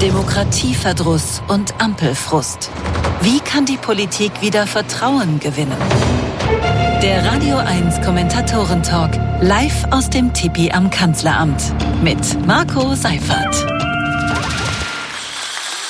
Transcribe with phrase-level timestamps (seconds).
[0.00, 2.70] Demokratieverdruss und Ampelfrust.
[3.20, 5.76] Wie kann die Politik wieder Vertrauen gewinnen?
[7.02, 9.10] Der Radio 1 Kommentatoren-Talk
[9.42, 11.62] live aus dem Tipi am Kanzleramt
[12.02, 13.54] mit Marco Seifert.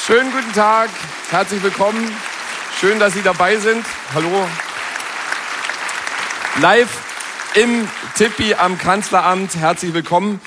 [0.05, 0.91] Schönen guten Tag,
[1.31, 2.11] herzlich willkommen.
[2.81, 3.87] Schön, dass Sie dabei sind.
[4.13, 4.49] Hallo.
[6.61, 7.05] Live
[7.55, 9.55] im Tippi am Kanzleramt.
[9.55, 10.41] Herzlich willkommen.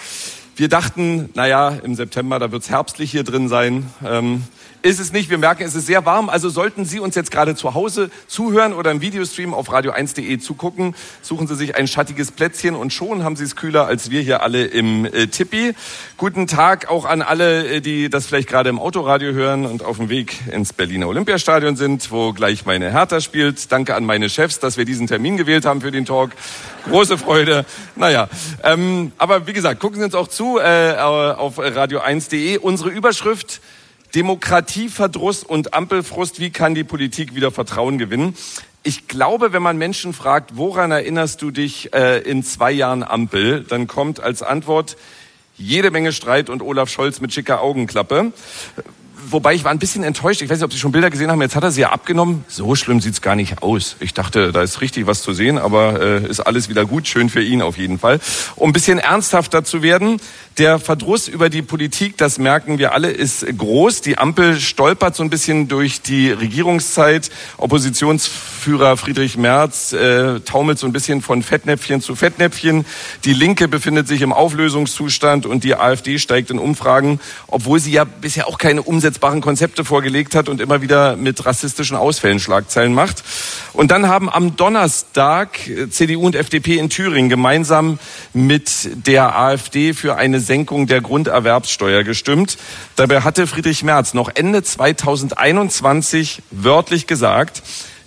[0.56, 3.90] Wir dachten, naja, im September, da wird's herbstlich hier drin sein.
[4.06, 4.44] Ähm,
[4.84, 5.30] ist es nicht.
[5.30, 6.30] Wir merken, es ist sehr warm.
[6.30, 10.94] Also sollten Sie uns jetzt gerade zu Hause zuhören oder im Videostream auf radio1.de zugucken,
[11.22, 14.44] suchen Sie sich ein schattiges Plätzchen und schon haben Sie es kühler als wir hier
[14.44, 15.74] alle im äh, Tippi.
[16.18, 19.98] Guten Tag auch an alle, äh, die das vielleicht gerade im Autoradio hören und auf
[19.98, 23.72] dem Weg ins Berliner Olympiastadion sind, wo gleich meine Hertha spielt.
[23.72, 26.32] Danke an meine Chefs, dass wir diesen Termin gewählt haben für den Talk.
[26.90, 27.66] Große Freude.
[27.96, 28.28] Naja,
[28.64, 32.58] ähm, aber wie gesagt, gucken Sie uns auch zu äh, auf radio1.de.
[32.58, 33.62] Unsere Überschrift
[34.16, 38.36] Demokratieverdruss und Ampelfrust, wie kann die Politik wieder Vertrauen gewinnen?
[38.84, 43.64] Ich glaube, wenn man Menschen fragt, woran erinnerst du dich äh, in zwei Jahren Ampel,
[43.64, 44.98] dann kommt als Antwort
[45.58, 48.34] jede Menge Streit und Olaf Scholz mit schicker Augenklappe.
[49.30, 50.42] Wobei ich war ein bisschen enttäuscht.
[50.42, 51.42] Ich weiß nicht, ob Sie schon Bilder gesehen haben.
[51.42, 52.46] Jetzt hat er sie ja abgenommen.
[52.48, 53.96] So schlimm sieht's gar nicht aus.
[54.00, 57.08] Ich dachte, da ist richtig was zu sehen, aber äh, ist alles wieder gut.
[57.08, 58.20] Schön für ihn auf jeden Fall.
[58.56, 60.20] Um ein bisschen ernsthafter zu werden,
[60.58, 64.02] der Verdruss über die Politik, das merken wir alle, ist groß.
[64.02, 67.32] Die Ampel stolpert so ein bisschen durch die Regierungszeit.
[67.58, 72.86] Oppositionsführer Friedrich Merz äh, taumelt so ein bisschen von Fettnäpfchen zu Fettnäpfchen.
[73.26, 78.04] Die Linke befindet sich im Auflösungszustand und die AfD steigt in Umfragen, obwohl sie ja
[78.04, 78.84] bisher auch keine
[79.14, 83.24] umsetzbaren Konzepte vorgelegt hat und immer wieder mit rassistischen Ausfällen Schlagzeilen macht.
[83.74, 88.00] Und dann haben am Donnerstag äh, CDU und FDP in Thüringen gemeinsam
[88.34, 92.58] mit der AfD für eine Senkung der Grunderwerbssteuer gestimmt.
[92.96, 97.62] Dabei hatte Friedrich Merz noch Ende 2021 wörtlich gesagt,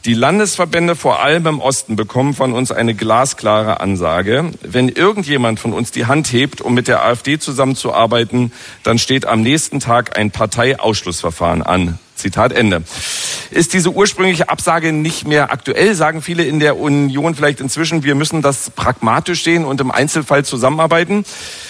[0.07, 4.53] die Landesverbände vor allem im Osten bekommen von uns eine glasklare Ansage.
[4.63, 8.53] Wenn irgendjemand von uns die Hand hebt, um mit der AfD zusammenzuarbeiten,
[8.85, 11.99] dann steht am nächsten Tag ein Parteiausschlussverfahren an.
[12.17, 12.83] Zitat Ende.
[13.51, 18.15] Ist diese ursprüngliche Absage nicht mehr aktuell, sagen viele in der Union vielleicht inzwischen, wir
[18.15, 21.25] müssen das pragmatisch sehen und im Einzelfall zusammenarbeiten.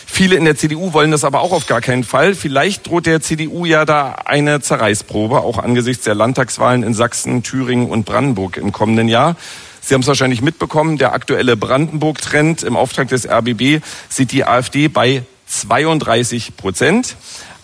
[0.06, 2.34] Viele in der CDU wollen das aber auch auf gar keinen Fall.
[2.34, 7.90] Vielleicht droht der CDU ja da eine Zerreißprobe, auch angesichts der Landtagswahlen in Sachsen, Thüringen
[7.90, 9.36] und Brandenburg im kommenden Jahr.
[9.80, 14.88] Sie haben es wahrscheinlich mitbekommen, der aktuelle Brandenburg-Trend im Auftrag des RBB sieht die AfD
[14.88, 17.16] bei 32 Prozent.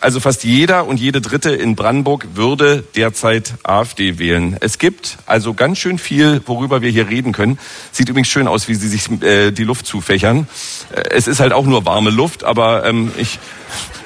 [0.02, 4.56] Also fast jeder und jede Dritte in Brandenburg würde derzeit AfD wählen.
[4.58, 7.56] Es gibt also ganz schön viel, worüber wir hier reden können.
[7.92, 10.48] Sieht übrigens schön aus, wie sie sich äh, die Luft zufächern.
[10.92, 13.38] Äh, es ist halt auch nur warme Luft, aber ähm, ich,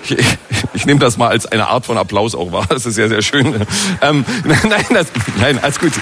[0.06, 0.18] ich,
[0.74, 2.66] ich nehme das mal als eine Art von Applaus auch wahr.
[2.68, 3.66] Das ist sehr, sehr schön.
[4.02, 5.06] Ähm, nein, das,
[5.40, 5.92] nein, alles gut.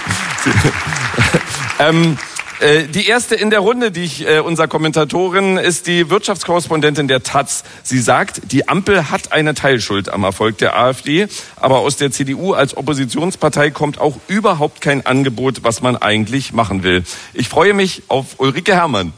[1.78, 2.18] ähm,
[2.64, 7.22] äh, die erste in der Runde, die ich äh, unserer Kommentatorin, ist die Wirtschaftskorrespondentin der
[7.22, 7.62] Taz.
[7.82, 12.54] Sie sagt, die Ampel hat eine Teilschuld am Erfolg der AfD, aber aus der CDU
[12.54, 17.04] als Oppositionspartei kommt auch überhaupt kein Angebot, was man eigentlich machen will.
[17.34, 19.12] Ich freue mich auf Ulrike Herrmann.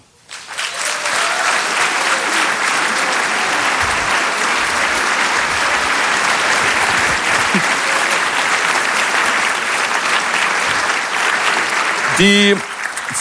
[12.19, 12.57] Die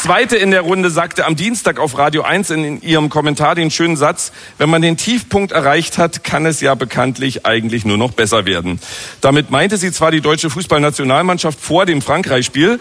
[0.02, 3.98] Zweite in der Runde sagte am Dienstag auf Radio 1 in ihrem Kommentar den schönen
[3.98, 8.46] Satz, wenn man den Tiefpunkt erreicht hat, kann es ja bekanntlich eigentlich nur noch besser
[8.46, 8.80] werden.
[9.22, 12.80] Damit meinte sie zwar die deutsche Fußballnationalmannschaft vor dem Frankreich-Spiel,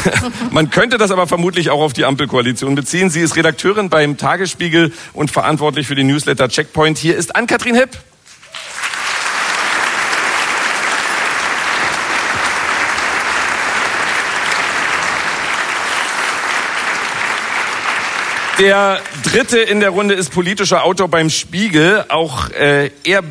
[0.50, 3.10] man könnte das aber vermutlich auch auf die Ampelkoalition beziehen.
[3.10, 6.96] Sie ist Redakteurin beim Tagesspiegel und verantwortlich für den Newsletter Checkpoint.
[6.96, 7.98] Hier ist Ann-Kathrin Hipp.
[18.62, 22.04] Der dritte in der Runde ist politischer Autor beim Spiegel.
[22.10, 23.24] Auch äh, er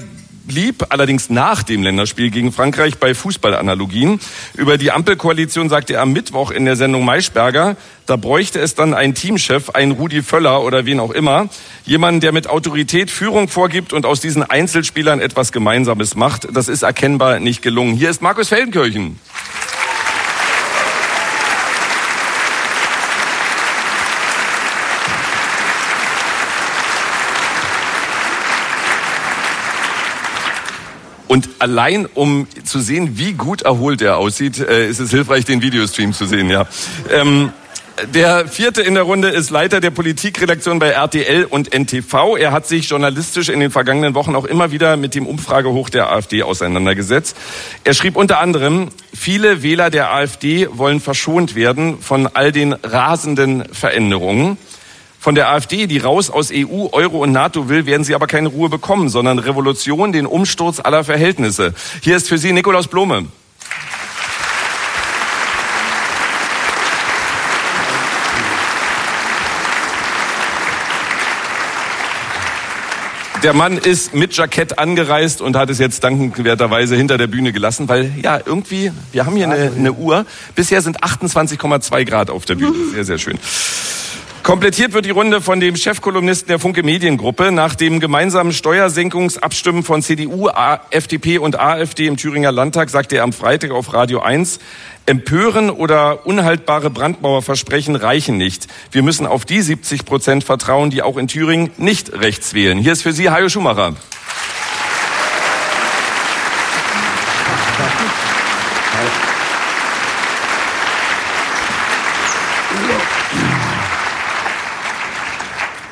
[0.46, 4.20] blieb allerdings nach dem Länderspiel gegen Frankreich bei Fußballanalogien.
[4.58, 8.94] Über die Ampelkoalition sagte er am Mittwoch in der Sendung Maischberger, da bräuchte es dann
[8.94, 11.48] einen Teamchef, einen Rudi Völler oder wen auch immer,
[11.86, 16.50] jemanden, der mit Autorität Führung vorgibt und aus diesen Einzelspielern etwas Gemeinsames macht.
[16.54, 17.96] Das ist erkennbar nicht gelungen.
[17.96, 19.18] Hier ist Markus Feldenkirchen.
[31.32, 35.62] Und allein um zu sehen, wie gut erholt er aussieht, äh, ist es hilfreich, den
[35.62, 36.50] Videostream zu sehen.
[36.50, 36.68] Ja.
[37.10, 37.54] Ähm,
[38.14, 42.36] Der vierte in der Runde ist Leiter der Politikredaktion bei RTL und NTV.
[42.36, 46.12] Er hat sich journalistisch in den vergangenen Wochen auch immer wieder mit dem Umfragehoch der
[46.12, 47.38] AfD auseinandergesetzt.
[47.86, 53.64] Er schrieb unter anderem, viele Wähler der AfD wollen verschont werden von all den rasenden
[53.72, 54.58] Veränderungen.
[55.22, 58.48] Von der AfD, die raus aus EU, Euro und NATO will, werden sie aber keine
[58.48, 61.76] Ruhe bekommen, sondern Revolution, den Umsturz aller Verhältnisse.
[62.02, 63.28] Hier ist für Sie Nikolaus Blome.
[73.44, 77.88] Der Mann ist mit Jackett angereist und hat es jetzt dankenswerterweise hinter der Bühne gelassen,
[77.88, 80.26] weil ja, irgendwie, wir haben hier eine, eine Uhr.
[80.56, 82.74] Bisher sind 28,2 Grad auf der Bühne.
[82.92, 83.38] Sehr, sehr schön.
[84.44, 87.52] Komplettiert wird die Runde von dem Chefkolumnisten der Funke Mediengruppe.
[87.52, 90.50] Nach dem gemeinsamen Steuersenkungsabstimmen von CDU,
[90.90, 94.60] FDP und AfD im Thüringer Landtag sagte er am Freitag auf Radio 1,
[95.06, 98.68] Empören oder unhaltbare Brandmauerversprechen reichen nicht.
[98.92, 102.80] Wir müssen auf die 70 Prozent vertrauen, die auch in Thüringen nicht rechts wählen.
[102.80, 103.94] Hier ist für Sie Hajo Schumacher.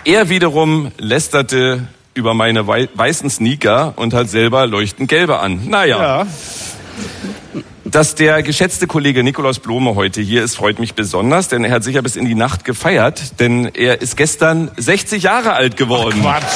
[0.10, 1.86] Er wiederum lästerte
[2.16, 5.70] über meine weißen Sneaker und hat selber leuchtend gelbe an.
[5.70, 6.02] Naja.
[6.02, 6.28] Ja.
[7.86, 11.84] Dass der geschätzte Kollege Nikolaus Blome heute hier ist, freut mich besonders, denn er hat
[11.84, 16.24] sicher bis in die Nacht gefeiert, denn er ist gestern 60 Jahre alt geworden.
[16.26, 16.54] Ach, Quatsch.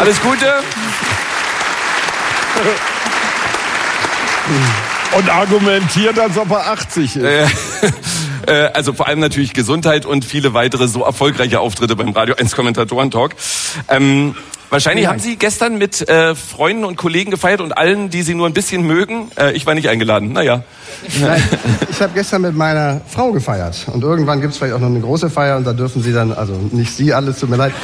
[0.00, 0.52] Alles Gute.
[5.16, 7.24] Und argumentiert, als ob er 80 ist.
[8.46, 12.54] Äh, also vor allem natürlich Gesundheit und viele weitere so erfolgreiche Auftritte beim Radio 1
[12.54, 13.34] Kommentatoren-Talk.
[13.88, 14.34] Ähm,
[14.72, 18.46] Wahrscheinlich haben Sie gestern mit äh, Freunden und Kollegen gefeiert und allen, die Sie nur
[18.46, 19.30] ein bisschen mögen.
[19.38, 20.32] Äh, ich war nicht eingeladen.
[20.32, 20.62] Naja.
[21.20, 21.42] Nein,
[21.90, 23.86] ich habe gestern mit meiner Frau gefeiert.
[23.92, 26.32] Und irgendwann gibt es vielleicht auch noch eine große Feier und da dürfen Sie dann,
[26.32, 27.74] also nicht Sie alle, tut mir leid,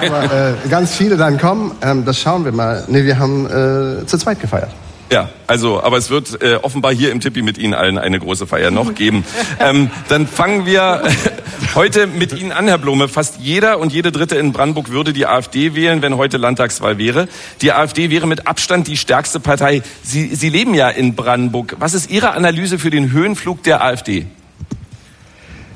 [0.00, 1.72] aber, aber äh, ganz viele dann kommen.
[1.82, 2.84] Ähm, das schauen wir mal.
[2.86, 4.70] Nee, wir haben äh, zu zweit gefeiert.
[5.10, 8.46] Ja, also, aber es wird äh, offenbar hier im Tippi mit Ihnen allen eine große
[8.46, 9.24] Feier noch geben.
[9.60, 11.02] ähm, dann fangen wir
[11.74, 13.08] heute mit Ihnen an, Herr Blome.
[13.08, 17.26] Fast jeder und jede Dritte in Brandenburg würde die AfD wählen, wenn heute Landtagswahl wäre.
[17.62, 19.82] Die AfD wäre mit Abstand die stärkste Partei.
[20.02, 21.76] Sie, Sie leben ja in Brandenburg.
[21.78, 24.26] Was ist Ihre Analyse für den Höhenflug der AfD?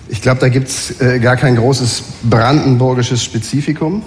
[0.09, 4.03] Ich glaube, da gibt's äh, gar kein großes brandenburgisches Spezifikum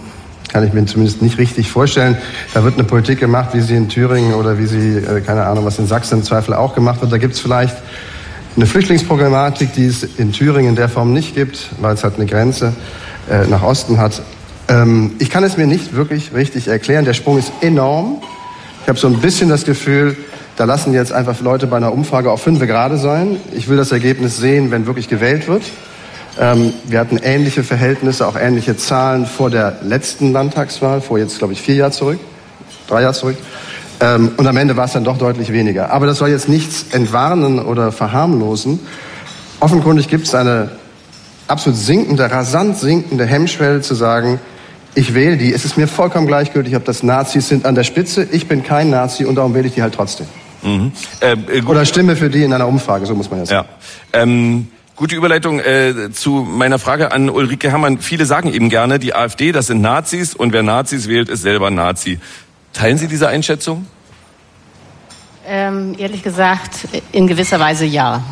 [0.50, 2.18] kann ich mir zumindest nicht richtig vorstellen.
[2.53, 5.65] Da wird eine Politik gemacht, wie sie in Thüringen oder wie sie, äh, keine Ahnung,
[5.65, 7.12] was in Sachsen im Zweifel auch gemacht wird.
[7.12, 7.75] Da gibt es vielleicht
[8.56, 12.25] eine Flüchtlingsproblematik, die es in Thüringen in der Form nicht gibt, weil es halt eine
[12.25, 12.74] Grenze
[13.30, 14.21] äh, nach Osten hat.
[14.68, 17.06] Ähm, ich kann es mir nicht wirklich richtig erklären.
[17.06, 18.21] Der Sprung ist enorm.
[18.81, 20.15] Ich habe so ein bisschen das Gefühl,
[20.57, 23.38] da lassen jetzt einfach Leute bei einer Umfrage auf fünf gerade sein.
[23.53, 25.63] Ich will das Ergebnis sehen, wenn wirklich gewählt wird.
[26.40, 31.54] Ähm, wir hatten ähnliche Verhältnisse, auch ähnliche Zahlen vor der letzten Landtagswahl, vor jetzt, glaube
[31.54, 32.20] ich, vier Jahre zurück,
[32.88, 33.38] drei Jahre zurück.
[34.02, 35.92] Ähm, und am Ende war es dann doch deutlich weniger.
[35.92, 38.80] Aber das soll jetzt nichts entwarnen oder verharmlosen.
[39.62, 40.72] Offenkundig gibt es eine
[41.48, 44.40] absolut sinkende, rasant sinkende Hemmschwelle zu sagen,
[44.96, 45.54] ich wähle die.
[45.54, 48.28] Es ist mir vollkommen gleichgültig, ob das Nazis sind an der Spitze.
[48.31, 50.28] Ich bin kein Nazi und darum wähle ich die halt trotzdem.
[50.64, 50.92] Mhm.
[51.20, 53.68] Äh, äh, Oder stimme für die in einer Umfrage, so muss man ja sagen.
[54.14, 54.22] Ja.
[54.22, 58.00] Ähm Gute Überleitung äh, zu meiner Frage an Ulrike Herrmann.
[58.00, 61.69] Viele sagen eben gerne, die AfD, das sind Nazis und wer Nazis wählt, ist selber
[61.69, 62.18] Nazi.
[62.71, 63.88] Teilen Sie diese Einschätzung?
[65.45, 68.23] Ähm, ehrlich gesagt, in gewisser Weise ja.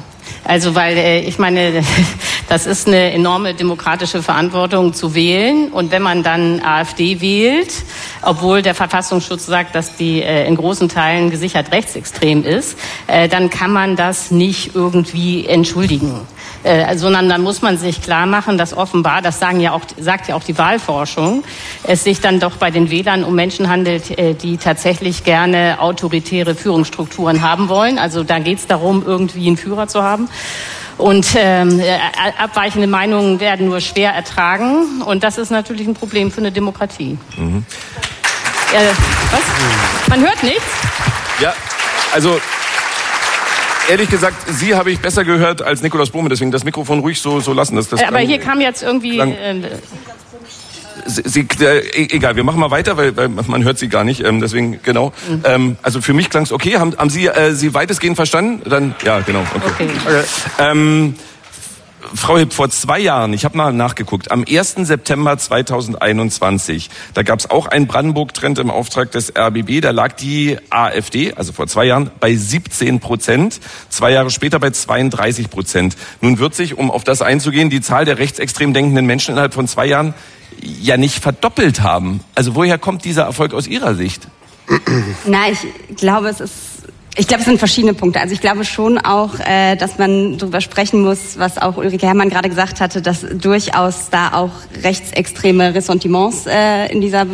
[0.46, 1.84] Also weil äh, ich meine,
[2.54, 5.70] das ist eine enorme demokratische Verantwortung zu wählen.
[5.72, 7.74] Und wenn man dann AfD wählt,
[8.22, 13.50] obwohl der Verfassungsschutz sagt, dass die äh, in großen Teilen gesichert rechtsextrem ist, äh, dann
[13.50, 16.28] kann man das nicht irgendwie entschuldigen.
[16.62, 20.28] Äh, sondern dann muss man sich klar machen, dass offenbar, das sagen ja auch, sagt
[20.28, 21.44] ja auch die Wahlforschung,
[21.86, 26.54] es sich dann doch bei den Wählern um Menschen handelt, äh, die tatsächlich gerne autoritäre
[26.54, 27.98] Führungsstrukturen haben wollen.
[27.98, 30.30] Also da geht es darum, irgendwie einen Führer zu haben.
[30.98, 31.98] Und ähm, äh,
[32.38, 35.02] abweichende Meinungen werden nur schwer ertragen.
[35.02, 37.18] Und das ist natürlich ein Problem für eine Demokratie.
[37.36, 37.66] Mhm.
[38.74, 38.90] Äh,
[39.32, 40.10] was?
[40.10, 40.64] Man hört nichts?
[41.40, 41.54] Ja,
[42.14, 42.40] also
[43.90, 47.40] ehrlich gesagt, Sie habe ich besser gehört als Nikolaus Blume, deswegen das Mikrofon ruhig so,
[47.40, 47.76] so lassen.
[47.76, 49.20] Das, das äh, Aber hier kam jetzt irgendwie...
[49.20, 49.72] Äh,
[51.06, 54.24] Sie, äh, e, egal, wir machen mal weiter, weil, weil man hört Sie gar nicht.
[54.24, 55.14] Ähm, deswegen genau.
[55.30, 55.44] Mhm.
[55.46, 56.78] Ähm, also für mich klang es okay.
[56.78, 58.62] Haben, haben Sie äh, Sie weitestgehend verstanden?
[58.70, 59.42] Dann ja, genau.
[59.56, 59.88] Okay.
[59.88, 59.90] okay.
[60.06, 60.24] okay.
[60.60, 61.16] Ähm,
[62.16, 64.76] Frau Hipp, vor zwei Jahren, ich habe mal nachgeguckt, am 1.
[64.82, 70.58] September 2021, da gab es auch einen Brandenburg-Trend im Auftrag des RBB, da lag die
[70.70, 75.96] AfD, also vor zwei Jahren, bei 17 Prozent, zwei Jahre später bei 32 Prozent.
[76.22, 79.68] Nun wird sich, um auf das einzugehen, die Zahl der rechtsextrem denkenden Menschen innerhalb von
[79.68, 80.14] zwei Jahren
[80.64, 82.22] ja nicht verdoppelt haben.
[82.36, 84.28] Also woher kommt dieser Erfolg aus Ihrer Sicht?
[85.26, 86.54] Na, ich glaube, es ist
[87.16, 88.20] ich glaube, es sind verschiedene Punkte.
[88.20, 92.30] Also ich glaube schon auch, äh, dass man darüber sprechen muss, was auch Ulrike Herrmann
[92.30, 94.50] gerade gesagt hatte, dass durchaus da auch
[94.82, 97.28] rechtsextreme Ressentiments äh, in dieser,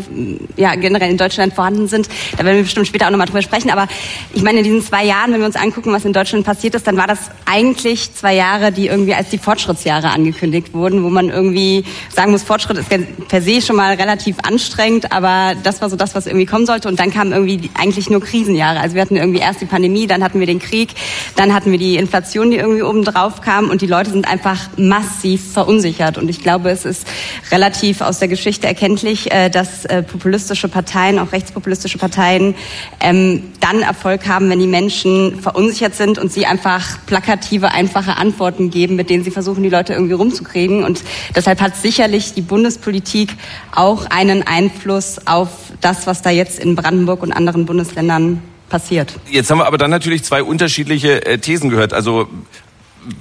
[0.58, 2.10] ja generell in Deutschland vorhanden sind.
[2.34, 3.70] Da werden wir bestimmt später auch nochmal drüber sprechen.
[3.70, 3.88] Aber
[4.34, 6.86] ich meine, in diesen zwei Jahren, wenn wir uns angucken, was in Deutschland passiert ist,
[6.86, 11.30] dann war das eigentlich zwei Jahre, die irgendwie als die Fortschrittsjahre angekündigt wurden, wo man
[11.30, 12.90] irgendwie sagen muss, Fortschritt ist
[13.30, 16.90] per se schon mal relativ anstrengend, aber das war so das, was irgendwie kommen sollte.
[16.90, 18.82] Und dann kamen irgendwie eigentlich nur Krisenjahre.
[18.82, 20.96] Also wir hatten irgendwie erst die Pandemie, dann hatten wir den Krieg,
[21.36, 24.70] dann hatten wir die Inflation, die irgendwie oben drauf kam und die Leute sind einfach
[24.78, 26.18] massiv verunsichert.
[26.18, 27.08] Und ich glaube, es ist
[27.52, 32.56] relativ aus der Geschichte erkenntlich, äh, dass äh, populistische Parteien, auch rechtspopulistische Parteien,
[33.00, 38.70] ähm, dann Erfolg haben, wenn die Menschen verunsichert sind und sie einfach plakative, einfache Antworten
[38.70, 40.84] geben, mit denen sie versuchen, die Leute irgendwie rumzukriegen.
[40.84, 41.04] Und
[41.36, 43.36] deshalb hat sicherlich die Bundespolitik
[43.74, 45.50] auch einen Einfluss auf
[45.82, 49.20] das, was da jetzt in Brandenburg und anderen Bundesländern passiert.
[49.30, 51.94] Jetzt haben wir aber dann natürlich zwei unterschiedliche äh, Thesen gehört.
[51.94, 52.30] Also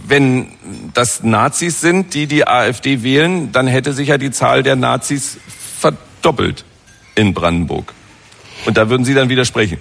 [0.06, 0.48] wenn
[0.94, 5.38] das Nazis sind, die die AfD wählen, dann hätte sich ja die Zahl der Nazis
[5.80, 6.64] verdoppelt
[7.14, 7.94] in Brandenburg.
[8.66, 9.78] Und da würden Sie dann widersprechen.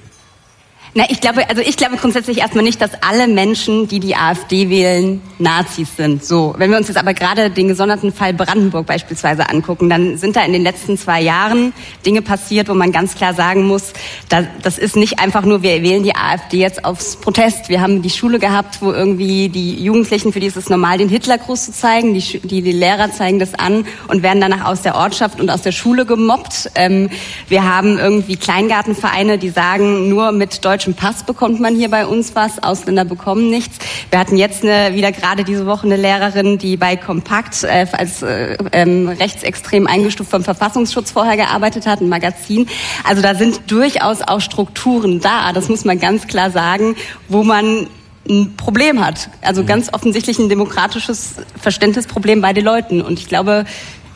[0.97, 4.71] Na, ich glaube, also ich glaube grundsätzlich erstmal nicht, dass alle Menschen, die die AfD
[4.71, 6.25] wählen, Nazis sind.
[6.25, 10.35] So, wenn wir uns jetzt aber gerade den gesonderten Fall Brandenburg beispielsweise angucken, dann sind
[10.35, 11.71] da in den letzten zwei Jahren
[12.03, 13.93] Dinge passiert, wo man ganz klar sagen muss,
[14.29, 17.69] da, das ist nicht einfach nur, wir wählen die AfD jetzt aufs Protest.
[17.69, 21.09] Wir haben die Schule gehabt, wo irgendwie die Jugendlichen, für die ist es normal, den
[21.09, 22.15] Hitlergruß zu zeigen.
[22.15, 25.61] Die, die, die Lehrer zeigen das an und werden danach aus der Ortschaft und aus
[25.61, 26.71] der Schule gemobbt.
[26.73, 27.11] Ähm,
[27.49, 32.05] wir haben irgendwie Kleingartenvereine, die sagen, nur mit deutschen deutschen Pass bekommt man hier bei
[32.05, 33.77] uns was, Ausländer bekommen nichts.
[34.09, 38.21] Wir hatten jetzt eine, wieder gerade diese Woche eine Lehrerin, die bei Kompakt äh, als
[38.21, 42.67] äh, ähm, rechtsextrem eingestuft vom Verfassungsschutz vorher gearbeitet hat, ein Magazin.
[43.03, 46.95] Also da sind durchaus auch Strukturen da, das muss man ganz klar sagen,
[47.27, 47.87] wo man
[48.29, 49.29] ein Problem hat.
[49.41, 49.67] Also mhm.
[49.67, 53.01] ganz offensichtlich ein demokratisches Verständnisproblem bei den Leuten.
[53.01, 53.65] Und ich glaube,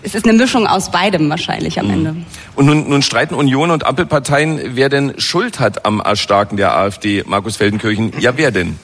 [0.03, 1.93] es ist eine Mischung aus beidem wahrscheinlich am mhm.
[1.93, 2.15] Ende.
[2.55, 7.23] Und nun, nun streiten Union und Ampelparteien, wer denn Schuld hat am Erstarken der AfD,
[7.25, 8.13] Markus Feldenkirchen.
[8.19, 8.77] Ja, wer denn?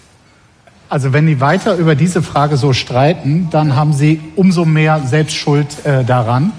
[0.89, 5.85] Also wenn die weiter über diese Frage so streiten, dann haben sie umso mehr Selbstschuld
[5.85, 6.53] äh, daran.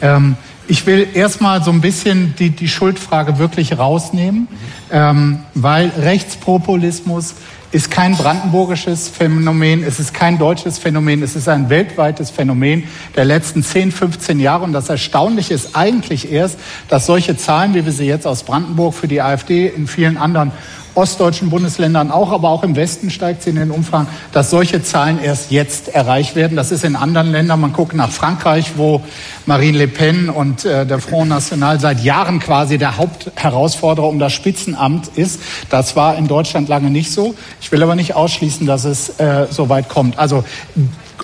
[0.00, 0.36] Ähm,
[0.68, 4.46] ich will erstmal so ein bisschen die, die Schuldfrage wirklich rausnehmen,
[4.92, 7.34] ähm, weil Rechtspopulismus
[7.72, 12.84] ist kein brandenburgisches Phänomen, es ist kein deutsches Phänomen, es ist ein weltweites Phänomen
[13.16, 14.64] der letzten 10, 15 Jahre.
[14.64, 18.94] Und das Erstaunliche ist eigentlich erst, dass solche Zahlen, wie wir sie jetzt aus Brandenburg
[18.94, 20.52] für die AfD in vielen anderen
[20.94, 25.22] ostdeutschen Bundesländern auch, aber auch im Westen steigt sie in den Umfang, dass solche Zahlen
[25.22, 26.56] erst jetzt erreicht werden.
[26.56, 27.60] Das ist in anderen Ländern.
[27.60, 29.02] Man guckt nach Frankreich, wo
[29.46, 34.32] Marine Le Pen und äh, der Front National seit Jahren quasi der Hauptherausforderer um das
[34.32, 35.40] Spitzenamt ist.
[35.70, 37.34] Das war in Deutschland lange nicht so.
[37.60, 40.18] Ich will aber nicht ausschließen, dass es äh, so weit kommt.
[40.18, 40.44] Also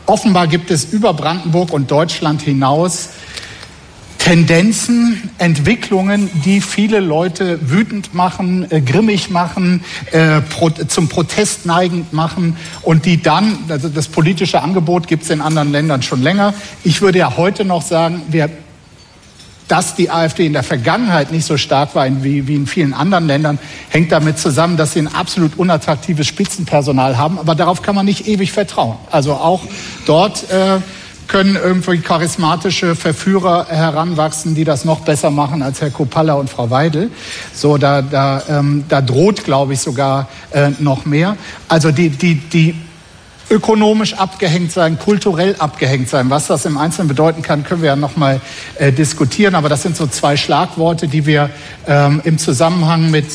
[0.06, 3.10] offenbar gibt es über Brandenburg und Deutschland hinaus
[4.28, 9.82] Tendenzen, Entwicklungen, die viele Leute wütend machen, äh, grimmig machen,
[10.12, 15.30] äh, pro, zum Protest neigend machen und die dann, also das politische Angebot gibt es
[15.30, 16.52] in anderen Ländern schon länger.
[16.84, 18.50] Ich würde ja heute noch sagen, wir
[19.66, 23.26] dass die AfD in der Vergangenheit nicht so stark war wie, wie in vielen anderen
[23.26, 23.58] Ländern,
[23.90, 27.38] hängt damit zusammen, dass sie ein absolut unattraktives Spitzenpersonal haben.
[27.38, 28.96] Aber darauf kann man nicht ewig vertrauen.
[29.10, 29.60] Also auch
[30.06, 30.80] dort äh,
[31.28, 36.70] können irgendwie charismatische Verführer heranwachsen, die das noch besser machen als Herr Kopalla und Frau
[36.70, 37.10] Weidel.
[37.52, 41.36] So, da, da, ähm, da droht, glaube ich, sogar äh, noch mehr.
[41.68, 42.74] Also die, die, die
[43.50, 46.30] ökonomisch abgehängt sein, kulturell abgehängt sein.
[46.30, 48.40] Was das im Einzelnen bedeuten kann, können wir ja noch mal
[48.76, 49.54] äh, diskutieren.
[49.54, 51.50] Aber das sind so zwei Schlagworte, die wir
[51.86, 53.26] ähm, im Zusammenhang mit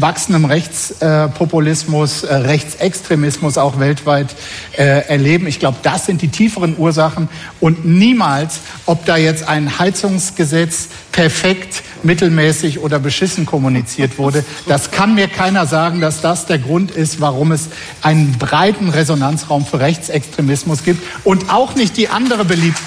[0.00, 4.34] wachsendem Rechtspopulismus, äh, Rechtsextremismus auch weltweit
[4.76, 5.46] äh, erleben.
[5.46, 7.28] Ich glaube, das sind die tieferen Ursachen
[7.60, 14.44] und niemals, ob da jetzt ein Heizungsgesetz perfekt, mittelmäßig oder beschissen kommuniziert wurde.
[14.66, 17.68] Das kann mir keiner sagen, dass das der Grund ist, warum es
[18.02, 22.78] einen breiten Resonanzraum für Rechtsextremismus gibt und auch nicht die andere beliebt.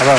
[0.00, 0.18] Aber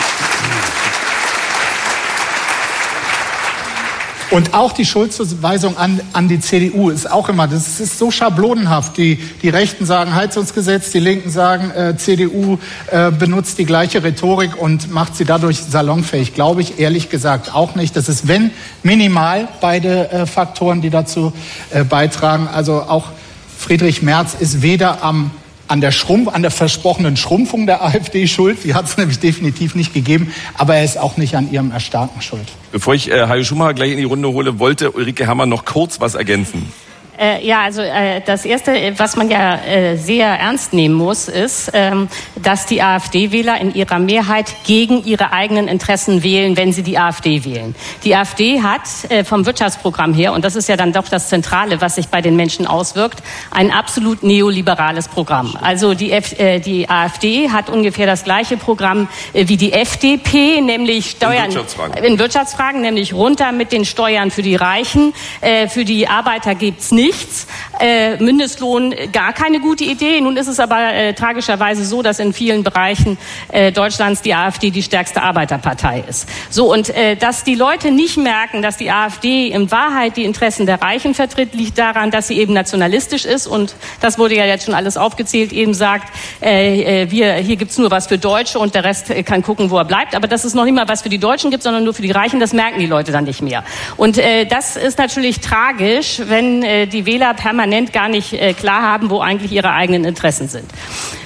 [4.32, 8.96] Und auch die Schuldzuweisung an, an die CDU ist auch immer, das ist so schablonenhaft.
[8.96, 12.58] Die, die Rechten sagen Heizungsgesetz, die Linken sagen, äh, CDU
[12.88, 16.34] äh, benutzt die gleiche Rhetorik und macht sie dadurch salonfähig.
[16.34, 17.98] Glaube ich ehrlich gesagt auch nicht.
[17.98, 18.52] Das ist, wenn,
[18.84, 21.34] minimal beide äh, Faktoren, die dazu
[21.72, 22.48] äh, beitragen.
[22.48, 23.10] Also auch
[23.58, 25.32] Friedrich Merz ist weder am
[25.72, 28.66] an der, Schrumpf, an der versprochenen Schrumpfung der AfD schuld.
[28.66, 30.34] Die hat es nämlich definitiv nicht gegeben.
[30.58, 32.46] Aber er ist auch nicht an ihrem Erstarken schuld.
[32.74, 36.02] Bevor ich äh, Hajo Schumacher gleich in die Runde hole, wollte Ulrike Hammer noch kurz
[36.02, 36.74] was ergänzen.
[37.20, 41.70] Äh, ja, also äh, das Erste, was man ja äh, sehr ernst nehmen muss, ist,
[41.74, 42.08] ähm,
[42.42, 47.44] dass die AfD-Wähler in ihrer Mehrheit gegen ihre eigenen Interessen wählen, wenn sie die AfD
[47.44, 47.76] wählen.
[48.04, 51.82] Die AfD hat äh, vom Wirtschaftsprogramm her, und das ist ja dann doch das Zentrale,
[51.82, 55.56] was sich bei den Menschen auswirkt, ein absolut neoliberales Programm.
[55.62, 60.62] Also die, F äh, die AfD hat ungefähr das gleiche Programm äh, wie die FDP,
[60.62, 65.14] nämlich Steuern in Wirtschaftsfragen, in Wirtschaftsfragen nämlich runter mit den Steuern für die Reichen.
[65.42, 67.48] Äh, für die Arbeiter gibt's nicht nichts.
[67.80, 70.22] Äh, Mindestlohn gar keine gute Idee.
[70.22, 73.18] Nun ist es aber äh, tragischerweise so, dass in vielen Bereichen
[73.52, 76.28] äh, Deutschlands die AfD die stärkste Arbeiterpartei ist.
[76.50, 80.66] So und äh, dass die Leute nicht merken, dass die AfD in Wahrheit die Interessen
[80.66, 84.66] der Reichen vertritt, liegt daran, dass sie eben nationalistisch ist und das wurde ja jetzt
[84.66, 85.52] schon alles aufgezählt.
[85.52, 89.24] Eben sagt, äh, äh wir hier gibt's nur was für Deutsche und der Rest äh,
[89.24, 90.16] kann gucken, wo er bleibt.
[90.16, 92.12] Aber dass es noch nicht mal was für die Deutschen gibt, sondern nur für die
[92.12, 93.64] Reichen, das merken die Leute dann nicht mehr.
[93.98, 98.82] Und äh, das ist natürlich tragisch, wenn äh, die Wähler permanent gar nicht äh, klar
[98.82, 100.70] haben, wo eigentlich ihre eigenen Interessen sind.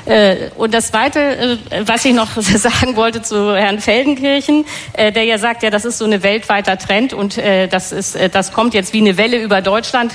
[0.05, 4.65] Äh, und das Zweite, äh, was ich noch sagen wollte zu Herrn Feldenkirchen,
[4.97, 8.73] der ja sagt, ja, das ist so ein weltweiter Trend und das, ist, das kommt
[8.73, 10.13] jetzt wie eine Welle über Deutschland.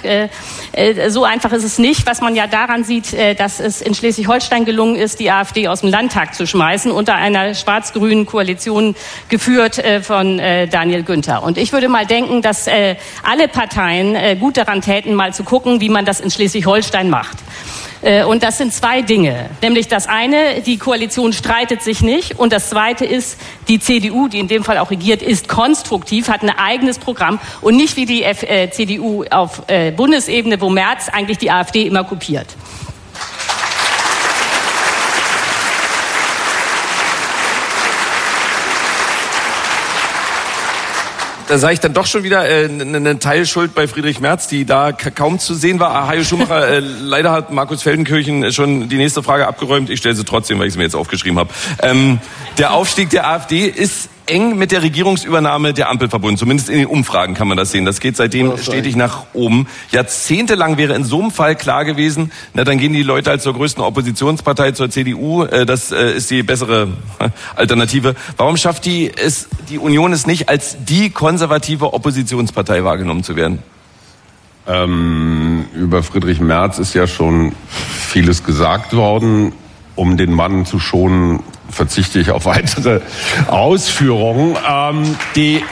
[1.09, 4.97] So einfach ist es nicht, was man ja daran sieht, dass es in Schleswig-Holstein gelungen
[4.97, 8.95] ist, die AfD aus dem Landtag zu schmeißen, unter einer schwarz-grünen Koalition
[9.29, 11.43] geführt von Daniel Günther.
[11.43, 12.69] Und ich würde mal denken, dass
[13.23, 17.39] alle Parteien gut daran täten, mal zu gucken, wie man das in Schleswig-Holstein macht.
[18.03, 19.51] Äh, und das sind zwei Dinge.
[19.63, 22.39] Nämlich das eine, die Koalition streitet sich nicht.
[22.39, 26.43] Und das zweite ist, die CDU, die in dem Fall auch regiert, ist konstruktiv, hat
[26.43, 31.09] ein eigenes Programm und nicht wie die F äh, CDU auf äh, Bundesebene, wo Merz
[31.09, 32.47] eigentlich die AfD immer kopiert.
[41.51, 44.93] Da sah ich dann doch schon wieder äh, eine Teilschuld bei Friedrich Merz, die da
[44.93, 46.07] kaum zu sehen war.
[46.07, 49.91] Hajo Schumacher, äh, leider hat Markus Feldenkirchen schon die nächste Frage abgeräumt.
[49.91, 51.51] Ich stelle sie trotzdem, weil ich sie mir jetzt aufgeschrieben habe.
[51.83, 52.21] Ähm,
[52.59, 56.39] der Aufstieg der AfD ist eng mit der Regierungsübernahme der Ampel verbunden.
[56.39, 57.85] Zumindest in den Umfragen kann man das sehen.
[57.85, 59.67] Das geht seitdem stetig nach oben.
[59.91, 63.55] Jahrzehntelang wäre in so einem Fall klar gewesen, na dann gehen die Leute halt zur
[63.55, 65.45] größten Oppositionspartei, zur CDU.
[65.45, 66.89] Äh, das äh, ist die bessere
[67.57, 68.15] Alternative.
[68.37, 73.59] Warum schafft die es, die Union es nicht, als die konservative Oppositionspartei wahrgenommen zu werden?
[74.67, 77.53] Ähm, über Friedrich Merz ist ja schon
[78.09, 79.53] vieles gesagt worden.
[80.01, 83.01] Um den Mann zu schonen, verzichte ich auf weitere
[83.49, 84.57] Ausführungen.
[84.67, 85.63] Ähm, die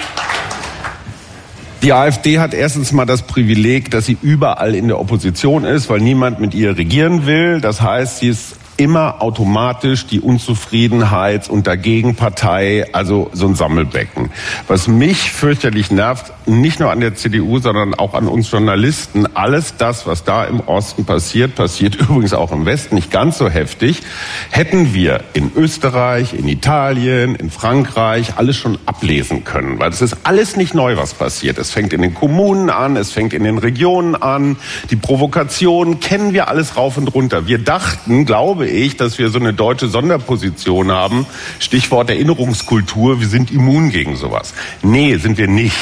[1.83, 6.01] die AfD hat erstens mal das Privileg, dass sie überall in der Opposition ist, weil
[6.01, 7.63] niemand mit ihr regieren will.
[7.63, 14.31] Das heißt, sie ist immer automatisch die Unzufriedenheits- und Dagegenpartei, also so ein Sammelbecken.
[14.69, 19.77] Was mich fürchterlich nervt, nicht nur an der CDU, sondern auch an uns Journalisten, alles
[19.77, 24.03] das, was da im Osten passiert, passiert übrigens auch im Westen, nicht ganz so heftig,
[24.51, 30.19] hätten wir in Österreich, in Italien, in Frankreich alles schon ablesen können, weil es ist
[30.23, 31.59] alles nicht neu, was passiert.
[31.59, 34.57] Es fängt in den Kommunen an, es fängt in den Regionen an,
[34.91, 37.49] die Provokationen kennen wir alles rauf und runter.
[37.49, 41.27] Wir dachten, glaube ich, dass wir so eine deutsche Sonderposition haben.
[41.59, 43.21] Stichwort Erinnerungskultur.
[43.21, 44.55] Wir sind immun gegen sowas.
[44.83, 45.77] Nee, sind wir nicht.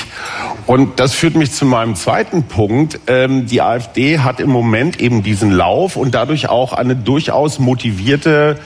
[0.66, 2.98] Und das führt mich zu meinem zweiten Punkt.
[3.06, 8.58] Ähm, die AfD hat im Moment eben diesen Lauf und dadurch auch eine durchaus motivierte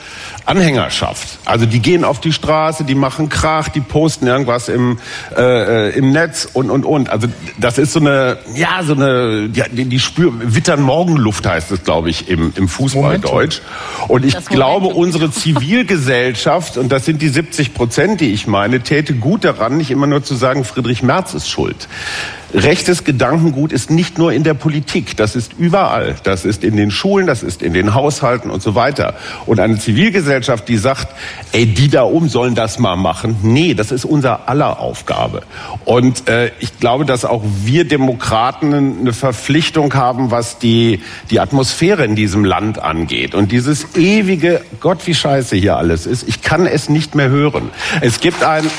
[0.45, 1.39] Anhängerschaft.
[1.45, 4.99] Also die gehen auf die Straße, die machen Krach, die posten irgendwas im,
[5.35, 7.09] äh, äh im Netz und, und, und.
[7.09, 7.27] Also
[7.57, 12.09] das ist so eine, ja, so eine, die, die spür, wittern Morgenluft heißt es, glaube
[12.09, 13.61] ich, im, im Fußballdeutsch.
[14.07, 19.13] Und ich glaube, unsere Zivilgesellschaft, und das sind die 70 Prozent, die ich meine, täte
[19.13, 21.87] gut daran, nicht immer nur zu sagen, Friedrich Merz ist schuld.
[22.53, 26.15] Rechtes Gedankengut ist nicht nur in der Politik, das ist überall.
[26.23, 29.15] Das ist in den Schulen, das ist in den Haushalten und so weiter.
[29.45, 31.07] Und eine Zivilgesellschaft, die sagt,
[31.53, 35.43] ey, die da oben sollen das mal machen, nee, das ist unser aller Aufgabe.
[35.85, 42.03] Und äh, ich glaube, dass auch wir Demokraten eine Verpflichtung haben, was die, die Atmosphäre
[42.03, 43.33] in diesem Land angeht.
[43.33, 47.69] Und dieses ewige, Gott, wie scheiße hier alles ist, ich kann es nicht mehr hören.
[48.01, 48.69] Es gibt ein...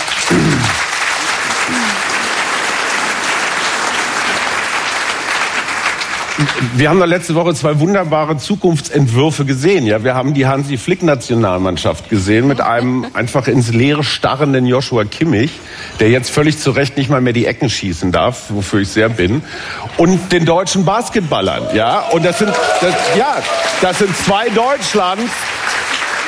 [6.77, 9.85] wir haben da letzte Woche zwei wunderbare Zukunftsentwürfe gesehen.
[9.85, 15.05] Ja, wir haben die Hansi Flick Nationalmannschaft gesehen mit einem einfach ins Leere starrenden Joshua
[15.05, 15.51] Kimmich,
[15.98, 19.09] der jetzt völlig zu Recht nicht mal mehr die Ecken schießen darf, wofür ich sehr
[19.09, 19.42] bin,
[19.96, 21.75] und den deutschen Basketballern.
[21.75, 23.42] Ja, und das sind, das, ja,
[23.81, 25.33] das sind zwei Deutschlands.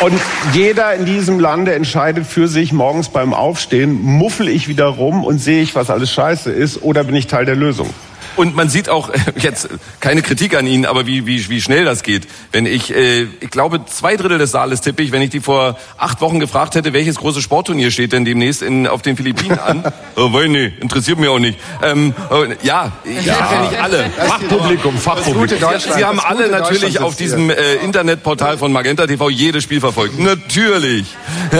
[0.01, 0.21] Und
[0.53, 5.39] jeder in diesem Lande entscheidet für sich morgens beim Aufstehen, muffel ich wieder rum und
[5.39, 7.89] sehe ich, was alles scheiße ist, oder bin ich Teil der Lösung?
[8.37, 9.69] Und man sieht auch jetzt
[10.01, 12.27] keine Kritik an Ihnen, aber wie, wie, wie schnell das geht.
[12.53, 15.79] Wenn ich, äh, ich glaube, zwei Drittel des Saales tippe ich, wenn ich die vor
[15.99, 19.85] acht Wochen gefragt hätte, welches große Sportturnier steht denn demnächst in, auf den Philippinen an?
[20.17, 21.59] oh, weil, nee, interessiert mich auch nicht.
[21.83, 24.11] Ähm, oh, ja, ja, ja nicht alle.
[24.11, 25.49] Fachpublikum, Fachpublikum.
[25.79, 30.19] Sie, Sie haben alle natürlich auf diesem äh, Internetportal von Magenta TV jedes Spiel verfolgt.
[30.19, 31.07] Natürlich.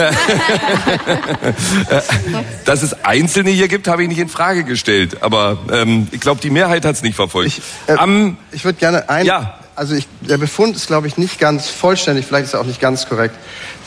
[2.65, 5.21] Dass es Einzelne hier gibt, habe ich nicht in Frage gestellt.
[5.21, 7.47] Aber ähm, ich glaube, die Mehrheit Mehrheit hat es nicht verfolgt.
[7.47, 9.25] Ich, äh, um, ich würde gerne ein.
[9.25, 9.55] Ja.
[9.75, 12.79] Also ich, der Befund ist, glaube ich, nicht ganz vollständig, vielleicht ist er auch nicht
[12.79, 13.35] ganz korrekt.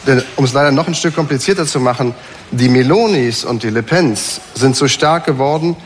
[0.06, 2.14] Denn um es leider noch ein Stück komplizierter zu machen,
[2.50, 5.76] die Melonis und die Le Pens sind so stark geworden,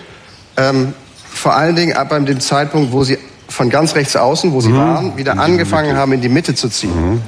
[0.56, 0.92] ähm,
[1.32, 3.16] vor allen Dingen ab dem Zeitpunkt, wo sie
[3.48, 4.78] von ganz rechts außen, wo sie mhm.
[4.78, 7.12] waren, wieder angefangen haben, in die Mitte zu ziehen.
[7.14, 7.22] Mhm.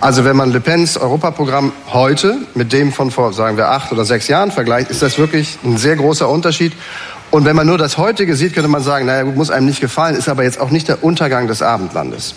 [0.00, 4.04] Also wenn man Le Pens Europaprogramm heute mit dem von vor, sagen wir, acht oder
[4.04, 6.72] sechs Jahren vergleicht, ist das wirklich ein sehr großer Unterschied.
[7.36, 10.16] Und wenn man nur das heutige sieht, könnte man sagen, naja, muss einem nicht gefallen,
[10.16, 12.34] ist aber jetzt auch nicht der Untergang des Abendlandes.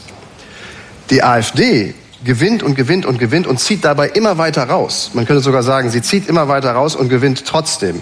[1.09, 1.93] Die AfD
[2.25, 5.11] gewinnt und gewinnt und gewinnt und zieht dabei immer weiter raus.
[5.13, 8.01] Man könnte sogar sagen, sie zieht immer weiter raus und gewinnt trotzdem.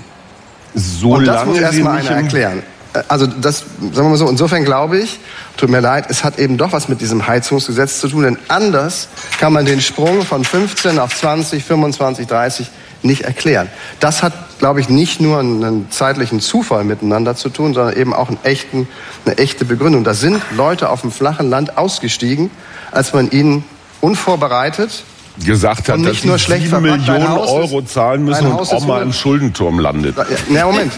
[0.73, 2.63] So und das muss erstmal einer erklären.
[2.93, 5.19] Äh, also das, sagen wir mal so, insofern glaube ich,
[5.55, 9.07] tut mir leid, es hat eben doch was mit diesem Heizungsgesetz zu tun, denn anders
[9.39, 12.71] kann man den Sprung von 15 auf 20, 25, 30
[13.03, 13.69] nicht erklären.
[13.99, 18.29] Das hat, glaube ich, nicht nur einen zeitlichen Zufall miteinander zu tun, sondern eben auch
[18.29, 18.87] einen echten,
[19.25, 20.03] eine echte Begründung.
[20.03, 22.49] Da sind Leute auf dem flachen Land ausgestiegen,
[22.91, 23.63] als man ihnen
[24.01, 25.03] unvorbereitet
[25.45, 30.15] gesagt hat, dass sie sieben Millionen Euro zahlen müssen und auch mal im Schuldenturm landet.
[30.49, 30.93] Na, Moment.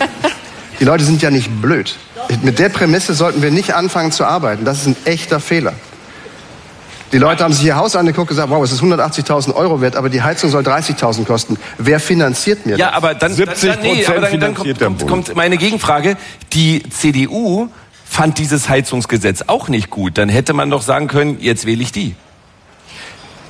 [0.79, 1.97] Die Leute sind ja nicht blöd.
[2.41, 4.63] Mit der Prämisse sollten wir nicht anfangen zu arbeiten.
[4.63, 5.73] Das ist ein echter Fehler.
[7.11, 9.95] Die Leute haben sich ihr Haus angeguckt und gesagt, wow, es ist 180.000 Euro wert,
[9.95, 11.57] aber die Heizung soll 30.000 kosten.
[11.77, 12.79] Wer finanziert mir das?
[12.79, 16.17] Ja, aber dann, 70 dann, nee, aber dann, dann kommt, kommt, kommt meine Gegenfrage.
[16.53, 17.69] Die CDU
[18.05, 20.17] fand dieses Heizungsgesetz auch nicht gut.
[20.17, 22.15] Dann hätte man doch sagen können, jetzt wähle ich die.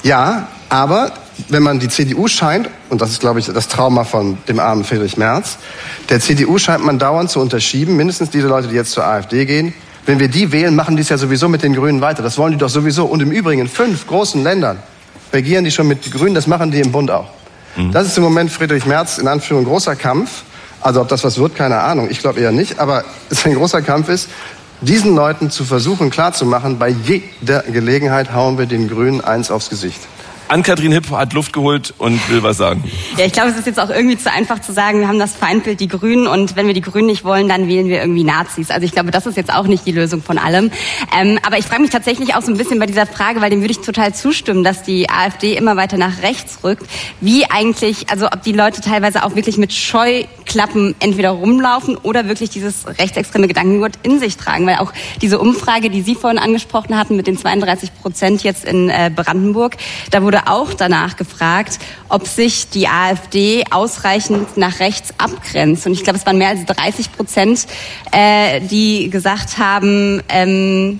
[0.04, 1.12] Ja, aber
[1.50, 4.84] wenn man die CDU scheint, und das ist, glaube ich, das Trauma von dem armen
[4.84, 5.58] Friedrich Merz,
[6.10, 9.74] der CDU scheint man dauernd zu unterschieben, mindestens diese Leute, die jetzt zur AfD gehen,
[10.06, 12.24] wenn wir die wählen, machen die es ja sowieso mit den Grünen weiter.
[12.24, 13.06] Das wollen die doch sowieso.
[13.06, 14.80] Und im Übrigen in fünf großen Ländern
[15.34, 16.36] regieren die schon mit den Grünen.
[16.36, 17.28] Das machen die im Bund auch.
[17.76, 17.92] Mhm.
[17.92, 20.44] Das ist im Moment Friedrich Merz in Anführung großer Kampf.
[20.82, 22.08] Also ob das was wird, keine Ahnung.
[22.10, 22.80] Ich glaube eher nicht.
[22.80, 24.30] Aber es ein großer Kampf ist,
[24.82, 30.00] diesen Leuten zu versuchen klarzumachen, bei jeder Gelegenheit hauen wir den Grünen eins aufs Gesicht.
[30.50, 32.84] Ann-Kathrin Hipp hat Luft geholt und will was sagen.
[33.18, 35.36] Ja, ich glaube, es ist jetzt auch irgendwie zu einfach zu sagen, wir haben das
[35.36, 38.72] Feindbild die Grünen und wenn wir die Grünen nicht wollen, dann wählen wir irgendwie Nazis.
[38.72, 40.72] Also ich glaube, das ist jetzt auch nicht die Lösung von allem.
[41.16, 43.62] Ähm, aber ich frage mich tatsächlich auch so ein bisschen bei dieser Frage, weil dem
[43.62, 46.90] würde ich total zustimmen, dass die AfD immer weiter nach rechts rückt,
[47.22, 52.50] wie eigentlich, also ob die Leute teilweise auch wirklich mit Scheuklappen entweder rumlaufen oder wirklich
[52.50, 54.66] dieses rechtsextreme Gedankengut in sich tragen.
[54.66, 58.90] Weil auch diese Umfrage, die Sie vorhin angesprochen hatten mit den 32 Prozent jetzt in
[58.90, 59.78] äh, Brandenburg,
[60.10, 65.86] da wurde wurde auch danach gefragt, ob sich die AfD ausreichend nach rechts abgrenzt.
[65.86, 67.68] Und ich glaube, es waren mehr als 30 Prozent,
[68.12, 71.00] äh, die gesagt haben, ähm,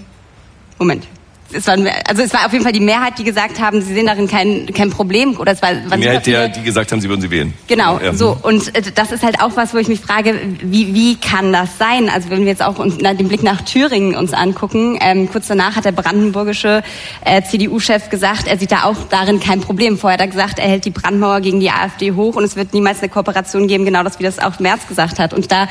[0.78, 1.08] Moment,
[1.52, 4.06] es war, also es war auf jeden Fall die Mehrheit, die gesagt haben, sie sehen
[4.06, 5.38] darin kein, kein Problem.
[5.38, 7.54] Oder es war, die Mehrheit der, die gesagt haben, sie würden sie wählen.
[7.68, 8.14] Genau, ja.
[8.14, 8.38] so.
[8.42, 11.78] Und äh, das ist halt auch was, wo ich mich frage, wie, wie kann das
[11.78, 12.10] sein?
[12.10, 15.48] Also wenn wir jetzt auch uns, na, den Blick nach Thüringen uns angucken, ähm, kurz
[15.48, 16.84] danach hat der brandenburgische
[17.26, 19.98] äh, CDU-Chef gesagt, er sieht da auch darin kein Problem.
[19.98, 22.74] Vorher hat er gesagt, er hält die Brandmauer gegen die AfD hoch und es wird
[22.74, 25.34] niemals eine Kooperation geben, genau das, wie das auch Merz gesagt hat.
[25.34, 25.68] Und da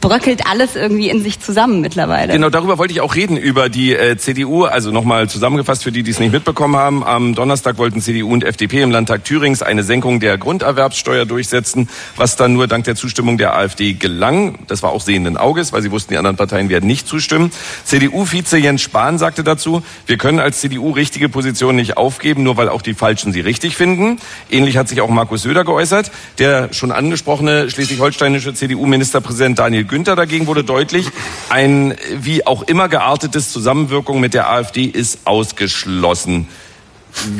[0.00, 2.32] bröckelt alles irgendwie in sich zusammen mittlerweile.
[2.32, 4.64] Genau, darüber wollte ich auch reden, über die äh, CDU.
[4.64, 7.04] Also nochmal zusammengefasst für die, die es nicht mitbekommen haben.
[7.04, 12.36] Am Donnerstag wollten CDU und FDP im Landtag Thürings eine Senkung der Grunderwerbssteuer durchsetzen, was
[12.36, 14.58] dann nur dank der Zustimmung der AfD gelang.
[14.66, 17.50] Das war auch sehenden Auges, weil sie wussten, die anderen Parteien werden nicht zustimmen.
[17.84, 22.68] CDU-Vize Jens Spahn sagte dazu, wir können als CDU richtige Positionen nicht aufgeben, nur weil
[22.68, 24.18] auch die Falschen sie richtig finden.
[24.50, 26.10] Ähnlich hat sich auch Markus Söder geäußert.
[26.38, 31.10] Der schon angesprochene schleswig-holsteinische CDU-Ministerpräsident Daniel Daniel Günther dagegen wurde deutlich,
[31.50, 36.48] ein wie auch immer geartetes Zusammenwirkung mit der AfD ist ausgeschlossen.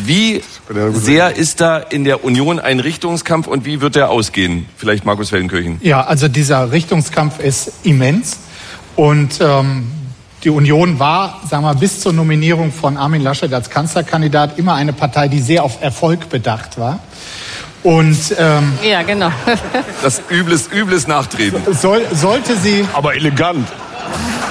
[0.05, 0.43] Wie
[0.93, 4.67] sehr ist da in der Union ein Richtungskampf und wie wird der ausgehen?
[4.77, 5.79] Vielleicht Markus Feldenkirchen.
[5.81, 8.37] Ja, also dieser Richtungskampf ist immens
[8.97, 9.87] und ähm,
[10.45, 14.93] die Union war, sagen wir, bis zur Nominierung von Armin Laschet als Kanzlerkandidat immer eine
[14.93, 17.01] Partei, die sehr auf Erfolg bedacht war.
[17.83, 19.31] Und ähm, ja, genau.
[20.03, 21.63] das übles, übles Nachtreten.
[21.73, 22.85] Soll, sollte sie.
[22.95, 23.69] Aber elegant.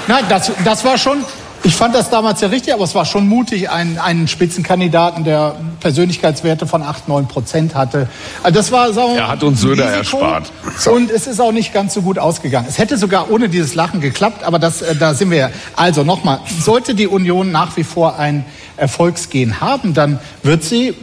[0.08, 1.24] Nein, das, das war schon.
[1.66, 5.56] Ich fand das damals ja richtig, aber es war schon mutig, einen, einen Spitzenkandidaten, der
[5.80, 8.08] Persönlichkeitswerte von 8, 9 Prozent hatte.
[8.44, 10.52] Also das war, wir, er hat uns Söder erspart.
[10.78, 10.92] So.
[10.92, 12.68] Und es ist auch nicht ganz so gut ausgegangen.
[12.70, 15.50] Es hätte sogar ohne dieses Lachen geklappt, aber das, äh, da sind wir ja.
[15.76, 18.46] Also nochmal, sollte die Union nach wie vor ein
[18.78, 20.94] Erfolgsgehen haben, dann wird sie,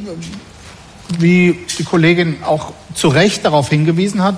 [1.19, 4.37] wie die Kollegin auch zu Recht darauf hingewiesen hat,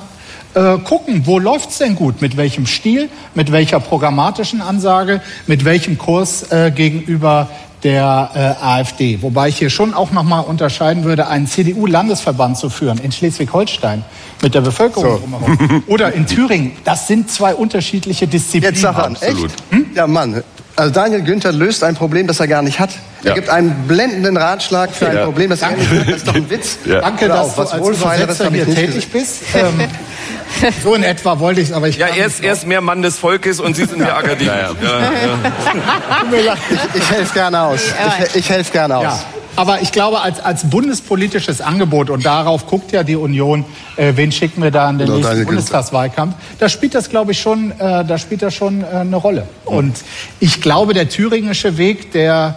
[0.54, 5.98] äh, gucken, wo läuft's denn gut, mit welchem Stil, mit welcher programmatischen Ansage, mit welchem
[5.98, 7.48] Kurs äh, gegenüber
[7.82, 9.18] der äh, AfD.
[9.20, 14.04] Wobei ich hier schon auch nochmal unterscheiden würde, einen CDU-Landesverband zu führen in Schleswig-Holstein
[14.42, 15.18] mit der Bevölkerung so.
[15.18, 16.72] drumherum oder in Thüringen.
[16.84, 18.74] Das sind zwei unterschiedliche Disziplinen.
[18.74, 19.54] Jetzt sag an, echt?
[19.70, 19.86] Hm?
[19.94, 20.42] Ja, Mann.
[20.76, 22.90] Also Daniel Günther löst ein Problem, das er gar nicht hat.
[23.24, 23.34] Er ja.
[23.34, 25.24] gibt einen blendenden Ratschlag für ein ja.
[25.24, 25.74] Problem, das hat.
[25.78, 26.78] Das ist doch ein Witz.
[26.84, 27.00] Ja.
[27.00, 29.42] Danke, dass du als Übersetzer hier tätig bist.
[29.54, 29.88] Ähm,
[30.82, 33.00] so in etwa wollte ich es, aber ich Ja, er ist, er ist mehr Mann
[33.00, 34.74] des Volkes und Sie sind mehr Akademiker.
[34.82, 36.54] Ja, ja.
[36.70, 37.80] ich, ich helfe gerne aus.
[38.28, 39.24] Ich, ich helfe gerne aus.
[39.56, 43.64] Aber ich glaube, als, als bundespolitisches Angebot, und darauf guckt ja die Union,
[43.96, 47.70] äh, wen schicken wir da in den nächsten Bundestagswahlkampf, da spielt das, glaube ich, schon,
[47.72, 49.46] äh, da spielt das schon äh, eine Rolle.
[49.64, 49.96] Und
[50.40, 52.56] ich glaube, der thüringische Weg, der,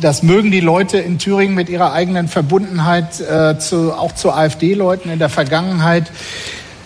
[0.00, 5.10] das mögen die Leute in Thüringen mit ihrer eigenen Verbundenheit äh, zu, auch zu AfD-Leuten
[5.10, 6.10] in der Vergangenheit,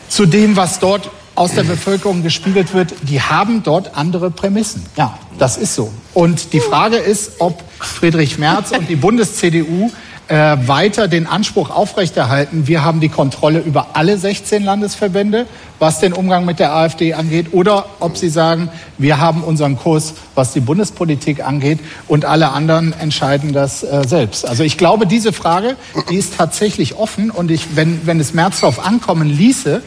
[0.09, 4.87] zu dem, was dort aus der Bevölkerung gespiegelt wird, die haben dort andere Prämissen.
[4.97, 5.93] Ja, das ist so.
[6.12, 9.90] Und die Frage ist, ob Friedrich Merz und die Bundes-CDU
[10.29, 15.47] äh, weiter den Anspruch aufrechterhalten, wir haben die Kontrolle über alle 16 Landesverbände,
[15.85, 20.14] was den Umgang mit der AfD angeht, oder ob sie sagen, wir haben unseren Kurs,
[20.35, 24.49] was die Bundespolitik angeht, und alle anderen entscheiden das äh, selbst.
[24.49, 25.77] Also ich glaube, diese Frage,
[26.09, 29.83] die ist tatsächlich offen, und ich, wenn, wenn es Merz darauf ankommen ließe,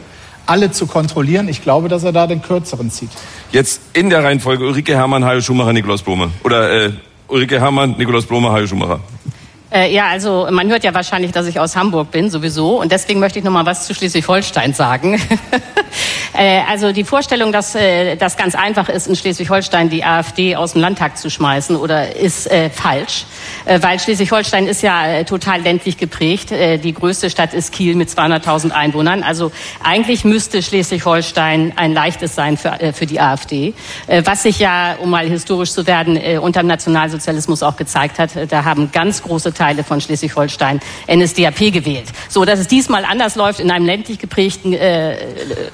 [0.45, 1.49] alle zu kontrollieren.
[1.49, 3.09] Ich glaube, dass er da den kürzeren zieht.
[3.51, 6.29] Jetzt in der Reihenfolge Ulrike Hermann, Hajo Schumacher, Nikolaus Blome.
[6.43, 6.91] Oder äh,
[7.27, 8.99] Ulrike Hermann, Nikolaus Blome, Hajo Schumacher.
[9.69, 12.79] Äh, ja, also man hört ja wahrscheinlich, dass ich aus Hamburg bin, sowieso.
[12.79, 15.21] Und deswegen möchte ich noch mal was zu Schleswig-Holstein sagen.
[16.37, 20.71] äh, also die Vorstellung, dass äh, das ganz einfach ist, in Schleswig-Holstein die AfD aus
[20.71, 23.25] dem Landtag zu schmeißen, oder ist äh, falsch,
[23.65, 26.51] äh, weil Schleswig-Holstein ist ja äh, total ländlich geprägt.
[26.51, 29.23] Die größte Stadt ist Kiel mit 200.000 Einwohnern.
[29.23, 29.51] Also
[29.83, 33.73] eigentlich müsste Schleswig-Holstein ein leichtes sein für, für die AfD,
[34.07, 38.31] was sich ja, um mal historisch zu werden, unter dem Nationalsozialismus auch gezeigt hat.
[38.49, 42.07] Da haben ganz große Teile von Schleswig-Holstein NSDAP gewählt.
[42.29, 45.17] So, dass es diesmal anders läuft in einem ländlich geprägten äh,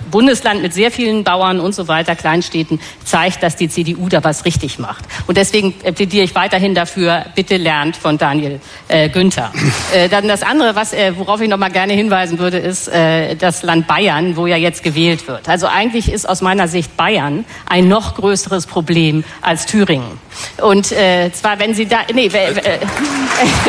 [0.10, 4.46] Bundesland mit sehr vielen Bauern und so weiter, Kleinstädten, zeigt, dass die CDU da was
[4.46, 5.06] richtig macht.
[5.28, 9.52] Und deswegen plädiere ich weiterhin dafür, bitte lernt von Daniel äh, Günther.
[9.94, 13.36] Äh, dann das andere, was, äh, worauf ich noch mal gerne hinweisen würde, ist äh,
[13.36, 15.50] das Land Bayern, wo ja jetzt gewählt wird.
[15.50, 20.20] Also eigentlich ist aus meiner Sicht Bayern ein noch größeres Problem als Thüringen.
[20.62, 22.80] Und äh, zwar, wenn Sie da, nee, äh, äh,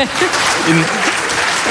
[0.69, 0.85] in,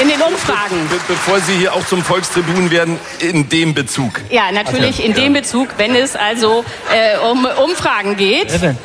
[0.02, 0.88] in den Umfragen.
[0.90, 4.22] Be bevor Sie hier auch zum Volkstribun werden, in dem Bezug.
[4.30, 5.08] Ja, natürlich okay.
[5.08, 8.52] in dem Bezug, wenn es also äh, um Umfragen geht.
[8.62, 8.76] Ja,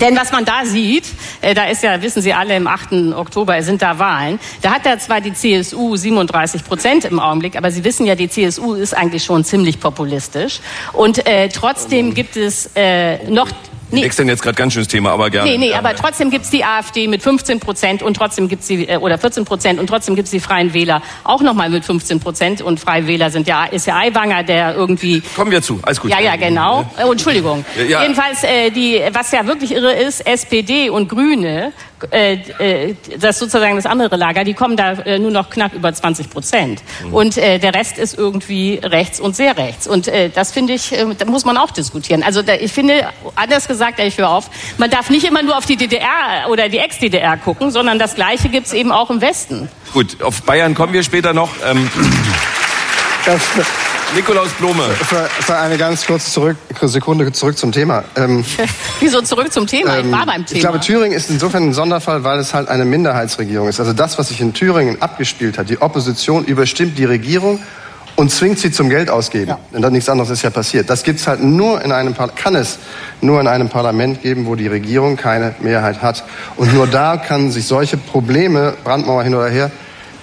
[0.00, 1.04] denn was man da sieht,
[1.42, 3.14] äh, da ist ja, wissen Sie alle, im 8.
[3.14, 4.40] Oktober sind da Wahlen.
[4.60, 8.28] Da hat ja zwar die CSU 37 Prozent im Augenblick, aber Sie wissen ja, die
[8.28, 10.60] CSU ist eigentlich schon ziemlich populistisch.
[10.92, 13.48] Und äh, trotzdem gibt es äh, noch
[13.92, 14.04] Nee.
[14.04, 15.50] Wechseln jetzt gerade ganz schönes Thema, aber gerne.
[15.50, 18.96] Nee, nee, aber trotzdem gibt's die AfD mit 15 Prozent und trotzdem gibt's die, äh,
[18.96, 22.80] oder 14 Prozent und trotzdem gibt's die Freien Wähler auch nochmal mit 15 Prozent und
[22.80, 25.20] Freie Wähler sind ja, ist ja Aiwanger, der irgendwie...
[25.36, 26.10] Kommen wir zu, alles gut.
[26.10, 26.90] Ja, ja, genau.
[27.04, 27.64] Oh, Entschuldigung.
[27.76, 28.02] Ja, ja.
[28.02, 31.72] Jedenfalls, äh, die, was ja wirklich irre ist, SPD und Grüne
[32.10, 35.92] äh, äh, das sozusagen das andere Lager, die kommen da äh, nur noch knapp über
[35.92, 36.82] 20 Prozent.
[37.04, 37.14] Mhm.
[37.14, 39.86] Und äh, der Rest ist irgendwie rechts und sehr rechts.
[39.86, 42.22] Und äh, das finde ich, äh, da muss man auch diskutieren.
[42.22, 45.66] Also da, ich finde, anders gesagt, ich höre auf, man darf nicht immer nur auf
[45.66, 49.68] die DDR oder die Ex-DDR gucken, sondern das Gleiche gibt es eben auch im Westen.
[49.92, 51.50] Gut, auf Bayern kommen wir später noch.
[51.64, 51.90] Ähm,
[53.24, 53.40] das,
[54.14, 54.82] Nikolaus Blome.
[54.82, 58.04] Für, für, eine ganz kurze zurück, Sekunde zurück zum Thema.
[58.16, 58.44] Ähm,
[59.00, 59.98] Wieso zurück zum Thema?
[59.98, 60.56] Ich war ähm, beim Thema.
[60.56, 63.80] Ich glaube, Thüringen ist insofern ein Sonderfall, weil es halt eine Minderheitsregierung ist.
[63.80, 67.58] Also das, was sich in Thüringen abgespielt hat, die Opposition überstimmt die Regierung
[68.16, 69.48] und zwingt sie zum Geld ausgeben.
[69.48, 69.58] Ja.
[69.72, 70.90] Und dann nichts anderes ist ja passiert.
[70.90, 72.78] Das gibt's halt nur in einem kann es
[73.22, 76.24] nur in einem Parlament geben, wo die Regierung keine Mehrheit hat.
[76.56, 79.70] Und nur da kann sich solche Probleme, Brandmauer hin oder her,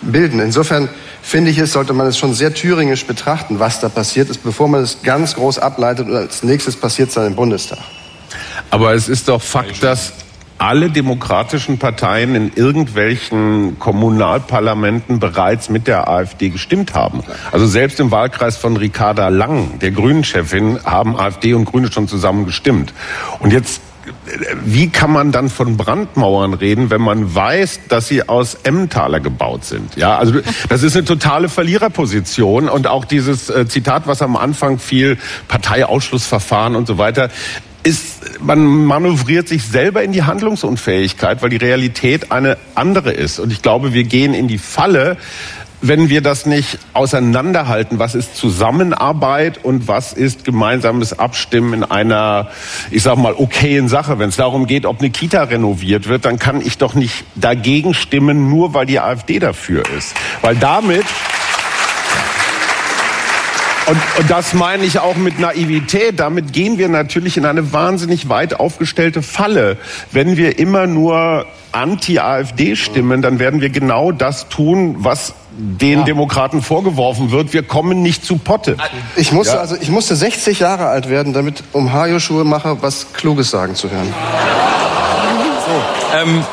[0.01, 0.39] bilden.
[0.39, 0.89] Insofern
[1.21, 4.67] finde ich es, sollte man es schon sehr thüringisch betrachten, was da passiert ist, bevor
[4.67, 7.79] man es ganz groß ableitet und als nächstes passiert es dann im Bundestag.
[8.71, 10.13] Aber es ist doch Fakt, dass
[10.59, 17.23] alle demokratischen Parteien in irgendwelchen Kommunalparlamenten bereits mit der AfD gestimmt haben.
[17.51, 22.45] Also selbst im Wahlkreis von Ricarda Lang, der Grünen-Chefin, haben AfD und Grüne schon zusammen
[22.45, 22.93] gestimmt.
[23.39, 23.81] Und jetzt
[24.65, 29.65] wie kann man dann von Brandmauern reden, wenn man weiß, dass sie aus Emmentaler gebaut
[29.65, 29.95] sind?
[29.95, 34.79] Ja, also das ist eine totale Verliererposition und auch dieses äh, Zitat, was am Anfang
[34.79, 35.17] fiel,
[35.47, 37.29] Parteiausschlussverfahren und so weiter,
[37.83, 43.39] ist, man manövriert sich selber in die Handlungsunfähigkeit, weil die Realität eine andere ist.
[43.39, 45.17] Und ich glaube, wir gehen in die Falle,
[45.81, 52.49] wenn wir das nicht auseinanderhalten, was ist Zusammenarbeit und was ist gemeinsames Abstimmen in einer,
[52.91, 54.19] ich sag mal, okayen Sache.
[54.19, 57.93] Wenn es darum geht, ob eine Kita renoviert wird, dann kann ich doch nicht dagegen
[57.93, 60.15] stimmen, nur weil die AfD dafür ist.
[60.41, 61.05] Weil damit
[63.89, 66.19] und, und das meine ich auch mit Naivität.
[66.19, 69.77] Damit gehen wir natürlich in eine wahnsinnig weit aufgestellte Falle.
[70.11, 76.05] Wenn wir immer nur anti-AfD stimmen, dann werden wir genau das tun, was den ja.
[76.05, 77.53] Demokraten vorgeworfen wird.
[77.53, 78.77] Wir kommen nicht zu Potte.
[79.15, 79.59] Ich musste, ja.
[79.59, 83.89] also, ich musste 60 Jahre alt werden, damit um Hajo Schuhemacher was Kluges sagen zu
[83.89, 84.13] hören.
[85.65, 86.45] So, ähm,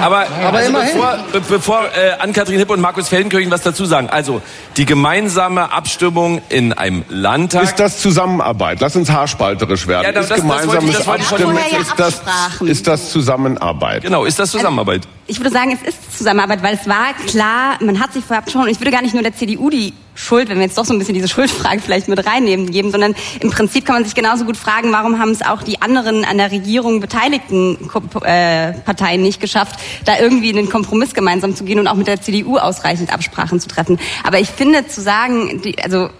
[0.00, 4.08] aber, aber also bevor, bevor äh, Ann-Kathrin Hipp und Markus Feldenkirchen was dazu sagen.
[4.10, 4.42] Also
[4.76, 7.64] die gemeinsame Abstimmung in einem Landtag.
[7.64, 8.80] Ist das Zusammenarbeit?
[8.80, 10.04] Lass uns haarspalterisch werden.
[10.04, 11.58] Ja, das, ist gemeinsames das Abstimmen.
[11.70, 12.22] Ja ist, das,
[12.60, 14.02] ist das Zusammenarbeit?
[14.02, 15.02] Genau, ist das Zusammenarbeit?
[15.06, 18.44] Also, ich würde sagen, es ist Zusammenarbeit, weil es war klar, man hat sich vorher
[18.50, 20.84] schon, und ich würde gar nicht nur der CDU die Schuld, wenn wir jetzt doch
[20.84, 24.14] so ein bisschen diese Schuldfrage vielleicht mit reinnehmen, geben, sondern im Prinzip kann man sich
[24.14, 27.78] genauso gut fragen, warum haben es auch die anderen an der Regierung beteiligten
[28.24, 32.08] äh, Parteien nicht geschafft, da irgendwie in einen Kompromiss gemeinsam zu gehen und auch mit
[32.08, 34.00] der CDU ausreichend Absprachen zu treffen.
[34.24, 36.10] Aber ich finde zu sagen, die, also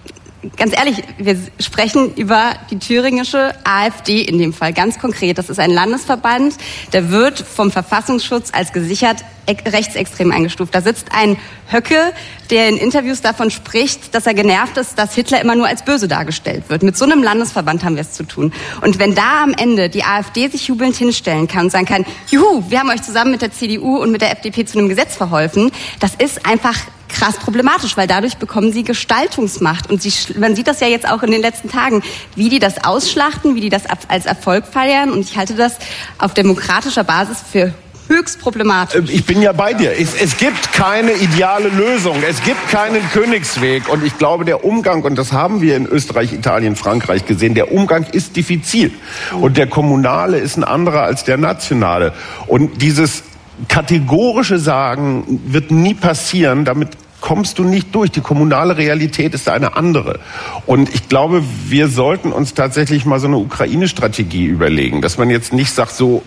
[0.57, 5.39] ganz ehrlich, wir sprechen über die thüringische AfD in dem Fall ganz konkret.
[5.39, 6.55] Das ist ein Landesverband,
[6.93, 10.75] der wird vom Verfassungsschutz als gesichert rechtsextrem eingestuft.
[10.75, 11.39] Da sitzt ein
[11.71, 12.13] Höcke,
[12.51, 16.07] der in Interviews davon spricht, dass er genervt ist, dass Hitler immer nur als böse
[16.07, 16.83] dargestellt wird.
[16.83, 18.53] Mit so einem Landesverband haben wir es zu tun.
[18.83, 22.65] Und wenn da am Ende die AfD sich jubelnd hinstellen kann und sagen kann, juhu,
[22.69, 25.71] wir haben euch zusammen mit der CDU und mit der FDP zu einem Gesetz verholfen,
[25.99, 26.77] das ist einfach
[27.09, 29.91] krass problematisch, weil dadurch bekommen sie Gestaltungsmacht.
[29.91, 32.03] Und sie, man sieht das ja jetzt auch in den letzten Tagen,
[32.37, 35.11] wie die das ausschlachten, wie die das als Erfolg feiern.
[35.11, 35.77] Und ich halte das
[36.19, 37.73] auf demokratischer Basis für
[38.09, 38.97] höchst problematisch.
[38.97, 39.93] Ähm, ich bin ja bei dir.
[39.93, 42.17] Es, es, gibt keine ideale Lösung.
[42.29, 43.89] Es gibt keinen Königsweg.
[43.89, 47.73] Und ich glaube, der Umgang, und das haben wir in Österreich, Italien, Frankreich gesehen, der
[47.73, 48.93] Umgang ist diffizil.
[49.41, 52.13] Und der kommunale ist ein anderer als der nationale.
[52.47, 53.23] Und dieses
[53.67, 56.91] kategorische Sagen wird nie passieren, damit
[57.21, 58.11] kommst du nicht durch.
[58.11, 60.21] Die kommunale Realität ist eine andere.
[60.67, 65.53] Und ich glaube, wir sollten uns tatsächlich mal so eine Ukraine-Strategie überlegen, dass man jetzt
[65.53, 66.23] nicht sagt, so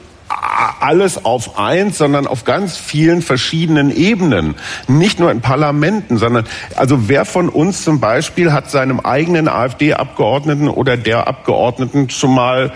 [0.80, 4.56] alles auf eins, sondern auf ganz vielen verschiedenen Ebenen.
[4.88, 10.68] Nicht nur in Parlamenten, sondern also wer von uns zum Beispiel hat seinem eigenen AfD-Abgeordneten
[10.68, 12.72] oder der Abgeordneten schon mal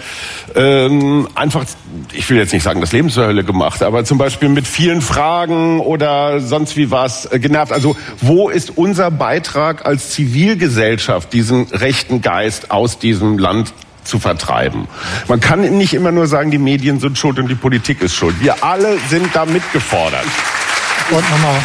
[0.56, 1.66] ähm, einfach,
[2.14, 5.02] ich will jetzt nicht sagen, das Leben zur Hölle gemacht, aber zum Beispiel mit vielen
[5.02, 7.72] Fragen oder sonst wie was äh, genervt.
[7.72, 13.74] Also wo ist unser Beitrag als Zivilgesellschaft, diesen rechten Geist aus diesem Land
[14.06, 14.88] zu vertreiben.
[15.28, 18.36] Man kann nicht immer nur sagen, die Medien sind schuld und die Politik ist schuld.
[18.40, 20.26] Wir alle sind da mitgefordert.
[21.12, 21.56] Und nochmal.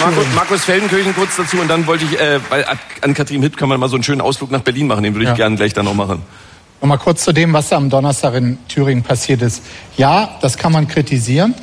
[0.00, 2.64] Markus, Markus Feldenkirchen kurz dazu und dann wollte ich, äh, weil
[3.02, 5.24] an Katrin Hitt kann man mal so einen schönen Ausflug nach Berlin machen, den würde
[5.24, 5.34] ich ja.
[5.34, 6.22] gerne gleich dann noch machen.
[6.80, 9.62] Nochmal kurz zu dem, was am Donnerstag in Thüringen passiert ist.
[9.96, 11.54] Ja, das kann man kritisieren.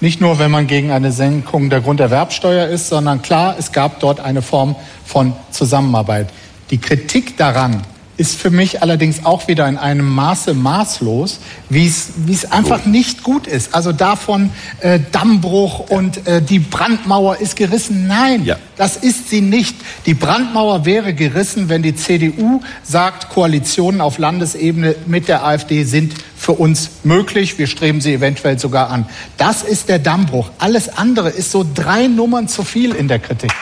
[0.00, 4.20] Nicht nur, wenn man gegen eine Senkung der Grunderwerbsteuer ist, sondern klar, es gab dort
[4.20, 6.28] eine Form von Zusammenarbeit.
[6.70, 7.82] Die Kritik daran,
[8.18, 11.38] ist für mich allerdings auch wieder in einem Maße maßlos,
[11.70, 13.74] wie es wie es einfach nicht gut ist.
[13.74, 14.50] Also davon
[14.80, 18.08] äh, Dammbruch und äh, die Brandmauer ist gerissen.
[18.08, 18.56] Nein, ja.
[18.76, 19.76] das ist sie nicht.
[20.04, 26.14] Die Brandmauer wäre gerissen, wenn die CDU sagt, Koalitionen auf Landesebene mit der AfD sind
[26.36, 27.56] für uns möglich.
[27.58, 29.06] Wir streben sie eventuell sogar an.
[29.36, 30.50] Das ist der Dammbruch.
[30.58, 33.52] Alles andere ist so drei Nummern zu viel in der Kritik.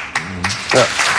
[0.73, 1.15] Ja.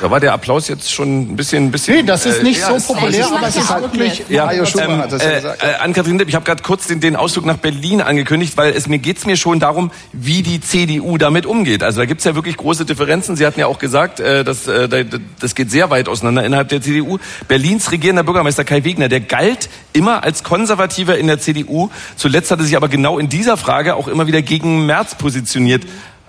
[0.00, 1.96] Da war der Applaus jetzt schon ein bisschen, ein bisschen.
[1.96, 4.24] Nee, das ist nicht äh, so populär, aber es ist halt wirklich.
[4.28, 5.62] Ja, ja ähm, hat das ja gesagt.
[5.62, 8.88] Äh, Ann-Kathrin Lipp, ich habe gerade kurz den, den Ausflug nach Berlin angekündigt, weil es
[8.88, 11.82] mir geht's mir schon darum, wie die CDU damit umgeht.
[11.82, 13.36] Also da gibt's ja wirklich große Differenzen.
[13.36, 15.06] Sie hatten ja auch gesagt, äh, dass, äh,
[15.40, 17.18] das geht sehr weit auseinander innerhalb der CDU.
[17.48, 21.90] Berlins regierender Bürgermeister Kai Wegner, der galt immer als Konservativer in der CDU.
[22.16, 25.84] Zuletzt hatte sich aber genau in dieser Frage auch immer wieder gegen Merz positioniert.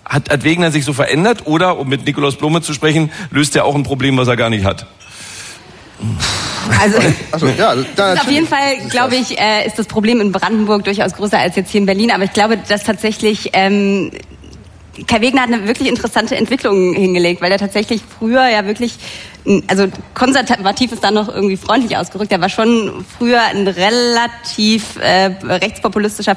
[0.07, 3.65] Hat, hat Wegener sich so verändert oder, um mit Nikolaus Blume zu sprechen, löst er
[3.65, 4.87] auch ein Problem, was er gar nicht hat?
[6.81, 6.97] Also,
[7.31, 11.13] also ja, da auf jeden Fall, glaube ich, äh, ist das Problem in Brandenburg durchaus
[11.13, 12.11] größer als jetzt hier in Berlin.
[12.11, 14.11] Aber ich glaube, dass tatsächlich ähm,
[15.05, 18.95] Kai Wegner hat eine wirklich interessante Entwicklung hingelegt, weil er tatsächlich früher ja wirklich,
[19.67, 25.25] also konservativ ist da noch irgendwie freundlich ausgerückt, er war schon früher ein relativ äh,
[25.43, 26.35] rechtspopulistischer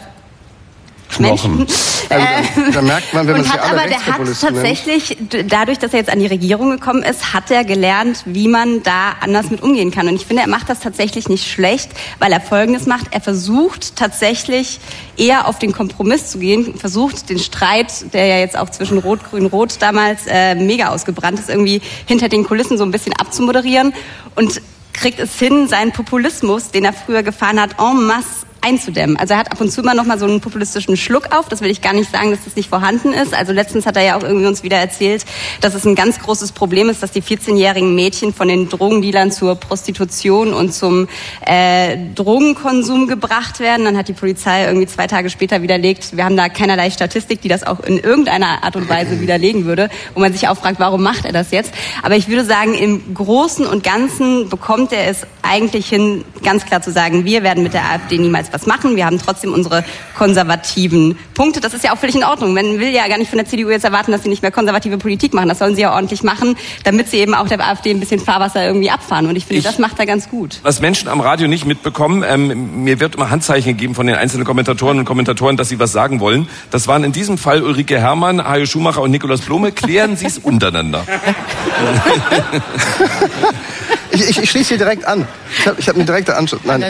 [1.10, 1.66] Knochen.
[2.10, 5.92] Also, da, da, merkt man, wenn man sich alle aber der hat tatsächlich, dadurch, dass
[5.92, 9.62] er jetzt an die Regierung gekommen ist, hat er gelernt, wie man da anders mit
[9.62, 10.08] umgehen kann.
[10.08, 13.06] Und ich finde, er macht das tatsächlich nicht schlecht, weil er Folgendes macht.
[13.12, 14.80] Er versucht tatsächlich
[15.16, 19.20] eher auf den Kompromiss zu gehen, versucht den Streit, der ja jetzt auch zwischen Rot,
[19.30, 23.94] Grün, Rot damals äh, mega ausgebrannt ist, irgendwie hinter den Kulissen so ein bisschen abzumoderieren
[24.34, 24.60] und
[24.92, 29.16] kriegt es hin, seinen Populismus, den er früher gefahren hat, en masse einzudämmen.
[29.16, 31.48] Also er hat ab und zu immer noch mal so einen populistischen Schluck auf.
[31.48, 33.34] Das will ich gar nicht sagen, dass das nicht vorhanden ist.
[33.34, 35.24] Also letztens hat er ja auch irgendwie uns wieder erzählt,
[35.60, 39.56] dass es ein ganz großes Problem ist, dass die 14-jährigen Mädchen von den Drogendealern zur
[39.56, 41.08] Prostitution und zum
[41.46, 43.84] äh, Drogenkonsum gebracht werden.
[43.84, 47.48] Dann hat die Polizei irgendwie zwei Tage später widerlegt, wir haben da keinerlei Statistik, die
[47.48, 51.02] das auch in irgendeiner Art und Weise widerlegen würde, wo man sich auch fragt, warum
[51.02, 51.72] macht er das jetzt?
[52.02, 56.82] Aber ich würde sagen, im Großen und Ganzen bekommt er es eigentlich hin, ganz klar
[56.82, 58.96] zu sagen, wir werden mit der AfD niemals was machen.
[58.96, 59.84] Wir haben trotzdem unsere
[60.16, 61.60] konservativen Punkte.
[61.60, 62.54] Das ist ja auch völlig in Ordnung.
[62.54, 64.98] Man will ja gar nicht von der CDU jetzt erwarten, dass sie nicht mehr konservative
[64.98, 65.48] Politik machen.
[65.48, 68.64] Das sollen sie ja ordentlich machen, damit sie eben auch der AfD ein bisschen Fahrwasser
[68.64, 69.26] irgendwie abfahren.
[69.26, 70.60] Und ich finde, ich, das macht er ganz gut.
[70.62, 74.44] Was Menschen am Radio nicht mitbekommen, ähm, mir wird immer Handzeichen gegeben von den einzelnen
[74.44, 76.48] Kommentatoren und Kommentatoren, dass sie was sagen wollen.
[76.70, 79.72] Das waren in diesem Fall Ulrike Herrmann, Hajo Schumacher und Nikolaus Blome.
[79.72, 81.04] Klären Sie es untereinander.
[84.10, 85.26] ich, ich, ich schließe hier direkt an.
[85.58, 86.60] Ich habe ich hab eine direkte Anschluss.
[86.64, 86.82] Nein.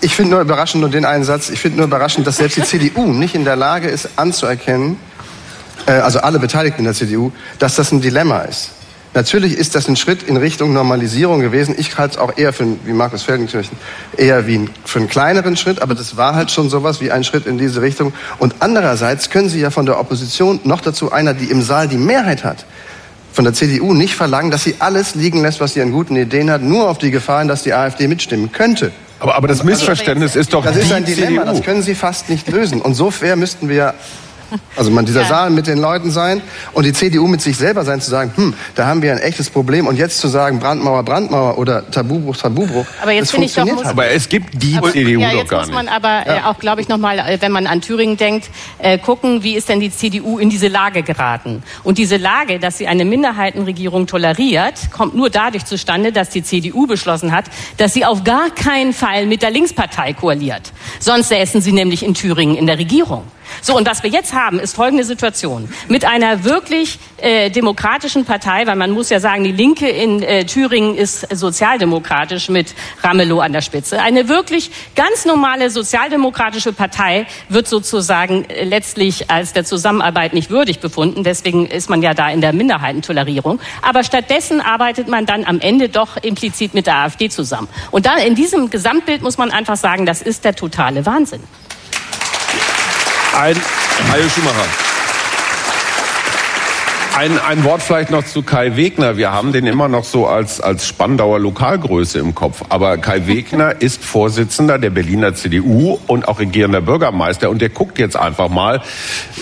[0.00, 1.50] Ich finde nur überraschend nur den einen Satz.
[1.50, 4.98] Ich finde nur überraschend, dass selbst die CDU nicht in der Lage ist anzuerkennen,
[5.86, 8.70] äh, also alle Beteiligten in der CDU, dass das ein Dilemma ist.
[9.14, 11.74] Natürlich ist das ein Schritt in Richtung Normalisierung gewesen.
[11.76, 13.76] Ich halte es auch eher für, wie Markus Feldenkirchen,
[14.16, 17.46] eher wie für einen kleineren Schritt, aber das war halt schon sowas wie ein Schritt
[17.46, 18.14] in diese Richtung.
[18.38, 21.98] Und andererseits können Sie ja von der Opposition noch dazu einer, die im Saal die
[21.98, 22.64] Mehrheit hat,
[23.32, 26.50] von der CDU nicht verlangen, dass sie alles liegen lässt, was sie an guten Ideen
[26.50, 28.92] hat, nur auf die Gefahr hin, dass die AfD mitstimmen könnte.
[29.18, 31.52] Aber, aber das Missverständnis also, ist doch Das ist ein Dilemma, CDU.
[31.52, 32.80] das können Sie fast nicht lösen.
[32.80, 33.94] Und so fair müssten wir
[34.76, 35.28] also man dieser ja.
[35.28, 36.40] Saal mit den Leuten sein
[36.72, 39.50] und die CDU mit sich selber sein, zu sagen, hm, da haben wir ein echtes
[39.50, 43.82] Problem und jetzt zu sagen, Brandmauer, Brandmauer oder Tabubruch, Tabubruch, aber jetzt das funktioniert ich
[43.82, 45.94] doch, Aber es gibt die aber, CDU ja, jetzt doch gar muss man nicht.
[45.94, 46.50] aber äh, ja.
[46.50, 49.80] auch, glaube ich, nochmal, äh, wenn man an Thüringen denkt, äh, gucken, wie ist denn
[49.80, 51.62] die CDU in diese Lage geraten?
[51.82, 56.86] Und diese Lage, dass sie eine Minderheitenregierung toleriert, kommt nur dadurch zustande, dass die CDU
[56.86, 57.46] beschlossen hat,
[57.76, 60.72] dass sie auf gar keinen Fall mit der Linkspartei koaliert.
[61.00, 63.24] Sonst säßen sie nämlich in Thüringen in der Regierung.
[63.60, 65.68] So, und was wir jetzt haben, ist folgende Situation.
[65.88, 70.44] Mit einer wirklich äh, demokratischen Partei, weil man muss ja sagen, die Linke in äh,
[70.44, 74.00] Thüringen ist sozialdemokratisch mit Ramelow an der Spitze.
[74.00, 80.80] Eine wirklich ganz normale sozialdemokratische Partei wird sozusagen äh, letztlich als der Zusammenarbeit nicht würdig
[80.80, 81.24] befunden.
[81.24, 83.60] Deswegen ist man ja da in der Minderheitentolerierung.
[83.82, 87.68] Aber stattdessen arbeitet man dann am Ende doch implizit mit der AfD zusammen.
[87.90, 91.42] Und dann in diesem Gesamtbild muss man einfach sagen, das ist der totale Wahnsinn.
[93.34, 93.56] Ein,
[94.10, 94.91] Hajo Schumacher.
[97.14, 99.18] Ein, ein Wort vielleicht noch zu Kai Wegner.
[99.18, 102.62] Wir haben den immer noch so als, als Spandauer Lokalgröße im Kopf.
[102.70, 107.50] Aber Kai Wegner ist Vorsitzender der Berliner CDU und auch regierender Bürgermeister.
[107.50, 108.80] Und der guckt jetzt einfach mal.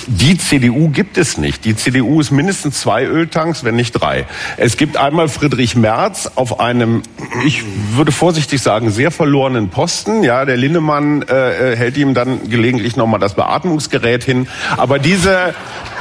[0.09, 1.65] Die CDU gibt es nicht.
[1.65, 4.27] Die CDU ist mindestens zwei Öltanks, wenn nicht drei.
[4.57, 7.03] Es gibt einmal Friedrich Merz auf einem,
[7.47, 7.63] ich
[7.95, 10.25] würde vorsichtig sagen, sehr verlorenen Posten.
[10.25, 14.49] Ja, der Lindemann äh, äh hält ihm dann gelegentlich nochmal das Beatmungsgerät hin.
[14.77, 15.55] Aber diese,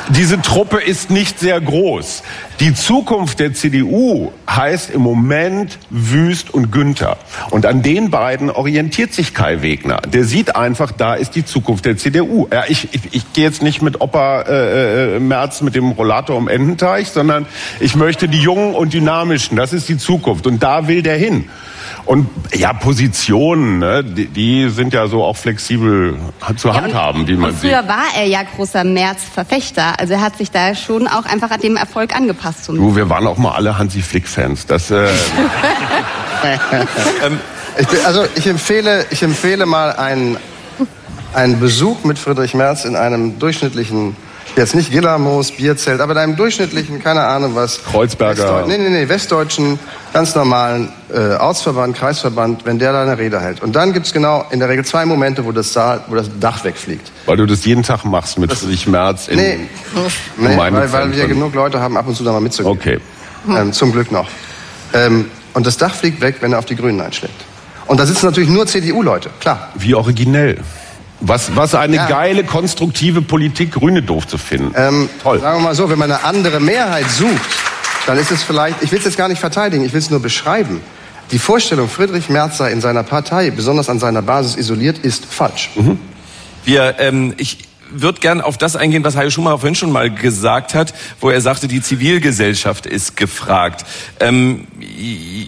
[0.09, 2.23] diese Truppe ist nicht sehr groß.
[2.59, 7.17] Die Zukunft der CDU heißt im Moment Wüst und Günther.
[7.51, 10.01] Und an den beiden orientiert sich Kai Wegner.
[10.07, 12.47] Der sieht einfach, da ist die Zukunft der CDU.
[12.51, 16.35] Ja, ich, ich, ich gehe jetzt nicht mit Opa äh, äh, Merz mit dem Rollator
[16.35, 17.45] um Ententeich, sondern
[17.79, 19.55] ich möchte die Jungen und Dynamischen.
[19.55, 20.45] Das ist die Zukunft.
[20.47, 21.49] Und da will der hin.
[22.09, 26.17] Und ja, Positionen, ne, die, die, sind ja so auch flexibel
[26.57, 27.87] zu ja, handhaben, die man und früher sieht.
[27.87, 29.99] war er ja großer März-Verfechter.
[29.99, 32.65] Also er hat sich da schon auch einfach an dem Erfolg angepasst.
[32.65, 34.65] So du, wir waren auch mal alle Hansi Flick-Fans.
[34.65, 34.89] Das.
[34.89, 35.05] Äh
[37.23, 37.39] ähm,
[37.77, 40.37] ich bin, also ich empfehle, ich empfehle mal einen,
[41.35, 44.15] einen Besuch mit Friedrich Merz in einem durchschnittlichen
[44.59, 47.83] jetzt nicht Gillamos, Bierzelt, aber in einem durchschnittlichen, keine Ahnung was.
[47.83, 48.43] Kreuzberger.
[48.43, 49.79] Westdeu nee, nee, nee, westdeutschen,
[50.13, 53.61] ganz normalen äh, Ortsverband, Kreisverband, wenn der da eine Rede hält.
[53.63, 56.63] Und dann gibt's genau in der Regel zwei Momente, wo das, Saal, wo das Dach
[56.63, 57.11] wegfliegt.
[57.25, 59.59] Weil du das jeden Tag machst mit Friedrich Merz in Nee,
[60.37, 62.77] nee weil, weil wir genug Leute haben, ab und zu da mal mitzugehen.
[62.77, 62.99] Okay.
[63.49, 64.29] Ähm, zum Glück noch.
[64.93, 67.45] Ähm, Und das Dach fliegt weg, wenn er auf die Grünen einschlägt.
[67.87, 69.69] Und da sitzen natürlich nur CDU-Leute, klar.
[69.75, 70.59] Wie originell.
[71.21, 72.07] Was, was eine ja.
[72.07, 74.73] geile, konstruktive Politik, Grüne doof zu finden.
[74.75, 75.39] Ähm, Toll.
[75.39, 77.49] Sagen wir mal so, wenn man eine andere Mehrheit sucht,
[78.07, 80.21] dann ist es vielleicht, ich will es jetzt gar nicht verteidigen, ich will es nur
[80.21, 80.81] beschreiben.
[81.31, 85.69] Die Vorstellung, Friedrich Merz sei in seiner Partei, besonders an seiner Basis isoliert, ist falsch.
[85.75, 85.99] Mhm.
[86.65, 90.73] Wir, ähm, ich, würde gern auf das eingehen, was Hajo Schumacher vorhin schon mal gesagt
[90.73, 93.85] hat, wo er sagte, die Zivilgesellschaft ist gefragt.
[94.19, 94.67] Ähm,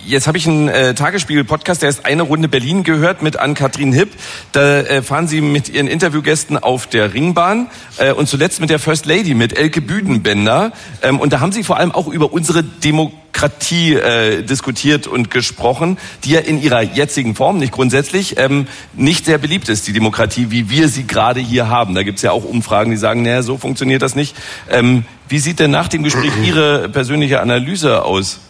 [0.06, 4.10] jetzt habe ich einen äh, Tagesspiegel-Podcast, der ist eine Runde Berlin gehört mit Ann-Kathrin Hipp.
[4.52, 7.68] Da äh, fahren sie mit ihren Interviewgästen auf der Ringbahn
[7.98, 10.74] äh, und zuletzt mit der First Lady, mit Elke Büdenbender.
[11.02, 15.32] Ähm, und da haben sie vor allem auch über unsere Demokratie Demokratie äh, diskutiert und
[15.32, 19.94] gesprochen, die ja in ihrer jetzigen Form, nicht grundsätzlich, ähm, nicht sehr beliebt ist, die
[19.94, 21.96] Demokratie, wie wir sie gerade hier haben.
[21.96, 24.36] Da gibt's ja auch Umfragen, die sagen, naja, so funktioniert das nicht.
[24.70, 28.42] Ähm, wie sieht denn nach dem Gespräch Ihre persönliche Analyse aus?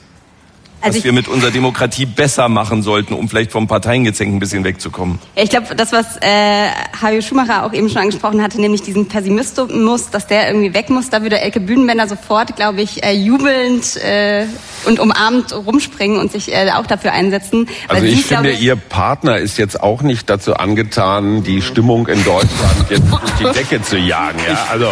[0.82, 4.64] Also was wir mit unserer Demokratie besser machen sollten, um vielleicht vom Parteiengezänk ein bisschen
[4.64, 5.20] wegzukommen.
[5.36, 6.70] Ja, ich glaube, das, was äh,
[7.02, 11.10] Hajo Schumacher auch eben schon angesprochen hatte, nämlich diesen Pessimismus, dass der irgendwie weg muss,
[11.10, 14.46] da würde Elke Bühnenbender sofort, glaube ich, äh, jubelnd äh,
[14.86, 17.68] und umarmt rumspringen und sich äh, auch dafür einsetzen.
[17.88, 22.08] Also ich sie, finde, ich, Ihr Partner ist jetzt auch nicht dazu angetan, die Stimmung
[22.08, 24.40] in Deutschland jetzt durch die Decke zu jagen.
[24.48, 24.68] Ja?
[24.72, 24.88] Also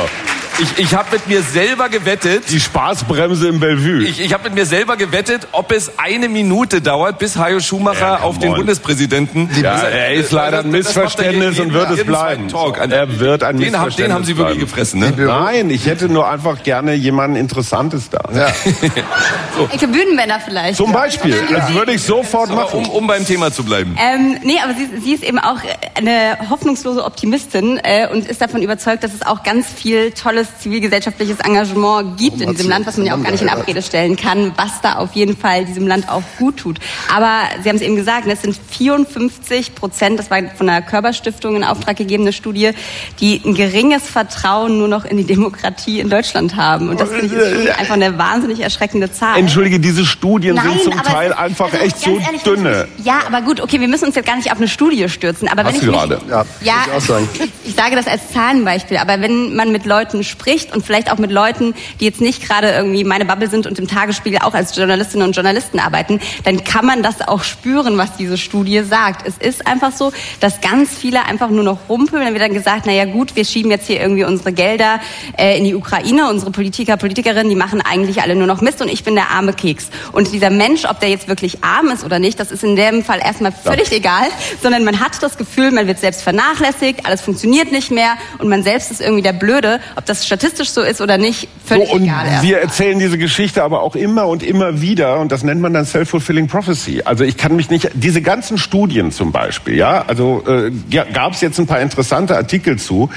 [0.62, 2.49] ich, ich habe mit mir selber gewettet.
[2.49, 4.03] Die Spaßbremse im Bellevue.
[4.03, 7.99] Ich, ich habe mit mir selber gewettet, ob es eine Minute dauert, bis Hajo Schumacher
[7.99, 9.49] ja, auf den Bundespräsidenten.
[9.62, 12.49] Ja, er ist leider ein Missverständnis und wird es bleiben.
[12.49, 12.78] Talk.
[12.78, 15.14] Er wird ein den, Missverständnis Den haben Sie wirklich gefressen, ne?
[15.18, 18.22] Nein, ich hätte nur einfach gerne jemanden Interessantes da.
[18.34, 18.47] Ja.
[19.57, 19.70] so.
[19.72, 20.78] Ecke Bühnenmänner vielleicht.
[20.78, 21.36] Zum Beispiel.
[21.51, 22.86] Das würde ich sofort machen.
[22.86, 23.95] Um, um beim Thema zu bleiben.
[23.99, 25.57] Ähm, nee, aber sie, sie ist eben auch
[25.95, 31.39] eine hoffnungslose Optimistin äh, und ist davon überzeugt, dass es auch ganz viel Tolles zivilgesellschaftliches
[31.39, 34.51] Engagement gibt in diesem Land, was man ja auch gar nicht in Abrede stellen kann,
[34.57, 36.79] was da auf jeden Fall diesem Land auch gut tut.
[37.13, 41.55] Aber Sie haben es eben gesagt, es sind 54 Prozent, das war von der Körperstiftung
[41.55, 42.71] in Auftrag gegebene Studie,
[43.19, 46.89] die ein geringes Vertrauen nur noch in die Demokratie in Deutschland haben.
[46.89, 49.37] Und das finde ich ist einfach eine wahnsinnig erschreckende Zahl.
[49.39, 52.87] Entschuldige, diese Studien Nein, sind zum Teil einfach also echt so ehrlich, dünne.
[53.03, 55.47] Ja, aber gut, okay, wir müssen uns jetzt gar nicht auf eine Studie stürzen.
[55.47, 56.15] Aber Hast wenn ich gerade.
[56.17, 58.97] Mich, ja, ja ich, ich sage das als Zahlenbeispiel.
[58.97, 62.71] Aber wenn man mit Leuten spricht, und vielleicht auch mit Leuten, die jetzt nicht gerade
[62.71, 66.86] irgendwie meine Bubble sind und im Tagesspiegel auch als Journalistinnen und Journalisten arbeiten, dann kann
[66.86, 69.27] man das auch spüren, was diese Studie sagt.
[69.27, 72.23] Es ist einfach so, dass ganz viele einfach nur noch rumpeln.
[72.23, 74.99] Dann wird dann gesagt, na ja gut, wir schieben jetzt hier irgendwie unsere Gelder
[75.38, 76.30] äh, in die Ukraine.
[76.30, 79.53] Unsere Politiker, Politikerinnen, die machen eigentlich alle nur noch Mist und ich bin der arme
[79.53, 79.89] Keks.
[80.11, 83.03] Und dieser Mensch, ob der jetzt wirklich arm ist oder nicht, das ist in dem
[83.03, 83.97] Fall erstmal völlig ja.
[83.97, 84.27] egal,
[84.61, 88.63] sondern man hat das Gefühl, man wird selbst vernachlässigt, alles funktioniert nicht mehr und man
[88.63, 89.80] selbst ist irgendwie der Blöde.
[89.95, 92.28] Ob das statistisch so ist oder nicht, völlig so, und egal.
[92.28, 92.41] Ja.
[92.41, 95.86] Wir erzählen diese Geschichte aber auch immer und immer wieder und das nennt man dann
[95.86, 97.01] self-fulfilling prophecy.
[97.05, 100.72] Also ich kann mich nicht, diese ganzen Studien zum Beispiel, ja, also äh,
[101.13, 103.09] gab es jetzt ein paar interessante Artikel zu,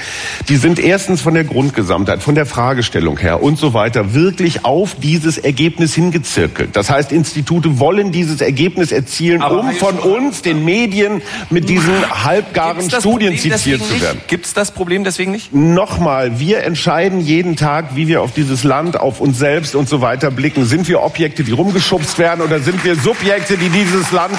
[0.49, 4.95] die sind erstens von der Grundgesamtheit, von der Fragestellung her und so weiter wirklich auf
[4.95, 6.75] dieses Ergebnis hingezirkelt.
[6.75, 12.23] Das heißt, Institute wollen dieses Ergebnis erzielen, aber um von uns, den Medien, mit diesen
[12.23, 14.21] halbgaren Studien zitiert zu werden.
[14.27, 15.53] Gibt es das Problem deswegen nicht?
[15.53, 19.89] Nochmal, wir entscheiden entscheiden jeden Tag, wie wir auf dieses Land, auf uns selbst und
[19.89, 20.65] so weiter blicken.
[20.65, 24.37] Sind wir Objekte, die rumgeschubst werden oder sind wir Subjekte, die dieses Land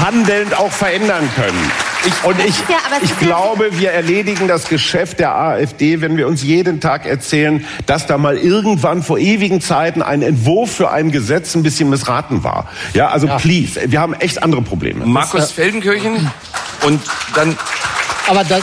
[0.00, 1.70] handelnd auch verändern können?
[2.04, 6.42] Ich, und ich, ja, ich glaube, wir erledigen das Geschäft der AfD, wenn wir uns
[6.42, 11.54] jeden Tag erzählen, dass da mal irgendwann vor ewigen Zeiten ein Entwurf für ein Gesetz
[11.54, 12.68] ein bisschen missraten war.
[12.92, 13.36] Ja, also ja.
[13.36, 15.06] please, wir haben echt andere Probleme.
[15.06, 16.28] Markus äh, Feldenkirchen
[16.84, 17.00] und
[17.36, 17.56] dann.
[18.28, 18.62] Aber das,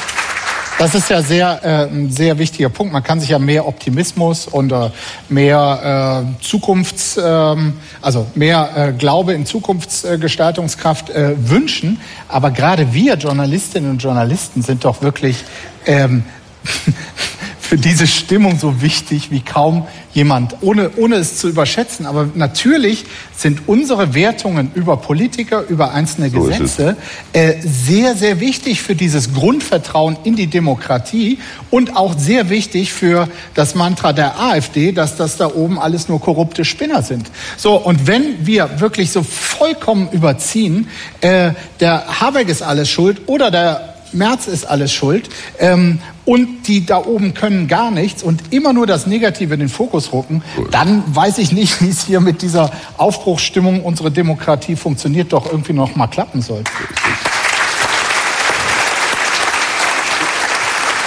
[0.79, 2.93] das ist ja sehr, äh, ein sehr wichtiger Punkt.
[2.93, 4.89] Man kann sich ja mehr Optimismus und äh,
[5.27, 7.55] mehr äh, Zukunfts, äh,
[8.01, 11.99] also mehr äh, Glaube in Zukunftsgestaltungskraft äh, wünschen.
[12.29, 15.43] Aber gerade wir Journalistinnen und Journalisten sind doch wirklich
[15.85, 16.23] ähm,
[17.59, 22.05] für diese Stimmung so wichtig wie kaum jemand, ohne, ohne es zu überschätzen.
[22.05, 23.05] Aber natürlich
[23.35, 26.97] sind unsere Wertungen über Politiker, über einzelne so Gesetze
[27.33, 31.39] äh, sehr, sehr wichtig für dieses Grundvertrauen in die Demokratie
[31.69, 36.19] und auch sehr wichtig für das Mantra der AfD, dass das da oben alles nur
[36.19, 37.29] korrupte Spinner sind.
[37.57, 40.87] So, und wenn wir wirklich so vollkommen überziehen,
[41.21, 45.29] äh, der Habeck ist alles schuld oder der März ist alles schuld.
[45.59, 49.69] Ähm, und die da oben können gar nichts und immer nur das Negative in den
[49.69, 55.33] Fokus rücken, dann weiß ich nicht, wie es hier mit dieser Aufbruchsstimmung unsere Demokratie funktioniert,
[55.33, 56.63] doch irgendwie noch mal klappen soll.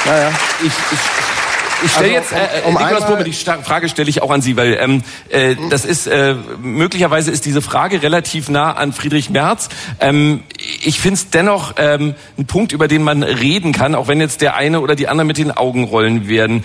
[0.05, 1.32] Naja, ich, ich
[1.85, 4.43] Ich stelle also, jetzt, äh, um, um Nikolaus Blume, die Frage stelle ich auch an
[4.43, 9.31] Sie, weil ähm, äh, das ist, äh, möglicherweise ist diese Frage relativ nah an Friedrich
[9.31, 9.69] Merz.
[10.01, 10.43] Ähm,
[10.83, 14.41] ich finde es dennoch ähm, ein Punkt, über den man reden kann, auch wenn jetzt
[14.41, 16.65] der eine oder die andere mit den Augen rollen werden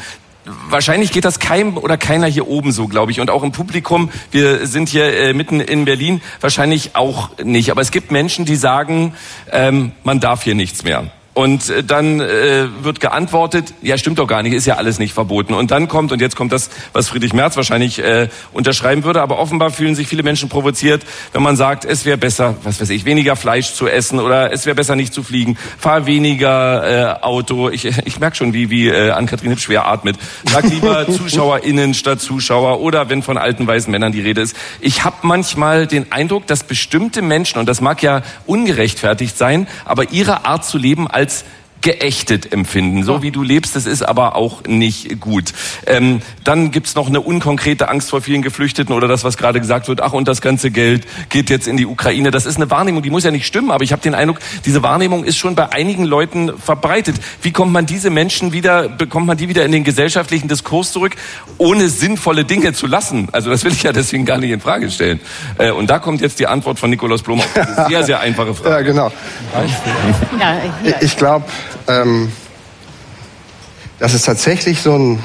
[0.69, 3.19] wahrscheinlich geht das keinem oder keiner hier oben so, glaube ich.
[3.19, 7.71] Und auch im Publikum, wir sind hier äh, mitten in Berlin, wahrscheinlich auch nicht.
[7.71, 9.13] Aber es gibt Menschen, die sagen,
[9.51, 11.11] ähm, man darf hier nichts mehr.
[11.37, 15.13] Und äh, dann äh, wird geantwortet, ja stimmt doch gar nicht, ist ja alles nicht
[15.13, 15.53] verboten.
[15.53, 19.37] Und dann kommt, und jetzt kommt das, was Friedrich Merz wahrscheinlich äh, unterschreiben würde, aber
[19.37, 23.05] offenbar fühlen sich viele Menschen provoziert, wenn man sagt, es wäre besser, was weiß ich,
[23.05, 27.69] weniger Fleisch zu essen oder es wäre besser nicht zu fliegen, fahr weniger äh, Auto.
[27.69, 30.15] Ich, ich merke schon, wie, wie äh, Ann-Kathrin Hipp schwer atmet.
[30.51, 34.55] Sag lieber ZuschauerInnen statt Zuschauer oder wenn von alten weißen Männern die Rede ist.
[34.81, 40.11] Ich habe manchmal den Eindruck, dass bestimmte Menschen, und das mag ja ungerechtfertigt sein, aber
[40.11, 41.43] ihre Art zu leben als als
[41.81, 43.03] geächtet empfinden.
[43.03, 45.53] So wie du lebst, das ist aber auch nicht gut.
[45.85, 49.87] Ähm, dann gibt's noch eine unkonkrete Angst vor vielen Geflüchteten oder das, was gerade gesagt
[49.87, 52.31] wird, ach und das ganze Geld geht jetzt in die Ukraine.
[52.31, 54.83] Das ist eine Wahrnehmung, die muss ja nicht stimmen, aber ich habe den Eindruck, diese
[54.83, 57.15] Wahrnehmung ist schon bei einigen Leuten verbreitet.
[57.41, 61.15] Wie kommt man diese Menschen wieder, bekommt man die wieder in den gesellschaftlichen Diskurs zurück,
[61.57, 63.29] ohne sinnvolle Dinge zu lassen?
[63.31, 65.19] Also das will ich ja deswegen gar nicht in Frage stellen.
[65.57, 68.53] Äh, und da kommt jetzt die Antwort von Nikolaus Blum auf diese sehr, sehr einfache
[68.53, 68.69] Frage.
[68.69, 69.11] Ja, genau.
[70.39, 70.61] Ja,
[71.01, 71.45] ich glaube,
[71.87, 72.31] ähm,
[73.99, 75.23] das ist tatsächlich so ein,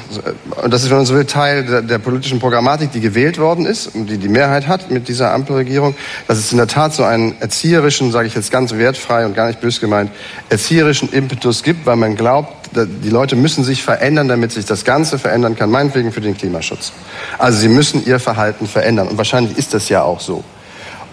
[0.67, 3.93] das ist, wenn man so will, Teil der, der, politischen Programmatik, die gewählt worden ist
[3.93, 5.93] und die die Mehrheit hat mit dieser Ampelregierung,
[6.27, 9.47] dass es in der Tat so einen erzieherischen, sage ich jetzt ganz wertfrei und gar
[9.47, 10.09] nicht bös gemeint,
[10.49, 15.19] erzieherischen Impetus gibt, weil man glaubt, die Leute müssen sich verändern, damit sich das Ganze
[15.19, 16.93] verändern kann, meinetwegen für den Klimaschutz.
[17.37, 20.43] Also sie müssen ihr Verhalten verändern und wahrscheinlich ist das ja auch so.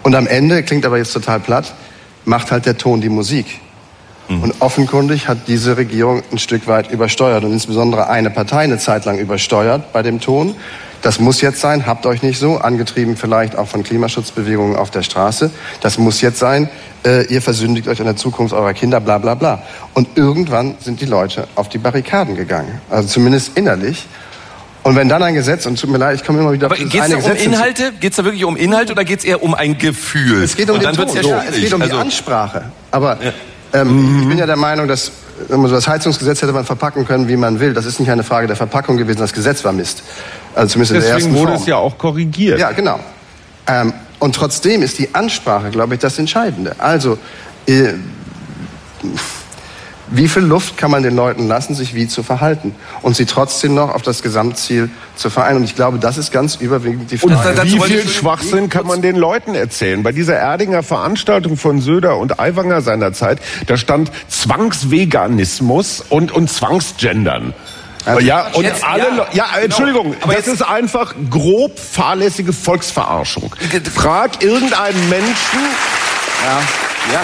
[0.01, 1.75] Und am Ende, klingt aber jetzt total platt,
[2.25, 3.59] macht halt der Ton die Musik.
[4.31, 4.43] Mhm.
[4.43, 9.05] Und offenkundig hat diese Regierung ein Stück weit übersteuert und insbesondere eine Partei eine Zeit
[9.05, 10.55] lang übersteuert bei dem Ton.
[11.01, 15.01] Das muss jetzt sein, habt euch nicht so, angetrieben vielleicht auch von Klimaschutzbewegungen auf der
[15.01, 15.49] Straße.
[15.81, 16.69] Das muss jetzt sein,
[17.05, 19.63] äh, ihr versündigt euch an der Zukunft eurer Kinder, bla bla bla.
[19.95, 24.07] Und irgendwann sind die Leute auf die Barrikaden gegangen, also zumindest innerlich.
[24.83, 26.93] Und wenn dann ein Gesetz, und tut mir leid, ich komme immer wieder auf Geht
[26.93, 27.91] es da um Inhalte?
[27.99, 30.43] Geht es da wirklich um Inhalte oder geht es eher um ein Gefühl?
[30.43, 31.07] Es geht um, den Ton.
[31.21, 32.63] Ja es geht um also, die Ansprache.
[32.89, 33.31] Aber ja.
[33.73, 34.21] Ähm, mhm.
[34.21, 35.11] Ich bin ja der Meinung, dass
[35.47, 37.73] das Heizungsgesetz hätte man verpacken können, wie man will.
[37.73, 40.03] Das ist nicht eine Frage der Verpackung gewesen, das Gesetz war Mist.
[40.53, 41.61] Also zumindest Deswegen in der ersten wurde Form.
[41.61, 42.59] es ja auch korrigiert.
[42.59, 42.99] Ja, genau.
[43.67, 46.75] Ähm, und trotzdem ist die Ansprache, glaube ich, das Entscheidende.
[46.77, 47.17] Also,
[47.65, 47.93] äh,
[50.11, 53.73] wie viel Luft kann man den Leuten lassen, sich wie zu verhalten und sie trotzdem
[53.73, 55.57] noch auf das Gesamtziel zu vereinen?
[55.57, 57.61] Und ich glaube, das ist ganz überwiegend die Frage.
[57.61, 60.03] Und wie viel Schwachsinn kann man den Leuten erzählen?
[60.03, 67.53] Bei dieser Erdinger Veranstaltung von Söder und Aiwanger seinerzeit, da stand Zwangsveganismus und, und Zwangsgendern.
[68.05, 69.63] Also ja, und jetzt, alle, ja, ja genau.
[69.63, 73.55] Entschuldigung, aber das ist einfach grob fahrlässige Volksverarschung.
[73.93, 75.59] Frag irgendeinen Menschen.
[76.43, 77.21] Ja, ja.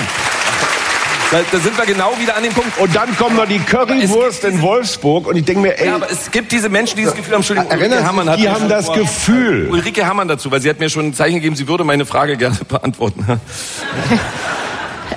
[1.29, 2.77] Da, da, sind wir genau wieder an dem Punkt.
[2.77, 5.87] Und dann kommen noch die Currywurst in Wolfsburg und ich denke mir, ey.
[5.87, 8.49] Ja, aber es gibt diese Menschen, die das Gefühl haben, Entschuldigung, Ulrike Hammann hat Die
[8.49, 9.67] haben das Gefühl.
[9.69, 12.37] Ulrike Hammann dazu, weil sie hat mir schon ein Zeichen gegeben, sie würde meine Frage
[12.37, 13.25] gerne beantworten.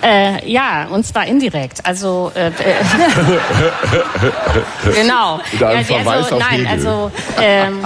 [0.02, 1.84] Äh, ja, und zwar indirekt.
[1.84, 2.52] Also äh, äh
[4.94, 5.40] genau.
[5.58, 7.84] Ja, also, nein, also ähm,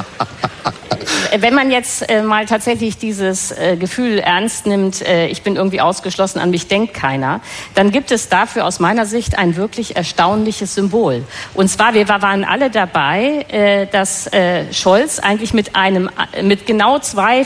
[1.40, 5.80] wenn man jetzt äh, mal tatsächlich dieses äh, Gefühl ernst nimmt, äh, ich bin irgendwie
[5.80, 7.40] ausgeschlossen, an mich denkt keiner,
[7.74, 11.24] dann gibt es dafür aus meiner Sicht ein wirklich erstaunliches Symbol.
[11.54, 16.66] Und zwar, wir waren alle dabei, äh, dass äh, Scholz eigentlich mit einem, äh, mit
[16.66, 17.44] genau zwei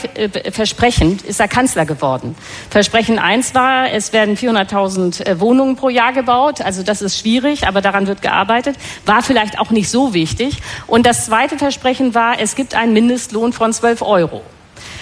[0.51, 2.35] Versprechen ist er Kanzler geworden.
[2.69, 6.61] Versprechen eins war, es werden 400.000 äh, Wohnungen pro Jahr gebaut.
[6.61, 8.75] Also das ist schwierig, aber daran wird gearbeitet.
[9.05, 10.57] War vielleicht auch nicht so wichtig.
[10.87, 14.41] Und das zweite Versprechen war, es gibt einen Mindestlohn von 12 Euro.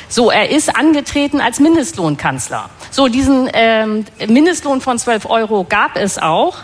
[0.10, 2.70] So, er ist angetreten als Mindestlohnkanzler.
[2.92, 6.60] So, diesen ähm, Mindestlohn von 12 Euro gab es auch,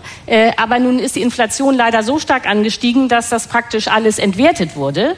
[0.57, 5.15] aber nun ist die Inflation leider so stark angestiegen, dass das praktisch alles entwertet wurde.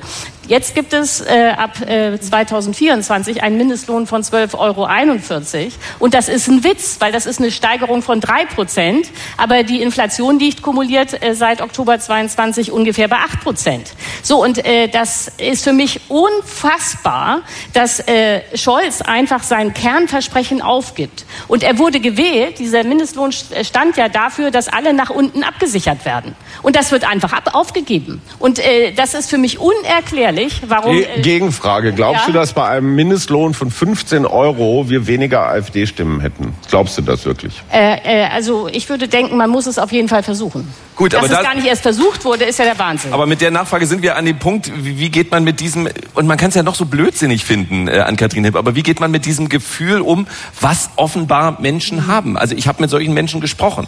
[0.48, 5.72] Jetzt gibt es äh, ab äh, 2024 einen Mindestlohn von 12,41 Euro.
[5.98, 9.08] Und das ist ein Witz, weil das ist eine Steigerung von drei Prozent.
[9.38, 13.94] Aber die Inflation liegt kumuliert äh, seit Oktober 22 ungefähr bei acht Prozent.
[14.22, 17.42] So, und äh, das ist für mich unfassbar,
[17.74, 21.26] dass äh, Scholz einfach sein Kernversprechen aufgibt.
[21.48, 26.36] Und er wurde gewählt, dieser Mindestlohn stand ja dafür, dass alle nach unten abgesichert werden.
[26.62, 28.22] Und das wird einfach ab aufgegeben.
[28.40, 30.96] Und äh, das ist für mich unerklärlich warum...
[30.96, 31.94] Ge Gegenfrage.
[31.94, 32.28] Glaubst ja?
[32.28, 36.54] du, dass bei einem Mindestlohn von 15 Euro wir weniger AfD-Stimmen hätten?
[36.70, 37.62] Glaubst du das wirklich?
[37.72, 40.68] Äh, äh, also ich würde denken, man muss es auf jeden Fall versuchen.
[40.96, 43.12] Gut, Dass aber es das, gar nicht erst versucht wurde, ist ja der Wahnsinn.
[43.14, 45.90] Aber mit der Nachfrage sind wir an dem Punkt, wie, wie geht man mit diesem,
[46.14, 48.84] und man kann es ja noch so blödsinnig finden äh, an Kathrin Hipp, aber wie
[48.84, 50.28] geht man mit diesem Gefühl um,
[50.62, 52.38] was offenbar Menschen haben?
[52.38, 53.88] Also ich habe mit solchen Menschen gesprochen.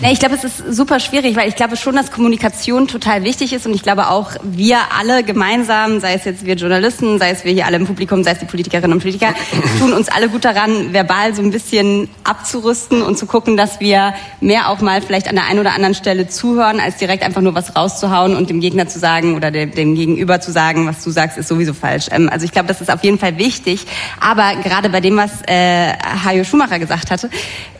[0.00, 3.54] Nee, ich glaube, es ist super schwierig, weil ich glaube schon, dass Kommunikation total wichtig
[3.54, 7.44] ist und ich glaube auch, wir alle gemeinsam, sei es jetzt wir Journalisten, sei es
[7.44, 9.32] wir hier alle im Publikum, sei es die Politikerinnen und Politiker,
[9.78, 14.12] tun uns alle gut daran, verbal so ein bisschen abzurüsten und zu gucken, dass wir
[14.40, 17.54] mehr auch mal vielleicht an der einen oder anderen Stelle zuhören, als direkt einfach nur
[17.54, 21.10] was rauszuhauen und dem Gegner zu sagen oder dem, dem Gegenüber zu sagen, was du
[21.10, 22.08] sagst, ist sowieso falsch.
[22.10, 23.86] Ähm, also ich glaube, das ist auf jeden Fall wichtig.
[24.20, 27.30] Aber gerade bei dem, was äh, Hajo Schumacher gesagt hatte,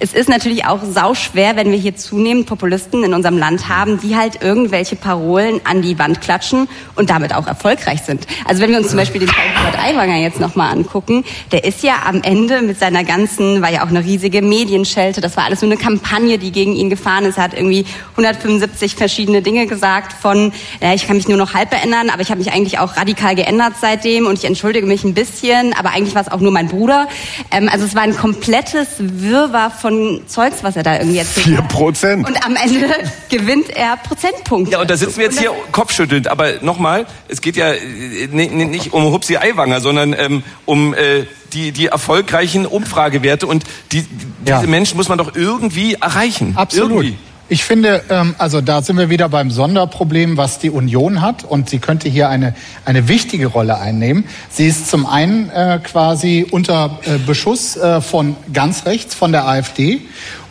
[0.00, 4.16] es ist natürlich auch sauschwer, wenn wir hier zunehmend Populisten in unserem Land haben, die
[4.16, 8.26] halt irgendwelche Parolen an die Wand klatschen und damit auch erfolgreich sind.
[8.44, 11.82] Also wenn wir uns zum Beispiel den Fall Hubert Aiwanger jetzt nochmal angucken, der ist
[11.82, 15.61] ja am Ende mit seiner ganzen, war ja auch eine riesige Medienschelte, das war alles
[15.61, 17.38] so eine Kampagne, die gegen ihn gefahren ist.
[17.38, 21.72] Er hat irgendwie 175 verschiedene Dinge gesagt von, ja, ich kann mich nur noch halb
[21.72, 25.14] erinnern, aber ich habe mich eigentlich auch radikal geändert seitdem und ich entschuldige mich ein
[25.14, 27.09] bisschen, aber eigentlich war es auch nur mein Bruder.
[27.51, 31.62] Ähm, also es war ein komplettes Wirrwarr von Zeugs, was er da irgendwie erzählt Vier
[31.87, 32.26] Prozent.
[32.26, 32.89] Und am Ende
[33.28, 34.72] gewinnt er Prozentpunkte.
[34.72, 36.26] Ja, und da sitzen wir jetzt hier kopfschüttelnd.
[36.26, 41.70] Aber nochmal, es geht ja äh, nicht um Hupsi Aiwanger, sondern ähm, um äh, die,
[41.70, 43.47] die erfolgreichen Umfragewerte.
[43.47, 43.62] Und
[43.93, 44.03] die,
[44.41, 44.62] diese ja.
[44.62, 46.55] Menschen muss man doch irgendwie erreichen.
[46.57, 47.05] Absolut.
[47.05, 47.18] Irgendwie.
[47.49, 51.45] Ich finde, ähm, also da sind wir wieder beim Sonderproblem, was die Union hat.
[51.45, 54.24] Und sie könnte hier eine, eine wichtige Rolle einnehmen.
[54.51, 59.47] Sie ist zum einen äh, quasi unter äh, Beschuss äh, von ganz rechts, von der
[59.47, 60.01] AfD.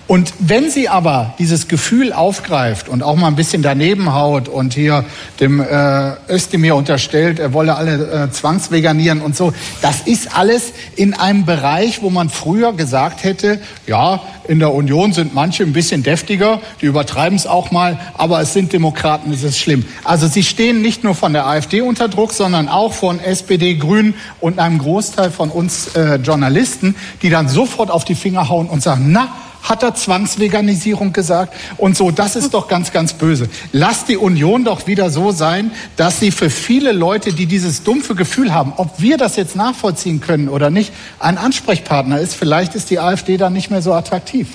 [0.07, 4.75] Und wenn sie aber dieses Gefühl aufgreift und auch mal ein bisschen daneben haut und
[4.75, 5.03] hier
[5.39, 9.51] dem äh, Özdemir unterstellt, er wolle alle äh, zwangsveganieren und so,
[9.81, 15.11] das ist alles in einem Bereich, wo man früher gesagt hätte, ja, in der Union
[15.11, 19.41] sind manche ein bisschen deftiger, die übertreiben es auch mal, aber es sind Demokraten, es
[19.41, 19.85] ist schlimm.
[20.03, 24.13] Also sie stehen nicht nur von der AfD unter Druck, sondern auch von SPD, Grünen
[24.39, 28.83] und einem Großteil von uns äh, Journalisten, die dann sofort auf die Finger hauen und
[28.83, 29.29] sagen, na,
[29.66, 32.11] hat er Zwangsveganisierung gesagt und so.
[32.11, 33.49] Das ist doch ganz, ganz böse.
[33.72, 38.16] Lass die Union doch wieder so sein, dass sie für viele Leute, die dieses dumpfe
[38.16, 42.36] Gefühl haben, ob wir das jetzt nachvollziehen können oder nicht, ein Ansprechpartner ist.
[42.36, 44.47] Vielleicht ist die AfD dann nicht mehr so attraktiv.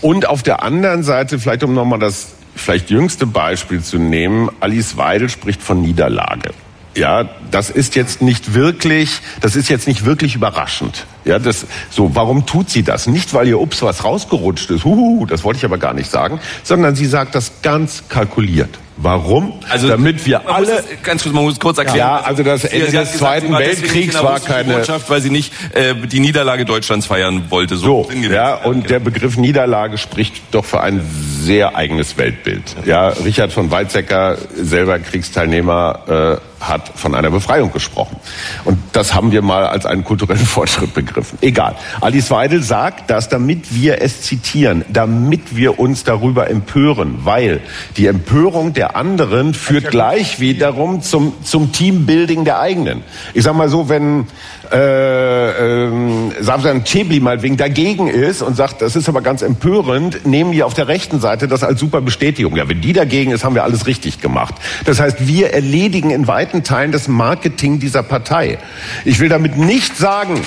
[0.00, 4.96] Und auf der anderen Seite, vielleicht um nochmal das vielleicht jüngste Beispiel zu nehmen, Alice
[4.96, 6.50] Weidel spricht von Niederlage.
[6.94, 11.06] Ja, das ist jetzt nicht wirklich, das ist jetzt nicht wirklich überraschend.
[11.24, 13.06] Ja, das, so, warum tut sie das?
[13.06, 16.40] Nicht, weil ihr Ups was rausgerutscht ist, huhu, das wollte ich aber gar nicht sagen,
[16.62, 18.78] sondern sie sagt das ganz kalkuliert.
[18.96, 19.54] Warum?
[19.68, 20.66] Also, damit wir alle.
[20.66, 21.98] Das, ganz kurz, man muss kurz erklären.
[21.98, 24.74] Ja, also das Ende des gesagt, Zweiten Weltkriegs war keine.
[24.74, 27.76] Botschaft, weil sie nicht äh, die Niederlage Deutschlands feiern wollte.
[27.76, 28.86] So, so ja, und genau.
[28.88, 31.00] der Begriff Niederlage spricht doch für ein
[31.40, 32.76] sehr eigenes Weltbild.
[32.84, 38.16] Ja, Richard von Weizsäcker, selber Kriegsteilnehmer, äh, hat von einer Befreiung gesprochen.
[38.64, 41.11] Und das haben wir mal als einen kulturellen Fortschritt begriffen.
[41.40, 41.76] Egal.
[42.00, 47.60] Alice Weidel sagt das, damit wir es zitieren, damit wir uns darüber empören, weil
[47.96, 53.02] die Empörung der anderen führt gleich wiederum zum, zum Teambuilding der eigenen.
[53.34, 54.26] Ich sag mal so, wenn
[54.72, 60.24] äh, äh, Safsan Chebli mal wegen dagegen ist und sagt, das ist aber ganz empörend,
[60.24, 62.56] nehmen die auf der rechten Seite das als super Bestätigung.
[62.56, 64.54] Ja, wenn die dagegen ist, haben wir alles richtig gemacht.
[64.84, 68.58] Das heißt, wir erledigen in weiten Teilen das Marketing dieser Partei.
[69.04, 70.40] Ich will damit nicht sagen,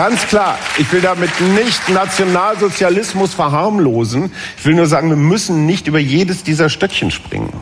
[0.00, 4.32] Ganz klar, ich will damit nicht Nationalsozialismus verharmlosen.
[4.56, 7.52] Ich will nur sagen, wir müssen nicht über jedes dieser Stöckchen springen.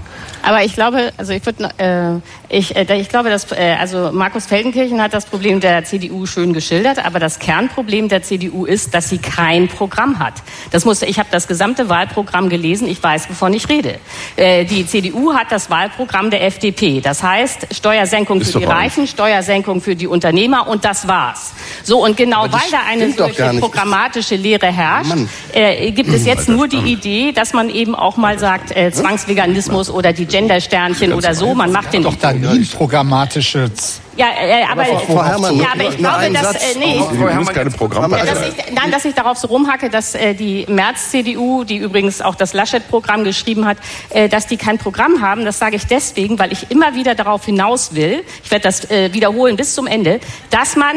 [0.49, 4.47] Aber ich glaube, also ich würde, äh, ich, äh, ich glaube, dass äh, also Markus
[4.47, 9.11] Feldenkirchen hat das Problem der CDU schön geschildert, aber das Kernproblem der CDU ist, dass
[9.11, 10.33] sie kein Programm hat.
[10.71, 13.99] Das muss, ich habe das gesamte Wahlprogramm gelesen, ich weiß, wovon ich rede.
[14.37, 17.03] Äh, die CDU hat das Wahlprogramm der FDP.
[17.03, 21.53] Das heißt Steuersenkung ist für die Reichen, Steuersenkung für die Unternehmer und das war's.
[21.83, 25.13] So und genau weil da eine solche programmatische Lehre herrscht,
[25.53, 29.91] äh, gibt es jetzt nur die Idee, dass man eben auch mal sagt äh, Zwangsveganismus
[29.91, 31.55] oder die Gendersternchen oder so.
[31.55, 33.71] Man macht den doch da nie programmatische
[34.17, 37.01] ja, äh, aber, Frau Herrmann, ja, aber ich glaube, dass äh, nee,
[37.41, 38.17] ich, keine Programme.
[38.17, 42.35] Dass ich, nein, dass ich darauf so rumhacke, dass äh, die März-CDU, die übrigens auch
[42.35, 43.77] das Laschet-Programm geschrieben hat,
[44.11, 45.45] äh, dass die kein Programm haben.
[45.45, 48.25] Das sage ich deswegen, weil ich immer wieder darauf hinaus will.
[48.43, 50.19] Ich werde das äh, wiederholen bis zum Ende,
[50.51, 50.97] dass man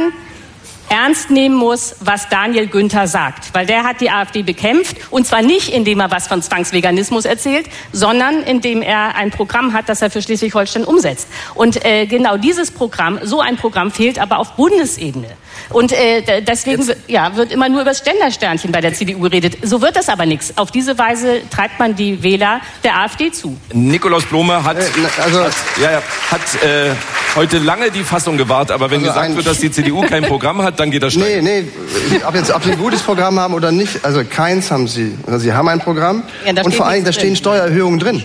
[0.90, 3.54] ernst nehmen muss, was Daniel Günther sagt.
[3.54, 4.98] Weil der hat die AfD bekämpft.
[5.10, 9.90] Und zwar nicht, indem er was von Zwangsveganismus erzählt, sondern indem er ein Programm hat,
[9.90, 11.28] das er für Schleswig-Holstein umsetzt.
[11.56, 15.30] Und äh, genau dieses Programm, so ein Programm fehlt aber auf Bundesebene.
[15.74, 19.58] Und äh, deswegen ja, wird immer nur über das Gendersternchen bei der CDU geredet.
[19.64, 20.58] So wird das aber nichts.
[20.58, 23.58] Auf diese Weise treibt man die Wähler der AfD zu.
[23.74, 24.82] Nikolaus Blome hat, äh,
[25.24, 26.92] also, hat, ja, ja, hat äh,
[27.36, 30.62] heute lange die Fassung gewahrt, aber wenn also gesagt wird, dass die CDU kein Programm
[30.62, 31.42] hat, dann geht das schnell.
[31.42, 31.66] Nee,
[32.10, 35.18] nee, ob, jetzt, ob sie ein gutes Programm haben oder nicht, also keins haben sie.
[35.26, 38.24] Also sie haben ein Programm ja, und vor allem, da stehen Steuererhöhungen drin.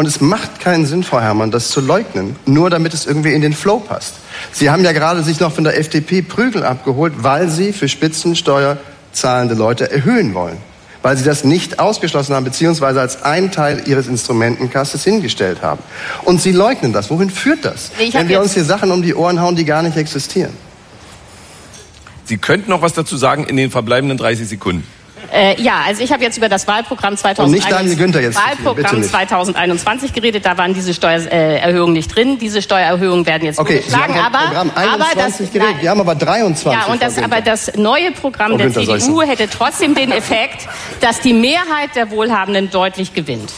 [0.00, 3.42] Und es macht keinen Sinn, Frau Herrmann, das zu leugnen, nur damit es irgendwie in
[3.42, 4.14] den Flow passt.
[4.50, 8.78] Sie haben ja gerade sich noch von der FDP Prügel abgeholt, weil Sie für Spitzensteuer
[9.12, 10.56] zahlende Leute erhöhen wollen.
[11.02, 15.82] Weil Sie das nicht ausgeschlossen haben, beziehungsweise als ein Teil Ihres Instrumentenkastes hingestellt haben.
[16.24, 17.10] Und Sie leugnen das.
[17.10, 17.90] Wohin führt das?
[17.98, 20.54] Wenn wir uns hier Sachen um die Ohren hauen, die gar nicht existieren.
[22.24, 24.86] Sie könnten noch was dazu sagen in den verbleibenden 30 Sekunden.
[25.32, 30.44] Äh, ja, also ich habe jetzt über das Wahlprogramm 2021, Wahlprogramm 2021 geredet.
[30.44, 32.38] Da waren diese Steuererhöhungen nicht drin.
[32.38, 34.14] Diese Steuererhöhungen werden jetzt okay, vorgeschlagen.
[34.18, 35.82] Aber, Programm 21 aber das, geredet.
[35.82, 36.72] Wir haben aber 23.
[36.72, 40.68] Ja, und das, aber das neue Programm der CDU hätte trotzdem den Effekt,
[41.00, 43.52] dass die Mehrheit der Wohlhabenden deutlich gewinnt.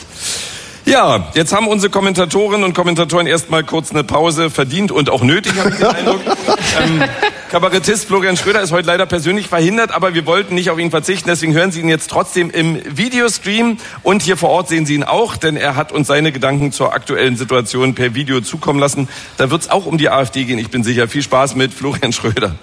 [0.84, 5.52] Ja, jetzt haben unsere Kommentatorinnen und Kommentatoren erstmal kurz eine Pause verdient und auch nötig,
[5.56, 6.20] habe ich den Eindruck.
[6.84, 7.04] ähm,
[7.52, 11.28] Kabarettist Florian Schröder ist heute leider persönlich verhindert, aber wir wollten nicht auf ihn verzichten,
[11.28, 15.04] deswegen hören Sie ihn jetzt trotzdem im Videostream und hier vor Ort sehen Sie ihn
[15.04, 19.06] auch, denn er hat uns seine Gedanken zur aktuellen Situation per Video zukommen lassen.
[19.36, 21.08] Da wird es auch um die AfD gehen, ich bin sicher.
[21.08, 22.54] Viel Spaß mit Florian Schröder.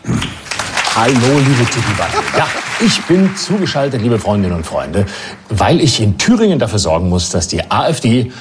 [0.95, 2.11] Hallo, liebe Tippiband.
[2.35, 2.47] Ja,
[2.79, 5.05] ich bin zugeschaltet, liebe Freundinnen und Freunde,
[5.49, 8.31] weil ich in Thüringen dafür sorgen muss, dass die AfD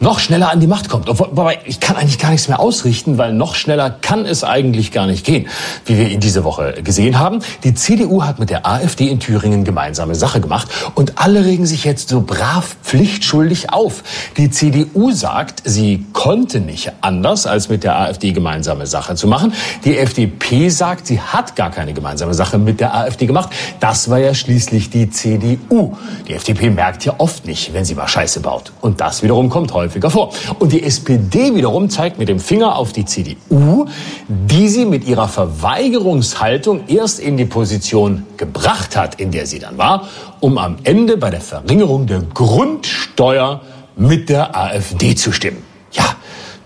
[0.00, 1.08] noch schneller an die Macht kommt.
[1.08, 5.06] Wobei ich kann eigentlich gar nichts mehr ausrichten, weil noch schneller kann es eigentlich gar
[5.06, 5.48] nicht gehen,
[5.84, 7.40] wie wir in dieser Woche gesehen haben.
[7.64, 11.84] Die CDU hat mit der AfD in Thüringen gemeinsame Sache gemacht und alle regen sich
[11.84, 14.02] jetzt so brav pflichtschuldig auf.
[14.36, 19.52] Die CDU sagt, sie konnte nicht anders, als mit der AfD gemeinsame Sache zu machen.
[19.84, 23.50] Die FDP sagt, sie hat gar keine gemeinsame Sache mit der AfD gemacht.
[23.80, 25.96] Das war ja schließlich die CDU.
[26.28, 28.72] Die FDP merkt ja oft nicht, wenn sie mal Scheiße baut.
[28.80, 30.32] Und das wiederum kommt heute häufiger vor.
[30.58, 33.86] Und die SPD wiederum zeigt mit dem Finger auf die CDU,
[34.28, 39.78] die sie mit ihrer Verweigerungshaltung erst in die Position gebracht hat, in der sie dann
[39.78, 40.08] war,
[40.40, 43.60] um am Ende bei der Verringerung der Grundsteuer
[43.96, 45.62] mit der AfD zu stimmen.
[45.92, 46.04] Ja,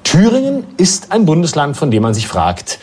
[0.03, 2.81] Thüringen ist ein Bundesland, von dem man sich fragt,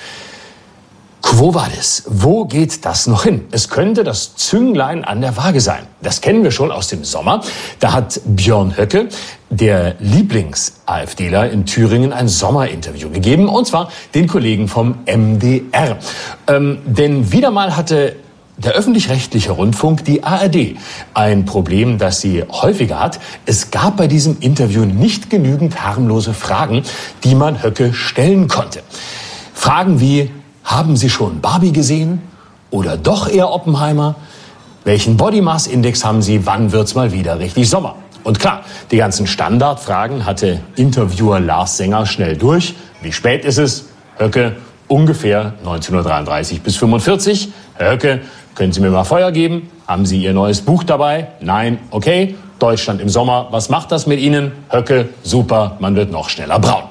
[1.29, 2.03] Quo vadis?
[2.07, 3.43] Wo geht das noch hin?
[3.51, 5.85] Es könnte das Zünglein an der Waage sein.
[6.01, 7.43] Das kennen wir schon aus dem Sommer.
[7.81, 9.09] Da hat Björn Höcke,
[9.49, 13.49] der Lieblings-AfDler in Thüringen, ein Sommerinterview gegeben.
[13.49, 15.97] Und zwar den Kollegen vom MDR.
[16.47, 18.15] Ähm, denn wieder mal hatte
[18.55, 20.77] der öffentlich-rechtliche Rundfunk, die ARD,
[21.13, 23.19] ein Problem, das sie häufiger hat.
[23.45, 26.83] Es gab bei diesem Interview nicht genügend harmlose Fragen,
[27.25, 28.81] die man Höcke stellen konnte.
[29.53, 30.31] Fragen wie,
[30.67, 32.21] haben Sie schon Barbie gesehen?
[32.69, 34.15] Oder doch eher Oppenheimer?
[34.83, 36.45] Welchen Body Mass Index haben Sie?
[36.45, 37.95] Wann wird's mal wieder richtig Sommer?
[38.25, 42.75] Und klar, die ganzen Standardfragen hatte Interviewer Lars Sänger schnell durch.
[43.01, 43.85] Wie spät ist es?
[44.17, 44.57] Höcke,
[44.89, 47.49] ungefähr 1933 bis 45.
[47.75, 48.21] Herr Höcke,
[48.53, 49.69] können Sie mir mal Feuer geben?
[49.87, 51.29] Haben Sie Ihr neues Buch dabei?
[51.39, 52.35] Nein, okay.
[52.59, 54.51] Deutschland im Sommer, was macht das mit Ihnen?
[54.69, 56.83] Höcke, super, man wird noch schneller braun.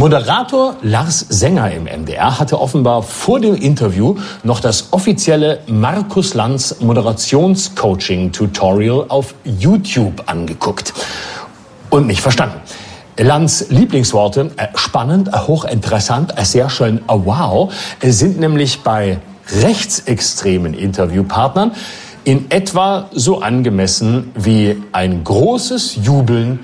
[0.00, 6.76] Moderator Lars Sänger im MDR hatte offenbar vor dem Interview noch das offizielle Markus Lanz
[6.80, 10.94] Moderationscoaching-Tutorial auf YouTube angeguckt
[11.90, 12.62] und nicht verstanden.
[13.18, 17.70] Lanz Lieblingsworte, äh, spannend, äh, hochinteressant, äh, sehr schön, wow,
[18.02, 19.18] sind nämlich bei
[19.60, 21.72] rechtsextremen Interviewpartnern
[22.24, 26.60] in etwa so angemessen wie ein großes Jubeln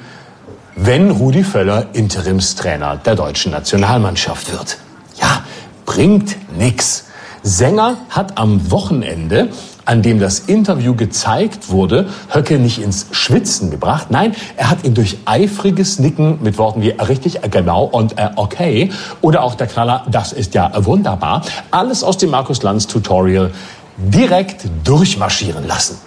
[0.76, 4.76] wenn Rudi Völler Interimstrainer der deutschen Nationalmannschaft wird.
[5.20, 5.42] Ja,
[5.86, 7.06] bringt nix.
[7.42, 9.48] Sänger hat am Wochenende,
[9.86, 14.08] an dem das Interview gezeigt wurde, Höcke nicht ins Schwitzen gebracht.
[14.10, 18.30] Nein, er hat ihn durch eifriges Nicken mit Worten wie richtig, äh, genau und äh,
[18.36, 18.90] okay
[19.22, 23.52] oder auch der Knaller, das ist ja wunderbar, alles aus dem Markus Lanz Tutorial
[23.96, 25.98] direkt durchmarschieren lassen.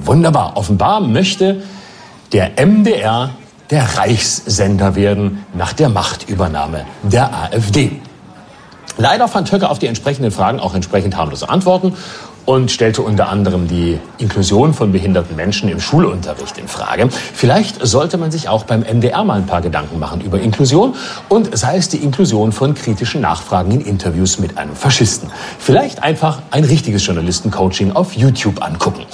[0.00, 0.56] Wunderbar.
[0.56, 1.62] Offenbar möchte
[2.32, 3.30] der MDR
[3.70, 8.00] der Reichssender werden nach der Machtübernahme der AfD.
[8.98, 11.94] Leider fand Höcke auf die entsprechenden Fragen auch entsprechend harmlose Antworten
[12.46, 17.08] und stellte unter anderem die Inklusion von behinderten Menschen im Schulunterricht in Frage.
[17.10, 20.94] Vielleicht sollte man sich auch beim MDR mal ein paar Gedanken machen über Inklusion
[21.28, 25.30] und sei es die Inklusion von kritischen Nachfragen in Interviews mit einem Faschisten.
[25.58, 29.04] Vielleicht einfach ein richtiges Journalistencoaching auf YouTube angucken.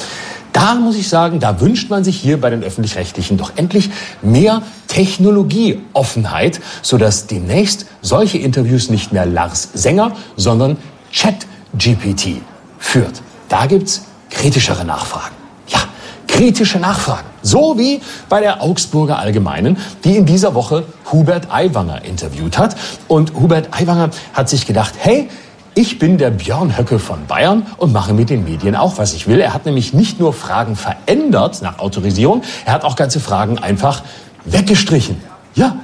[0.52, 3.90] Da muss ich sagen, da wünscht man sich hier bei den öffentlich-rechtlichen doch endlich
[4.20, 10.76] mehr Technologieoffenheit, sodass demnächst solche Interviews nicht mehr Lars Sänger, sondern
[11.12, 12.42] ChatGPT
[12.78, 13.22] führt.
[13.48, 15.34] Da gibt's kritischere Nachfragen.
[15.68, 15.80] Ja,
[16.26, 17.26] kritische Nachfragen.
[17.42, 22.76] So wie bei der Augsburger Allgemeinen, die in dieser Woche Hubert Aiwanger interviewt hat.
[23.08, 25.28] Und Hubert Aiwanger hat sich gedacht, hey,
[25.74, 29.26] ich bin der Björn Höcke von Bayern und mache mit den Medien auch, was ich
[29.26, 29.40] will.
[29.40, 34.02] Er hat nämlich nicht nur Fragen verändert nach Autorisierung, er hat auch ganze Fragen einfach
[34.44, 35.16] weggestrichen.
[35.54, 35.76] Ja,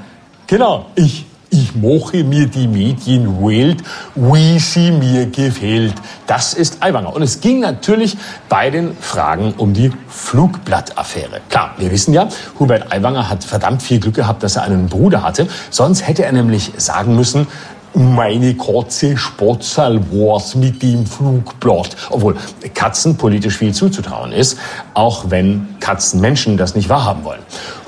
[0.47, 3.83] genau, ich ich mache mir die Medienwelt,
[4.15, 5.95] wie sie mir gefällt.
[6.27, 7.15] Das ist Aiwanger.
[7.15, 8.19] Und es ging natürlich
[8.51, 11.41] bei den Fragen um die Flugblattaffäre.
[11.49, 12.29] Klar, wir wissen ja,
[12.59, 15.49] Hubert Aiwanger hat verdammt viel Glück gehabt, dass er einen Bruder hatte.
[15.71, 17.47] Sonst hätte er nämlich sagen müssen,
[17.95, 21.97] meine Katze Spotzel war's mit dem Flugblatt.
[22.11, 22.37] Obwohl
[22.75, 24.59] Katzen politisch viel zuzutrauen ist,
[24.95, 27.41] auch wenn Katzen Menschen das nicht wahrhaben wollen.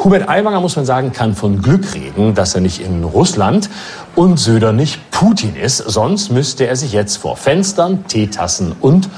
[0.03, 3.71] Hubert Aiwanger, muss man sagen, kann von Glück reden, dass er nicht in Russland
[4.17, 5.79] und Söder nicht Putin ist.
[5.79, 9.09] Sonst müsste er sich jetzt vor Fenstern, Teetassen und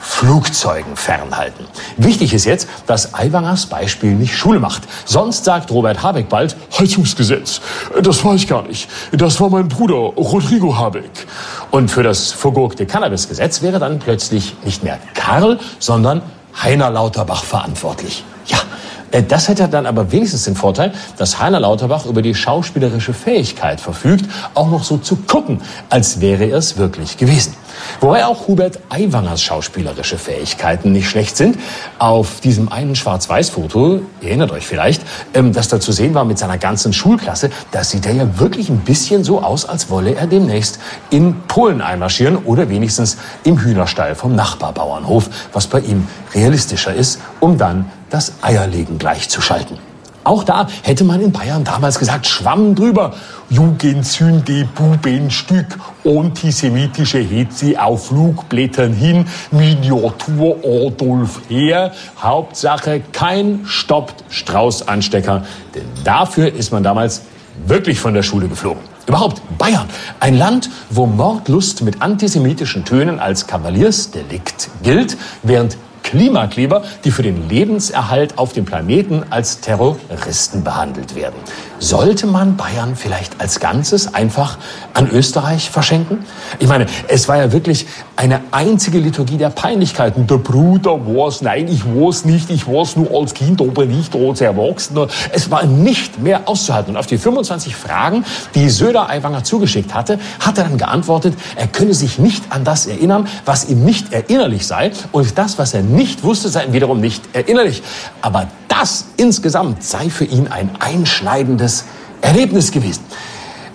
[0.00, 1.66] Flugzeugen fernhalten.
[1.98, 4.82] Wichtig ist jetzt, dass Aiwangers Beispiel nicht Schule macht.
[5.04, 7.60] Sonst sagt Robert Habeck bald, Heizungsgesetz,
[8.02, 8.88] das war ich gar nicht.
[9.12, 11.26] Das war mein Bruder Rodrigo Habeck.
[11.70, 16.22] Und für das vergurkte Cannabisgesetz wäre dann plötzlich nicht mehr Karl, sondern
[16.62, 18.24] Heiner Lauterbach verantwortlich.
[19.10, 23.80] Äh, das hätte dann aber wenigstens den Vorteil, dass Heiner Lauterbach über die schauspielerische Fähigkeit
[23.80, 27.54] verfügt, auch noch so zu gucken, als wäre er es wirklich gewesen.
[28.00, 31.58] Wobei auch Hubert Aiwangers schauspielerische Fähigkeiten nicht schlecht sind.
[31.98, 35.02] Auf diesem einen Schwarz-Weiß-Foto, ihr erinnert euch vielleicht,
[35.34, 38.68] ähm, das da zu sehen war mit seiner ganzen Schulklasse, da sieht er ja wirklich
[38.68, 40.78] ein bisschen so aus, als wolle er demnächst
[41.10, 47.58] in Polen einmarschieren oder wenigstens im Hühnerstall vom Nachbarbauernhof, was bei ihm realistischer ist, um
[47.58, 49.78] dann das Eierlegen gleichzuschalten.
[50.22, 53.14] Auch da hätte man in Bayern damals gesagt, Schwamm drüber.
[53.48, 61.92] Jugendsünde, Bubenstück, antisemitische Hetze auf Flugblättern hin, Miniatur Adolf her.
[62.20, 65.44] Hauptsache kein stoppt Strauß-Anstecker,
[65.74, 67.22] denn dafür ist man damals
[67.66, 68.82] wirklich von der Schule geflogen.
[69.06, 69.88] Überhaupt Bayern,
[70.20, 77.48] ein Land, wo Mordlust mit antisemitischen Tönen als Kavaliersdelikt gilt, während Klimakleber, die für den
[77.48, 81.36] Lebenserhalt auf dem Planeten als Terroristen behandelt werden.
[81.82, 84.58] Sollte man Bayern vielleicht als Ganzes einfach
[84.92, 86.18] an Österreich verschenken?
[86.58, 90.26] Ich meine, es war ja wirklich eine einzige Liturgie der Peinlichkeiten.
[90.26, 94.42] Der Bruder war's, nein, ich war's nicht, ich war's nur als Kind, aber nicht als
[94.42, 95.08] Erwachsener.
[95.32, 96.90] Es war nicht mehr auszuhalten.
[96.90, 101.66] Und auf die 25 Fragen, die Söder Aiwanger zugeschickt hatte, hat er dann geantwortet, er
[101.66, 104.92] könne sich nicht an das erinnern, was ihm nicht erinnerlich sei.
[105.12, 107.82] Und das, was er nicht wusste, sei ihm wiederum nicht erinnerlich.
[108.20, 111.69] Aber das insgesamt sei für ihn ein einschneidendes
[112.20, 113.04] Erlebnis gewesen.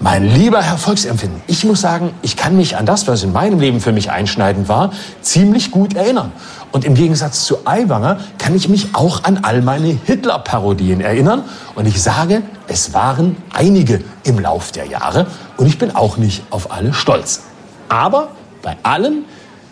[0.01, 3.59] Mein lieber Herr Volksempfinden, ich muss sagen, ich kann mich an das, was in meinem
[3.59, 4.91] Leben für mich einschneidend war,
[5.21, 6.31] ziemlich gut erinnern.
[6.73, 11.43] Und im Gegensatz zu Aiwanger kann ich mich auch an all meine Hitler-Parodien erinnern.
[11.75, 15.27] Und ich sage, es waren einige im Lauf der Jahre.
[15.55, 17.43] Und ich bin auch nicht auf alle stolz.
[17.87, 18.27] Aber
[18.61, 19.23] bei allen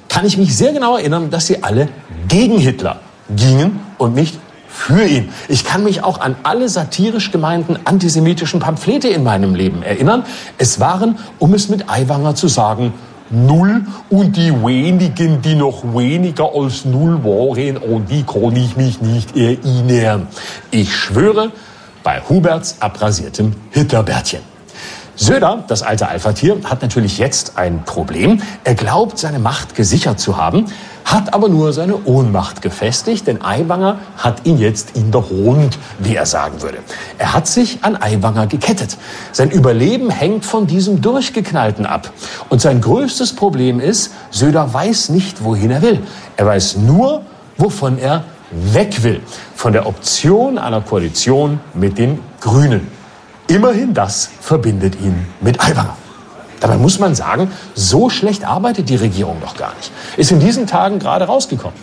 [0.08, 1.90] kann ich mich sehr genau erinnern, dass sie alle
[2.30, 3.02] gegen Hitler
[3.36, 4.40] gingen und nicht
[4.74, 5.30] für ihn.
[5.48, 10.24] Ich kann mich auch an alle satirisch gemeinten antisemitischen Pamphlete in meinem Leben erinnern.
[10.58, 12.92] Es waren, um es mit Aiwanger zu sagen,
[13.30, 19.00] null und die wenigen, die noch weniger als null waren, an die kann ich mich
[19.02, 20.28] nicht erinnern.
[20.72, 21.52] Ich schwöre,
[22.04, 24.53] bei Huberts abrasiertem Hitlerbärtchen.
[25.16, 28.42] Söder, das alte Alpha-Tier, hat natürlich jetzt ein Problem.
[28.64, 30.66] Er glaubt, seine Macht gesichert zu haben,
[31.06, 36.16] hat aber nur seine Ohnmacht gefestigt, denn Aiwanger hat ihn jetzt in der Hund, wie
[36.16, 36.80] er sagen würde.
[37.20, 38.98] Er hat sich an Aiwanger gekettet.
[39.32, 42.12] Sein Überleben hängt von diesem Durchgeknallten ab.
[42.50, 46.02] Und sein größtes Problem ist, Söder weiß nicht, wohin er will.
[46.38, 47.22] Er weiß nur,
[47.58, 49.22] wovon er weg will.
[49.56, 53.03] Von der Option einer Koalition mit den Grünen.
[53.48, 55.98] Immerhin das verbindet ihn mit Aiwanger.
[56.60, 59.92] Dabei muss man sagen, so schlecht arbeitet die Regierung doch gar nicht.
[60.16, 61.78] Ist in diesen Tagen gerade rausgekommen.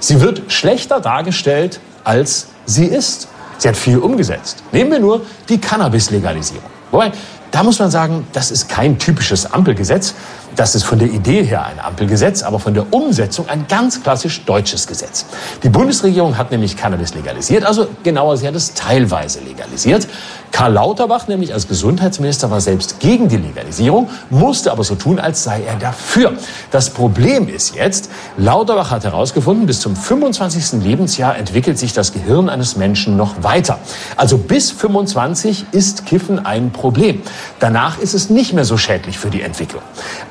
[0.00, 3.28] Sie wird schlechter dargestellt, als sie ist.
[3.58, 4.64] Sie hat viel umgesetzt.
[4.72, 6.68] Nehmen wir nur die Cannabis-Legalisierung.
[6.90, 7.12] Wobei,
[7.52, 10.14] da muss man sagen, das ist kein typisches Ampelgesetz.
[10.56, 14.44] Das ist von der Idee her ein Ampelgesetz, aber von der Umsetzung ein ganz klassisch
[14.44, 15.24] deutsches Gesetz.
[15.62, 20.08] Die Bundesregierung hat nämlich Cannabis legalisiert, also genauer, sie hat es teilweise legalisiert.
[20.54, 25.42] Karl Lauterbach, nämlich als Gesundheitsminister, war selbst gegen die Legalisierung, musste aber so tun, als
[25.42, 26.34] sei er dafür.
[26.70, 30.80] Das Problem ist jetzt, Lauterbach hat herausgefunden, bis zum 25.
[30.80, 33.80] Lebensjahr entwickelt sich das Gehirn eines Menschen noch weiter.
[34.16, 37.22] Also bis 25 ist Kiffen ein Problem.
[37.58, 39.82] Danach ist es nicht mehr so schädlich für die Entwicklung.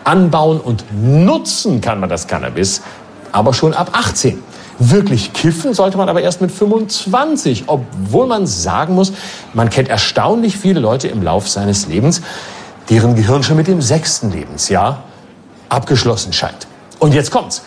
[0.05, 2.81] Anbauen und nutzen kann man das Cannabis
[3.33, 4.41] aber schon ab 18.
[4.79, 9.13] Wirklich kiffen sollte man aber erst mit 25, obwohl man sagen muss,
[9.53, 12.21] man kennt erstaunlich viele Leute im Lauf seines Lebens,
[12.89, 15.03] deren Gehirn schon mit dem sechsten Lebensjahr
[15.69, 16.67] abgeschlossen scheint.
[16.99, 17.63] Und jetzt kommt's.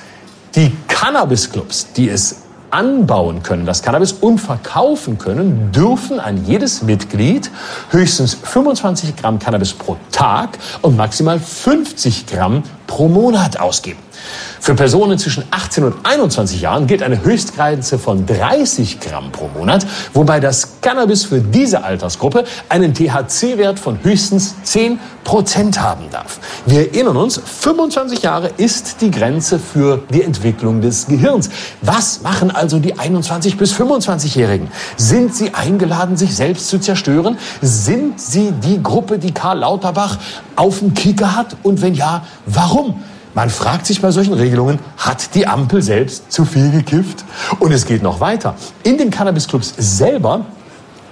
[0.55, 7.51] Die Cannabis-Clubs, die es anbauen können, das Cannabis und verkaufen können, dürfen an jedes Mitglied
[7.91, 13.99] höchstens 25 Gramm Cannabis pro Tag und maximal 50 Gramm pro Monat ausgeben.
[14.61, 19.87] Für Personen zwischen 18 und 21 Jahren gilt eine Höchstgrenze von 30 Gramm pro Monat,
[20.13, 26.39] wobei das Cannabis für diese Altersgruppe einen THC-Wert von höchstens 10 Prozent haben darf.
[26.67, 31.51] Wir erinnern uns, 25 Jahre ist die Grenze für die Entwicklung des Gehirns.
[31.83, 34.69] Was machen also die 21 bis 25-Jährigen?
[34.97, 37.39] Sind sie eingeladen, sich selbst zu zerstören?
[37.61, 40.19] Sind sie die Gruppe, die Karl Lauterbach
[40.55, 41.57] auf dem Kicker hat?
[41.63, 43.03] Und wenn ja, warum?
[43.37, 47.23] Man fragt sich bei solchen Regelungen, hat die Ampel selbst zu viel gekifft?
[47.59, 48.55] Und es geht noch weiter.
[48.83, 50.47] In den Cannabisclubs selber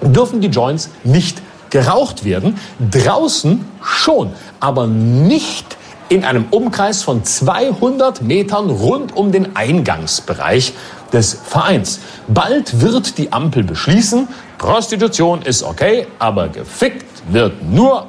[0.01, 2.59] dürfen die Joints nicht geraucht werden,
[2.91, 5.77] draußen schon, aber nicht
[6.09, 10.73] in einem Umkreis von 200 Metern rund um den Eingangsbereich
[11.13, 12.01] des Vereins.
[12.27, 18.07] Bald wird die Ampel beschließen, Prostitution ist okay, aber gefickt wird nur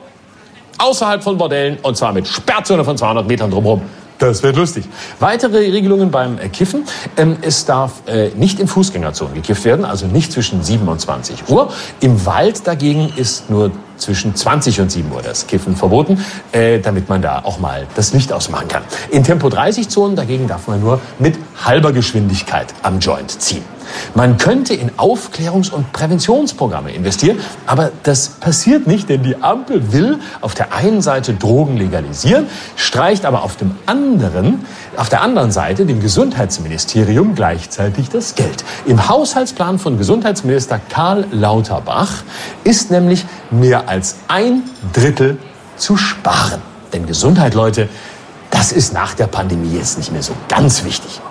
[0.78, 3.82] außerhalb von Bordellen und zwar mit Sperrzone von 200 Metern drumherum.
[4.20, 4.86] Das wird lustig.
[5.20, 6.86] Weitere Regelungen beim äh, Kiffen.
[7.18, 11.50] Ähm, es darf äh, nicht in Fußgängerzonen gekifft werden, also nicht zwischen 7 und 20
[11.50, 11.72] Uhr.
[12.00, 17.10] Im Wald dagegen ist nur zwischen 20 und 7 Uhr das Kiffen verboten, äh, damit
[17.10, 18.84] man da auch mal das Licht ausmachen kann.
[19.12, 23.75] In Tempo 30 Zonen dagegen darf man nur mit halber Geschwindigkeit am Joint ziehen.
[24.14, 30.20] Man könnte in Aufklärungs- und Präventionsprogramme investieren, aber das passiert nicht, denn die Ampel will
[30.42, 34.66] auf der einen Seite Drogen legalisieren, streicht aber auf dem anderen,
[34.98, 38.64] auf der anderen Seite dem Gesundheitsministerium gleichzeitig das Geld.
[38.86, 42.24] Im Haushaltsplan von Gesundheitsminister Karl Lauterbach
[42.64, 44.64] ist nämlich mehr als ein
[44.94, 45.38] Drittel
[45.78, 46.62] zu sparen.
[46.94, 47.90] Denn Gesundheit, Leute,
[48.52, 51.22] das ist nach der Pandemie jetzt nicht mehr so ganz wichtig.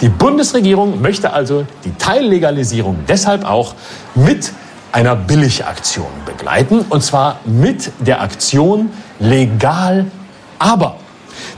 [0.00, 3.74] Die Bundesregierung möchte also die Teillegalisierung deshalb auch
[4.14, 4.52] mit
[4.92, 6.80] einer Billigaktion begleiten.
[6.88, 10.06] Und zwar mit der Aktion Legal
[10.58, 10.96] aber.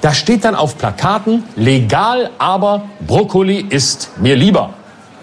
[0.01, 4.75] Da steht dann auf Plakaten, legal aber Brokkoli ist mir lieber.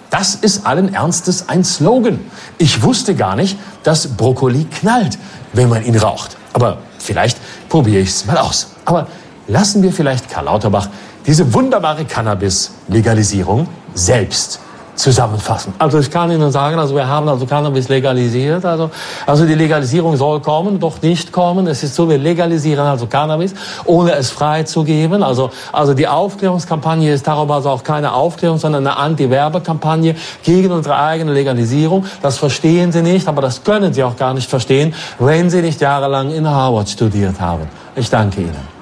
[0.09, 2.19] Das ist allen Ernstes ein Slogan.
[2.57, 5.17] Ich wusste gar nicht, dass Brokkoli knallt,
[5.53, 6.35] wenn man ihn raucht.
[6.53, 7.37] Aber vielleicht
[7.69, 8.71] probiere ich es mal aus.
[8.83, 9.07] Aber
[9.47, 10.89] lassen wir vielleicht Karl Lauterbach
[11.25, 14.59] diese wunderbare Cannabis-Legalisierung selbst
[14.95, 15.73] zusammenfassen.
[15.79, 18.91] Also ich kann Ihnen sagen, also wir haben also Cannabis legalisiert, also,
[19.25, 21.67] also die Legalisierung soll kommen, doch nicht kommen.
[21.67, 23.53] Es ist so, wir legalisieren also Cannabis,
[23.85, 25.23] ohne es freizugeben.
[25.23, 30.97] Also, also die Aufklärungskampagne ist darum also auch keine Aufklärung, sondern eine Anti-Werbekampagne gegen unsere
[30.97, 32.05] eigene Legalisierung.
[32.21, 35.81] Das verstehen Sie nicht, aber das können Sie auch gar nicht verstehen, wenn Sie nicht
[35.81, 37.67] jahrelang in Harvard studiert haben.
[37.95, 38.80] Ich danke Ihnen.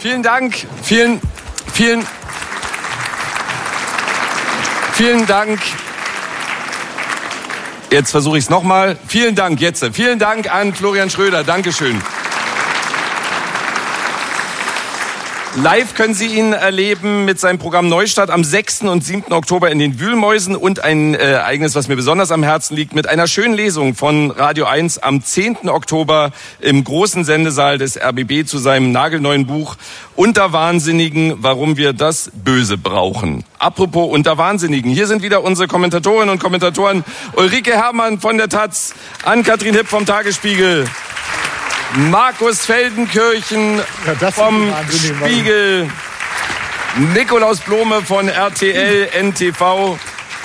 [0.00, 1.20] Vielen Dank, vielen,
[1.74, 2.06] vielen,
[4.94, 5.60] vielen Dank.
[7.90, 8.96] Jetzt versuche ich es nochmal.
[9.06, 9.84] Vielen Dank, jetzt.
[9.92, 11.44] Vielen Dank an Florian Schröder.
[11.44, 12.00] Dankeschön.
[15.56, 18.82] Live können Sie ihn erleben mit seinem Programm Neustart am 6.
[18.82, 19.32] und 7.
[19.32, 23.08] Oktober in den Wühlmäusen und ein äh, Ereignis, was mir besonders am Herzen liegt, mit
[23.08, 25.68] einer schönen Lesung von Radio 1 am 10.
[25.68, 26.30] Oktober
[26.60, 29.74] im großen Sendesaal des RBB zu seinem nagelneuen Buch
[30.14, 33.42] Unter Wahnsinnigen, warum wir das Böse brauchen.
[33.58, 38.94] Apropos unter Wahnsinnigen, hier sind wieder unsere Kommentatorinnen und Kommentatoren Ulrike Herrmann von der Taz,
[39.24, 40.86] Ann-Kathrin Hipp vom Tagesspiegel,
[41.94, 45.90] Markus Feldenkirchen Ja, vom Spiegel,
[47.14, 49.98] Nikolaus Blome von RTL NTV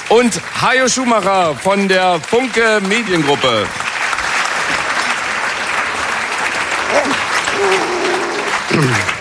[0.09, 3.67] und Hajo Schumacher von der Funke Mediengruppe.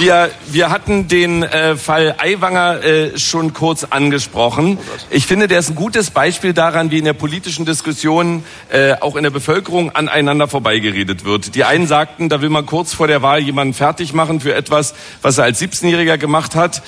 [0.00, 4.78] Wir, wir hatten den äh, Fall Aiwanger äh, schon kurz angesprochen.
[5.10, 9.14] Ich finde, der ist ein gutes Beispiel daran, wie in der politischen Diskussion äh, auch
[9.16, 11.54] in der Bevölkerung aneinander vorbeigeredet wird.
[11.54, 14.94] Die einen sagten, da will man kurz vor der Wahl jemanden fertig machen für etwas,
[15.20, 16.80] was er als 17-Jähriger gemacht hat.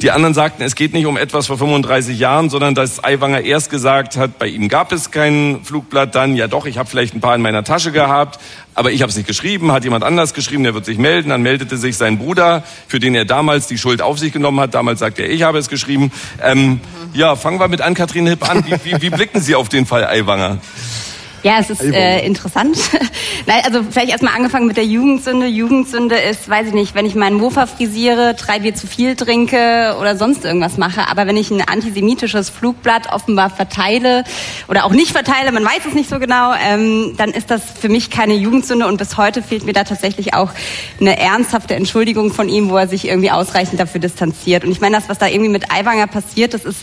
[0.00, 3.68] Die anderen sagten, es geht nicht um etwas vor 35 Jahren, sondern dass Aiwanger erst
[3.68, 7.20] gesagt hat, bei ihm gab es kein Flugblatt, dann ja doch, ich habe vielleicht ein
[7.20, 8.38] paar in meiner Tasche gehabt,
[8.80, 11.28] aber ich habe es nicht geschrieben, hat jemand anders geschrieben, der wird sich melden.
[11.28, 14.72] Dann meldete sich sein Bruder, für den er damals die Schuld auf sich genommen hat.
[14.72, 16.10] Damals sagte er, ich habe es geschrieben.
[16.42, 16.80] Ähm,
[17.12, 18.64] ja, fangen wir mit Ann-Kathrin Hipp an.
[18.64, 20.60] Wie, wie, wie blicken Sie auf den Fall Aiwanger?
[21.42, 22.76] Ja, es ist äh, interessant.
[23.46, 25.46] Nein, also vielleicht erstmal angefangen mit der Jugendsünde.
[25.46, 29.96] Jugendsünde ist, weiß ich nicht, wenn ich meinen Mofa frisiere, drei Bier zu viel trinke
[29.98, 31.08] oder sonst irgendwas mache.
[31.08, 34.24] Aber wenn ich ein antisemitisches Flugblatt offenbar verteile
[34.68, 37.88] oder auch nicht verteile, man weiß es nicht so genau, ähm, dann ist das für
[37.88, 38.86] mich keine Jugendsünde.
[38.86, 40.50] Und bis heute fehlt mir da tatsächlich auch
[41.00, 44.64] eine ernsthafte Entschuldigung von ihm, wo er sich irgendwie ausreichend dafür distanziert.
[44.64, 46.80] Und ich meine, das, was da irgendwie mit Aiwanger passiert, das ist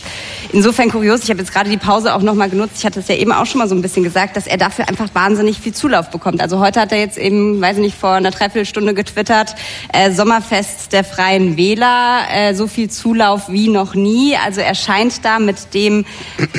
[0.51, 1.23] insofern kurios.
[1.23, 2.77] Ich habe jetzt gerade die Pause auch nochmal genutzt.
[2.79, 4.88] Ich hatte es ja eben auch schon mal so ein bisschen gesagt, dass er dafür
[4.88, 6.41] einfach wahnsinnig viel Zulauf bekommt.
[6.41, 9.56] Also heute hat er jetzt eben, weiß ich nicht, vor einer Dreiviertelstunde getwittert,
[9.94, 14.36] äh, Sommerfest der Freien Wähler, äh, so viel Zulauf wie noch nie.
[14.36, 16.06] Also er scheint da mit dem,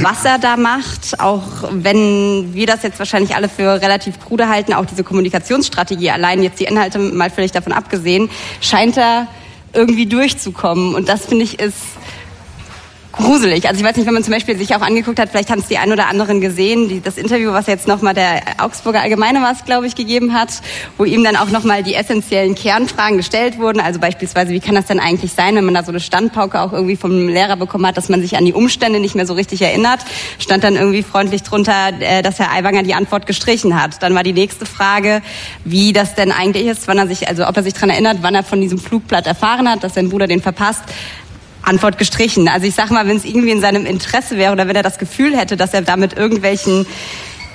[0.01, 4.73] was er da macht, auch wenn wir das jetzt wahrscheinlich alle für relativ krude halten,
[4.73, 9.27] auch diese Kommunikationsstrategie allein, jetzt die Inhalte mal völlig davon abgesehen, scheint er
[9.73, 10.95] irgendwie durchzukommen.
[10.95, 11.77] Und das finde ich ist
[13.19, 13.69] gruselig.
[13.69, 15.67] Also ich weiß nicht, wenn man zum Beispiel sich auch angeguckt hat, vielleicht haben es
[15.67, 19.65] die ein oder anderen gesehen, die, das Interview, was jetzt nochmal der Augsburger Allgemeine was,
[19.65, 20.63] glaube ich, gegeben hat,
[20.97, 23.81] wo ihm dann auch nochmal die essentiellen Kernfragen gestellt wurden.
[23.81, 26.73] Also beispielsweise, wie kann das denn eigentlich sein, wenn man da so eine Standpauke auch
[26.73, 29.63] irgendwie vom Lehrer bekommen hat, dass man sich an die Umstände nicht mehr so richtig
[29.63, 30.01] erinnert?
[30.39, 34.03] Stand dann irgendwie freundlich drunter, äh, dass Herr Aiwanger die Antwort gestrichen hat.
[34.03, 35.23] Dann war die nächste Frage,
[35.65, 38.35] wie das denn eigentlich ist, wann er sich, also ob er sich daran erinnert, wann
[38.35, 40.85] er von diesem Flugblatt erfahren hat, dass sein Bruder den verpasst.
[41.63, 42.49] Antwort gestrichen.
[42.49, 44.99] Also ich sag mal, wenn es irgendwie in seinem Interesse wäre oder wenn er das
[44.99, 46.87] Gefühl hätte, dass er damit irgendwelchen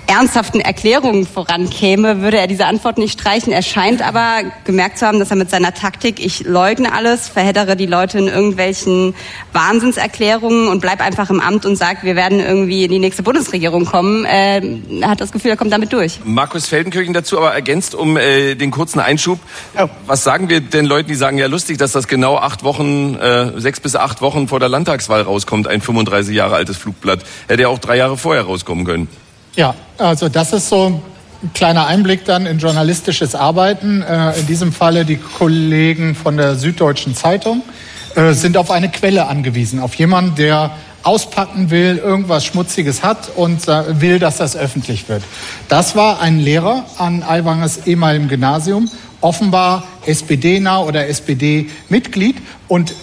[0.07, 3.53] ernsthaften Erklärungen vorankäme, würde er diese Antwort nicht streichen.
[3.53, 7.75] Er scheint aber gemerkt zu haben, dass er mit seiner Taktik, ich leugne alles, verheddere
[7.75, 9.15] die Leute in irgendwelchen
[9.53, 13.85] Wahnsinnserklärungen und bleib einfach im Amt und sagt, wir werden irgendwie in die nächste Bundesregierung
[13.85, 14.61] kommen, äh,
[15.03, 16.19] hat das Gefühl, er kommt damit durch.
[16.23, 19.39] Markus Feldenkirchen dazu aber ergänzt um äh, den kurzen Einschub.
[19.75, 19.89] Ja.
[20.05, 23.59] Was sagen wir den Leuten, die sagen, ja lustig, dass das genau acht Wochen, äh,
[23.59, 27.19] sechs bis acht Wochen vor der Landtagswahl rauskommt, ein 35 Jahre altes Flugblatt.
[27.47, 29.07] Hätte ja auch drei Jahre vorher rauskommen können.
[29.55, 31.01] Ja, also das ist so
[31.43, 34.01] ein kleiner Einblick dann in journalistisches Arbeiten.
[34.01, 37.61] Äh, in diesem Falle die Kollegen von der Süddeutschen Zeitung
[38.15, 40.71] äh, sind auf eine Quelle angewiesen, auf jemanden, der
[41.03, 45.21] auspacken will, irgendwas Schmutziges hat und äh, will, dass das öffentlich wird.
[45.67, 48.89] Das war ein Lehrer an Aiwangers ehemaligem Gymnasium,
[49.21, 52.95] offenbar SPD-nah oder SPD-Mitglied und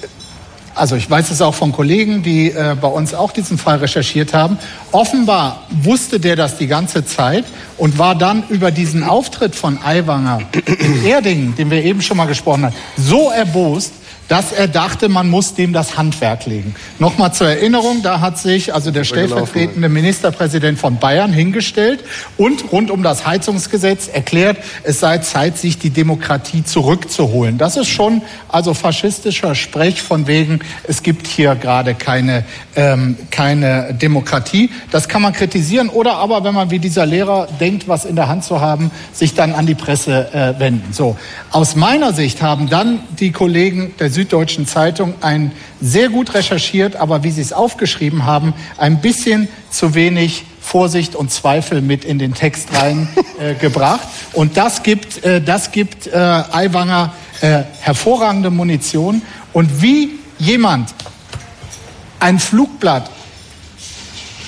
[0.81, 4.32] also ich weiß es auch von Kollegen, die äh, bei uns auch diesen Fall recherchiert
[4.32, 4.57] haben,
[4.93, 7.44] offenbar wusste der das die ganze Zeit
[7.77, 10.40] und war dann über diesen Auftritt von Aiwanger
[10.78, 13.93] in Erdingen, den wir eben schon mal gesprochen haben, so erbost,
[14.31, 16.77] dass er dachte, man muss dem das Handwerk legen.
[17.01, 22.05] Nochmal zur Erinnerung, da hat sich also der stellvertretende Ministerpräsident von Bayern hingestellt
[22.36, 27.59] und rund um das Heizungsgesetz erklärt, es sei Zeit, sich die Demokratie zurückzuholen.
[27.59, 32.44] Das ist schon also faschistischer Sprech von wegen, es gibt hier gerade keine,
[32.77, 34.70] ähm, keine Demokratie.
[34.93, 38.28] Das kann man kritisieren oder aber, wenn man wie dieser Lehrer denkt, was in der
[38.28, 40.93] Hand zu haben, sich dann an die Presse äh, wenden.
[40.93, 41.16] So.
[41.51, 47.22] Aus meiner Sicht haben dann die Kollegen der Süddeutschen Zeitung ein sehr gut recherchiert, aber
[47.22, 52.34] wie Sie es aufgeschrieben haben, ein bisschen zu wenig Vorsicht und Zweifel mit in den
[52.34, 54.01] Text reingebracht.
[54.34, 59.22] Äh, und das gibt, äh, das gibt äh, Aiwanger äh, hervorragende Munition.
[59.55, 60.94] Und wie jemand
[62.18, 63.10] ein Flugblatt,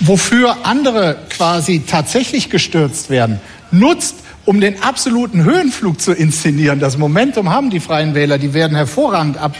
[0.00, 3.40] wofür andere quasi tatsächlich gestürzt werden,
[3.70, 6.80] nutzt, um den absoluten Höhenflug zu inszenieren.
[6.80, 9.54] Das Momentum haben die Freien Wähler, die werden hervorragend ab.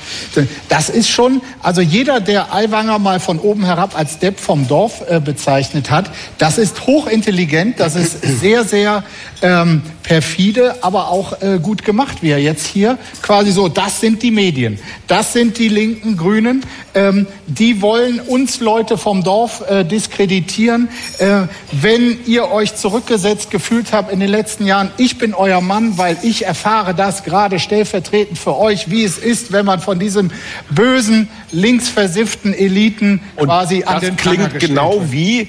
[0.69, 5.03] Das ist schon, also jeder, der Aiwanger mal von oben herab als Depp vom Dorf
[5.09, 9.05] äh, bezeichnet hat, das ist hochintelligent, das ist sehr, sehr
[9.43, 14.23] ähm, perfide, aber auch äh, gut gemacht, wie er jetzt hier quasi so, das sind
[14.23, 16.65] die Medien, das sind die linken Grünen,
[16.95, 20.89] ähm, die wollen uns Leute vom Dorf äh, diskreditieren.
[21.19, 21.43] Äh,
[21.73, 26.17] wenn ihr euch zurückgesetzt gefühlt habt in den letzten Jahren, ich bin euer Mann, weil
[26.23, 30.31] ich erfahre das gerade stellvertretend für euch, wie es ist, wenn man von diesem
[30.71, 35.13] bösen, linksversifften Eliten Und quasi an das den klingt Pranger gestellt genau wird.
[35.13, 35.49] wie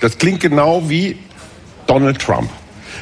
[0.00, 1.18] das klingt genau wie
[1.86, 2.50] Donald Trump.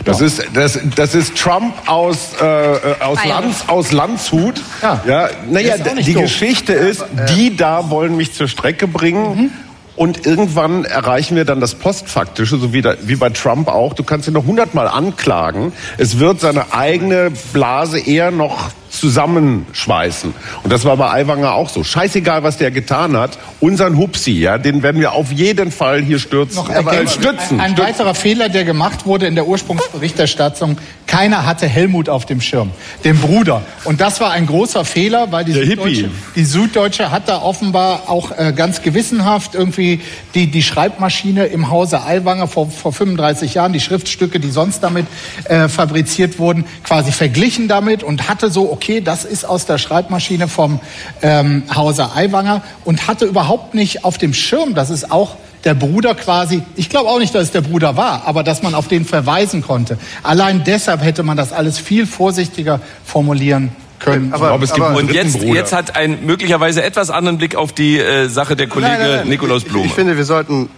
[0.05, 0.27] Das, Ja.
[0.27, 3.19] ist, das, das ist Trump aus, äh, äh, aus.
[3.25, 4.61] Lands, aus Landshut.
[4.83, 5.01] Ja.
[5.07, 6.23] Ja, naja, die doof.
[6.23, 7.05] Geschichte ist,
[7.35, 9.51] die da wollen mich zur Strecke bringen.
[9.97, 13.95] Und irgendwann erreichen wir dann das Postfaktische, so wie, da, wie bei Trump auch.
[13.95, 15.73] Du kannst ihn noch hundertmal anklagen.
[15.97, 20.35] Es wird seine eigene Blase eher noch zusammenschweißen.
[20.63, 21.85] Und das war bei Aiwanger auch so.
[21.85, 23.39] Scheißegal, was der getan hat.
[23.61, 26.57] Unseren Hupsi, ja, den werden wir auf jeden Fall hier stürzen.
[26.57, 27.61] Noch äh, ergänzend, stützen.
[27.61, 27.87] Ein, ein stützen.
[27.87, 32.71] weiterer Fehler, der gemacht wurde in der Ursprungsberichterstattung, keiner hatte Helmut auf dem Schirm,
[33.05, 33.63] den Bruder.
[33.85, 36.11] Und das war ein großer Fehler, weil die Der Süddeutsche, Hippie.
[36.35, 40.01] die Süddeutsche hat da offenbar auch äh, ganz gewissenhaft irgendwie
[40.35, 45.07] die, die Schreibmaschine im Hause Aiwanger vor, vor 35 Jahren, die Schriftstücke, die sonst damit
[45.45, 50.49] äh, fabriziert wurden, quasi verglichen damit und hatte so, okay, das ist aus der Schreibmaschine
[50.49, 50.81] vom
[51.23, 56.15] ähm, Hause Aiwanger und hatte überhaupt nicht auf dem Schirm, dass es auch der Bruder
[56.15, 59.05] quasi, ich glaube auch nicht, dass es der Bruder war, aber dass man auf den
[59.05, 59.99] verweisen konnte.
[60.23, 64.33] Allein deshalb hätte man das alles viel vorsichtiger formulieren können.
[64.35, 67.73] Aber- glaube, es gibt aber- Und jetzt, jetzt hat ein möglicherweise etwas anderen Blick auf
[67.73, 69.29] die äh, Sache der Kollege Nein, nein, nein.
[69.29, 69.87] Nikolaus Ich- Blum.
[69.87, 70.69] Ich, finde, wir sollten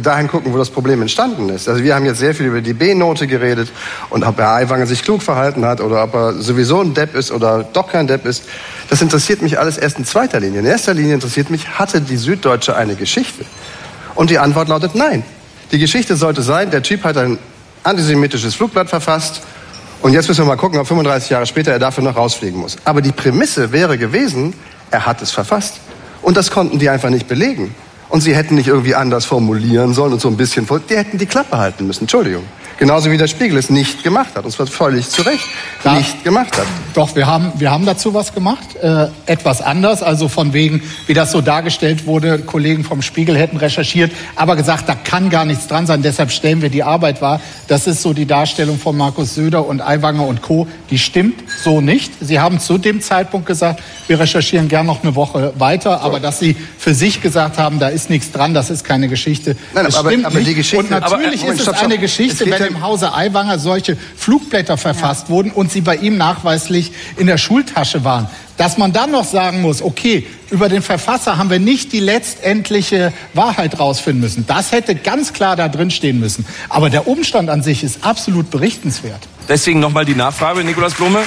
[0.00, 1.68] dahin gucken, wo das Problem entstanden ist.
[1.68, 3.70] Also wir haben jetzt sehr viel über die B-Note geredet
[4.10, 7.30] und ob Herr Aiwanger sich klug verhalten hat oder ob er sowieso ein Depp ist
[7.30, 8.44] oder doch kein Depp ist.
[8.90, 10.60] Das interessiert mich alles erst in zweiter Linie.
[10.60, 13.44] In erster Linie interessiert mich, hatte die Süddeutsche eine Geschichte?
[14.14, 15.22] Und die Antwort lautet nein.
[15.72, 17.38] Die Geschichte sollte sein, der Typ hat ein
[17.82, 19.42] antisemitisches Flugblatt verfasst
[20.02, 22.76] und jetzt müssen wir mal gucken, ob 35 Jahre später er dafür noch rausfliegen muss.
[22.84, 24.54] Aber die Prämisse wäre gewesen,
[24.90, 25.80] er hat es verfasst.
[26.22, 27.74] Und das konnten die einfach nicht belegen.
[28.08, 31.26] Und sie hätten nicht irgendwie anders formulieren sollen und so ein bisschen, die hätten die
[31.26, 32.04] Klappe halten müssen.
[32.04, 32.44] Entschuldigung.
[32.78, 34.44] Genauso wie der Spiegel es nicht gemacht hat.
[34.44, 35.44] Und zwar völlig zu Recht
[35.84, 35.94] Ja.
[35.94, 36.66] nicht gemacht hat.
[36.94, 38.76] Doch, wir haben, wir haben dazu was gemacht.
[38.82, 43.56] Äh, etwas anders, also von wegen, wie das so dargestellt wurde, Kollegen vom Spiegel hätten
[43.56, 47.40] recherchiert, aber gesagt, da kann gar nichts dran sein, deshalb stellen wir die Arbeit wahr.
[47.68, 50.66] Das ist so die Darstellung von Markus Söder und Aiwanger und Co.
[50.90, 52.12] Die stimmt so nicht.
[52.20, 56.40] Sie haben zu dem Zeitpunkt gesagt, wir recherchieren gern noch eine Woche weiter, aber dass
[56.40, 59.56] Sie für sich gesagt haben, da ist nichts dran, das ist keine Geschichte.
[59.74, 60.56] Nein, das aber- stimmt aber die nicht.
[60.56, 62.04] Geschichte- und natürlich aber, äh, Moment, ist stopp, es eine stopp.
[62.04, 66.16] Es Geschichte, geht wenn im Hause Aiwanger solche Flugblätter verfasst wurden und sie bei ihm
[66.16, 68.28] nachweislich in der Schultasche waren.
[68.56, 73.12] Dass man dann noch sagen muss, okay, über den Verfasser haben wir nicht die letztendliche
[73.34, 74.46] Wahrheit rausfinden müssen.
[74.46, 76.46] Das hätte ganz klar da drin stehen müssen.
[76.68, 79.20] Aber der Umstand an sich ist absolut berichtenswert.
[79.48, 81.22] Deswegen nochmal die Nachfrage, Nikolaus Blume.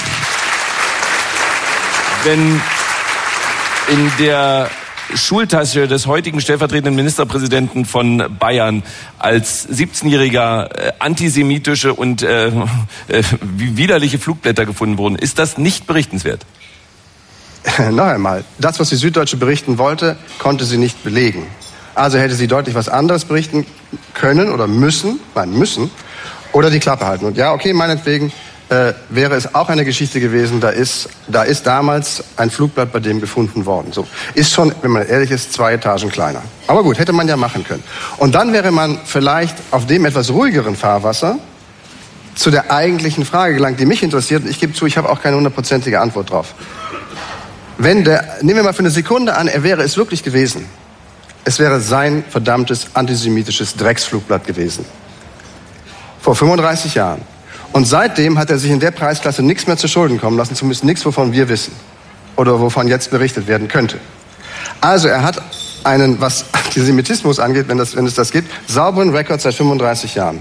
[2.24, 2.61] Wenn
[3.90, 4.70] in der
[5.15, 8.84] Schultasche des heutigen stellvertretenden Ministerpräsidenten von Bayern
[9.18, 12.48] als 17-jähriger äh, antisemitische und äh,
[13.07, 16.45] äh, widerliche Flugblätter gefunden wurden, ist das nicht berichtenswert?
[17.91, 21.48] Noch einmal, das, was die Süddeutsche berichten wollte, konnte sie nicht belegen.
[21.95, 23.65] Also hätte sie deutlich was anderes berichten
[24.14, 25.91] können oder müssen, nein, müssen,
[26.53, 27.26] oder die Klappe halten.
[27.26, 28.31] Und ja, okay, meinetwegen
[28.70, 33.00] äh, wäre es auch eine Geschichte gewesen, da ist, da ist damals ein Flugblatt bei
[33.00, 33.91] dem gefunden worden.
[33.91, 34.08] So.
[34.36, 36.41] Ist schon, wenn man ehrlich ist, zwei Etagen kleiner.
[36.68, 37.84] Aber gut, hätte man ja machen können.
[38.18, 41.40] Und dann wäre man vielleicht auf dem etwas ruhigeren Fahrwasser
[42.36, 44.44] zu der eigentlichen Frage gelangt, die mich interessiert.
[44.44, 46.54] Und ich gebe zu, ich habe auch keine hundertprozentige Antwort drauf.
[47.78, 50.66] Wenn der, nehmen wir mal für eine Sekunde an, er wäre es wirklich gewesen.
[51.44, 54.86] Es wäre sein verdammtes antisemitisches Drecksflugblatt gewesen.
[56.22, 57.22] Vor 35 Jahren.
[57.72, 60.84] Und seitdem hat er sich in der Preisklasse nichts mehr zu Schulden kommen lassen, zumindest
[60.84, 61.74] nichts, wovon wir wissen.
[62.36, 64.00] Oder wovon jetzt berichtet werden könnte.
[64.82, 65.41] Also er hat
[65.84, 70.40] einen, was Antisemitismus angeht, wenn, das, wenn es das gibt, sauberen Rekord seit 35 Jahren.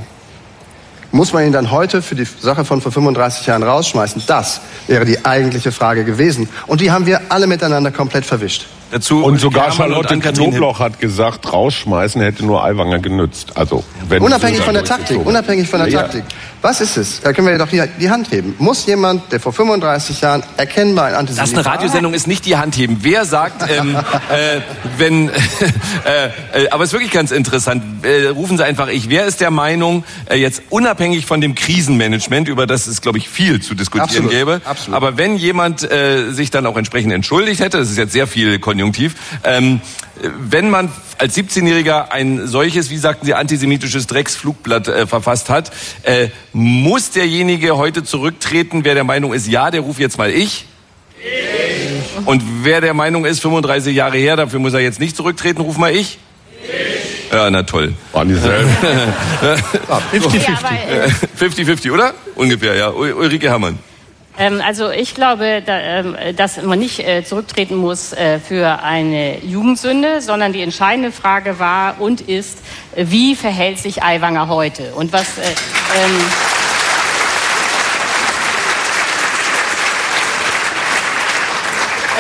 [1.11, 4.25] Muss man ihn dann heute für die Sache von vor 35 Jahren rausschmeißen?
[4.27, 6.49] Das wäre die eigentliche Frage gewesen.
[6.67, 8.67] Und die haben wir alle miteinander komplett verwischt.
[8.91, 13.57] Dazu Und sogar Charlotte Ann-Kathrin Knobloch hat gesagt, rausschmeißen hätte nur Aiwanger genützt.
[13.57, 16.03] Also, wenn Unabhängig von der Taktik, unabhängig von der Ja.
[16.03, 16.25] Taktik.
[16.61, 17.21] Was ist es?
[17.21, 18.57] Da können wir doch hier die Hand heben.
[18.59, 22.47] Muss jemand, der vor 35 Jahren erkennbar ein Das Antisemit ist eine Radiosendung, ist nicht
[22.47, 22.99] die Hand heben.
[23.03, 23.95] Wer sagt, ähm,
[24.29, 24.61] äh,
[24.97, 25.29] wenn,
[26.05, 28.05] äh, äh, aber es ist wirklich ganz interessant.
[28.05, 29.09] Äh, rufen Sie einfach ich.
[29.09, 33.29] Wer ist der Meinung, äh, jetzt unabhängig von dem Krisenmanagement, über das es, glaube ich,
[33.29, 34.97] viel zu diskutieren Absolut, gäbe, absolut.
[34.97, 38.59] aber wenn jemand äh, sich dann auch entsprechend entschuldigt hätte, das ist jetzt sehr viel
[38.79, 39.81] Konjunktiv, ähm,
[40.23, 45.73] äh, wenn man als 17-Jähriger ein solches, wie sagten Sie, antisemitisches Drecksflugblatt äh, verfasst hat,
[46.05, 50.67] äh, muss derjenige heute zurücktreten, wer der Meinung ist, ja, der ruft jetzt mal ich?
[52.25, 55.77] Und wer der Meinung ist, 35 Jahre her, dafür muss er jetzt nicht zurücktreten, ruf
[55.77, 56.19] mal ich?
[57.33, 57.95] Ja, na toll.
[58.13, 58.71] Waren dieselben.
[60.13, 60.39] 50-50.
[60.47, 62.15] Ja, aber, äh, 50-50, oder?
[62.37, 62.89] Ungefähr, ja.
[62.91, 63.79] Ul- Ulrike Herrmann.
[64.39, 69.45] Ähm, also ich glaube, da, äh, dass man nicht äh, zurücktreten muss äh, für eine
[69.45, 72.59] Jugendsünde, sondern die entscheidende Frage war und ist,
[72.95, 74.95] wie verhält sich Aiwanger heute?
[74.95, 75.39] Und was...
[75.39, 75.43] Äh,
[75.97, 76.21] ähm,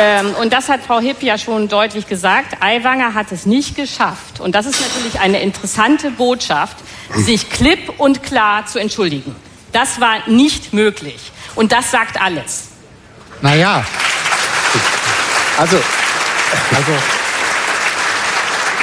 [0.00, 4.40] ähm, und das hat Frau Hipp ja schon deutlich gesagt, Aiwanger hat es nicht geschafft.
[4.40, 6.78] Und das ist natürlich eine interessante Botschaft,
[7.14, 9.36] sich klipp und klar zu entschuldigen.
[9.70, 11.30] Das war nicht möglich.
[11.58, 12.68] Und das sagt alles.
[13.40, 13.84] Naja.
[15.58, 15.76] Also,
[16.72, 16.92] also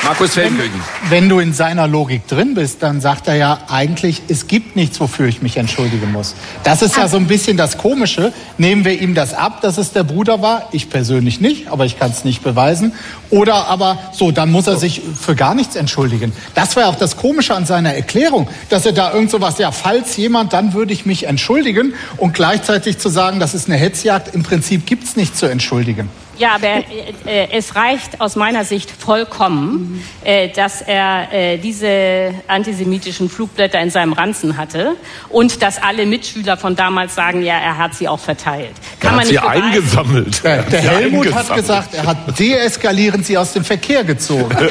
[0.06, 0.80] Markus Feldkirchen.
[1.10, 5.00] Wenn du in seiner Logik drin bist, dann sagt er ja eigentlich, es gibt nichts,
[5.00, 6.36] wofür ich mich entschuldigen muss.
[6.64, 8.32] Das ist ja so ein bisschen das Komische.
[8.60, 10.70] Nehmen wir ihm das ab, dass es der Bruder war?
[10.72, 12.94] Ich persönlich nicht, aber ich kann es nicht beweisen.
[13.32, 16.34] Oder aber so, dann muss er sich für gar nichts entschuldigen.
[16.54, 19.58] Das war ja auch das Komische an seiner Erklärung, dass er da irgend so was,
[19.58, 23.78] ja, falls jemand, dann würde ich mich entschuldigen und gleichzeitig zu sagen, das ist eine
[23.78, 26.12] Hetzjagd, im Prinzip gibt's nichts zu entschuldigen.
[26.38, 26.84] Ja, aber äh,
[27.26, 33.90] äh, es reicht aus meiner Sicht vollkommen, äh, dass er äh, diese antisemitischen Flugblätter in
[33.90, 34.96] seinem Ranzen hatte
[35.30, 38.72] und dass alle Mitschüler von damals sagen, ja, er hat sie auch verteilt.
[39.00, 39.64] Kann er man nicht sie beweisen.
[39.64, 40.44] eingesammelt.
[40.44, 41.36] Der, der Helmut eingesammelt.
[41.36, 44.50] hat gesagt, er hat deeskalierend sie aus dem Verkehr gezogen.
[44.58, 44.70] genau.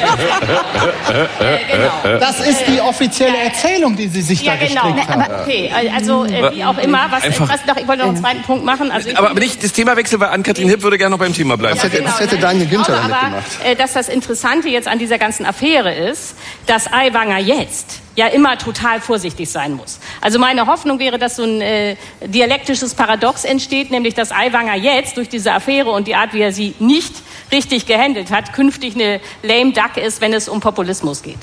[2.19, 4.93] Das ist die offizielle Erzählung, die Sie sich ja, da genau.
[4.93, 5.41] gestrickt haben.
[5.41, 7.07] Okay, also äh, wie auch immer.
[7.09, 8.91] Was, was noch, ich wollte noch einen zweiten Punkt machen.
[8.91, 11.57] Also aber, aber nicht das Themawechsel, weil Ann-Kathrin Hipp würde gerne noch beim Thema Thema
[11.57, 11.79] bleiben.
[11.81, 13.45] Das hätte, das hätte Daniel Günther damit aber, gemacht.
[13.63, 18.57] Äh, dass das Interessante jetzt an dieser ganzen Affäre ist, dass Aiwanger jetzt ja immer
[18.57, 19.99] total vorsichtig sein muss.
[20.21, 21.95] Also meine Hoffnung wäre, dass so ein äh,
[22.25, 26.53] dialektisches Paradox entsteht, nämlich dass Aiwanger jetzt durch diese Affäre und die Art, wie er
[26.53, 27.13] sie nicht
[27.51, 31.39] richtig gehandelt hat, künftig eine lame duck ist, wenn es um Populismus geht.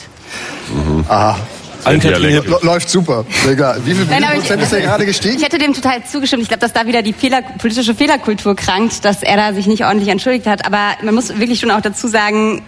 [0.68, 1.04] Mhm.
[1.08, 1.38] Aha.
[2.62, 3.24] Läuft super.
[3.48, 3.80] Egal.
[3.84, 5.36] Wie viel, Nein, Prozent ist er gerade gestiegen?
[5.36, 6.42] Ich hätte dem total zugestimmt.
[6.42, 9.84] Ich glaube, dass da wieder die Fehler, politische Fehlerkultur krankt, dass er da sich nicht
[9.84, 10.64] ordentlich entschuldigt hat.
[10.66, 12.62] Aber man muss wirklich schon auch dazu sagen,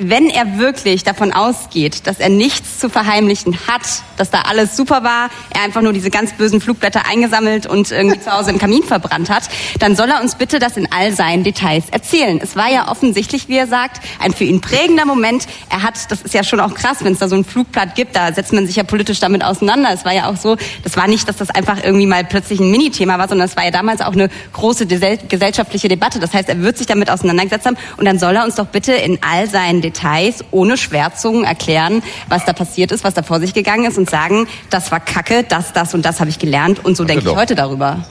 [0.00, 3.82] wenn er wirklich davon ausgeht, dass er nichts zu verheimlichen hat,
[4.16, 8.18] dass da alles super war, er einfach nur diese ganz bösen Flugblätter eingesammelt und irgendwie
[8.18, 9.44] zu Hause im Kamin verbrannt hat,
[9.78, 12.40] dann soll er uns bitte das in all seinen Details erzählen.
[12.42, 15.46] Es war ja offensichtlich, wie er sagt, ein für ihn prägender Moment.
[15.68, 18.16] Er hat, das ist ja schon auch krass, wenn es da so ein Flugblatt gibt,
[18.16, 19.90] da setzt man sich ja politisch damit auseinander.
[19.92, 22.70] Es war ja auch so, das war nicht, dass das einfach irgendwie mal plötzlich ein
[22.70, 26.20] Minithema war, sondern es war ja damals auch eine große gesellschaftliche Debatte.
[26.20, 28.92] Das heißt, er wird sich damit auseinandergesetzt haben und dann soll er uns doch bitte
[28.92, 33.40] in all seinen Details Details ohne Schwärzungen erklären, was da passiert ist, was da vor
[33.40, 36.84] sich gegangen ist und sagen, das war Kacke, das, das und das habe ich gelernt
[36.84, 38.04] und so denke ich heute darüber.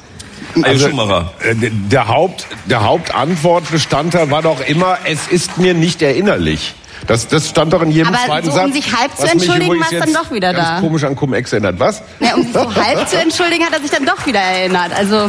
[0.64, 1.56] Also, äh,
[1.92, 6.74] der, Haupt, der Hauptantwortbestandteil war doch immer, es ist mir nicht erinnerlich.
[7.08, 8.66] Das, das stand doch in jedem Aber zweiten so, Satz.
[8.66, 10.80] um sich halb zu entschuldigen, war es dann doch wieder ganz da.
[10.82, 11.80] komisch an Cum-Ex erinnert.
[11.80, 12.02] Was?
[12.20, 14.92] Ja, um sich so halb zu entschuldigen, hat er sich dann doch wieder erinnert.
[14.94, 15.28] Also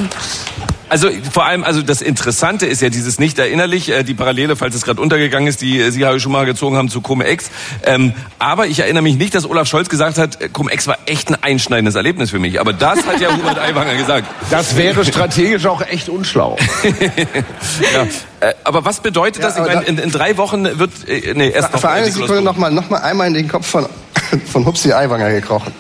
[0.91, 4.75] also vor allem, also das Interessante ist ja dieses nicht erinnerlich, äh, die Parallele, falls
[4.75, 7.51] es gerade untergegangen ist, die äh, Sie habe schon mal gezogen haben zu Cum-Ex.
[7.85, 11.31] Ähm, aber ich erinnere mich nicht, dass Olaf Scholz gesagt hat, äh, Cum-Ex war echt
[11.31, 12.61] ein einschneidendes Erlebnis für mich.
[12.61, 14.27] Aber das hat ja Hubert Aiwanger gesagt.
[14.51, 16.57] Das wäre strategisch auch echt unschlau.
[16.83, 18.03] ja.
[18.41, 19.59] Äh, aber was bedeutet ja, das?
[19.59, 21.81] Ich meine, in, in, drei Wochen wird äh, nee erst noch.
[21.81, 23.87] Für eine Sekunde noch mal, noch mal einmal in den Kopf von
[24.53, 25.73] von Hupsi Aiwanger gekrochen.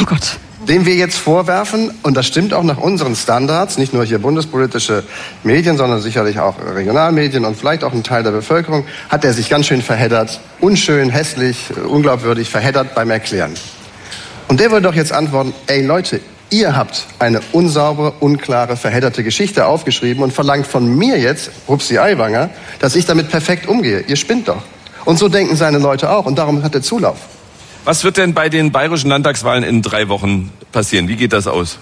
[0.00, 0.38] Oh Gott
[0.68, 5.02] dem wir jetzt vorwerfen, und das stimmt auch nach unseren Standards, nicht nur hier bundespolitische
[5.42, 9.48] Medien, sondern sicherlich auch Regionalmedien und vielleicht auch ein Teil der Bevölkerung, hat er sich
[9.48, 13.54] ganz schön verheddert, unschön, hässlich, unglaubwürdig verheddert beim Erklären.
[14.48, 16.20] Und der würde doch jetzt antworten, ey Leute,
[16.50, 22.50] ihr habt eine unsaubere, unklare, verhedderte Geschichte aufgeschrieben und verlangt von mir jetzt, Rupsi Aiwanger,
[22.78, 24.00] dass ich damit perfekt umgehe.
[24.06, 24.62] Ihr spinnt doch.
[25.04, 27.16] Und so denken seine Leute auch und darum hat er Zulauf.
[27.88, 31.08] Was wird denn bei den bayerischen Landtagswahlen in drei Wochen passieren?
[31.08, 31.78] Wie geht das aus?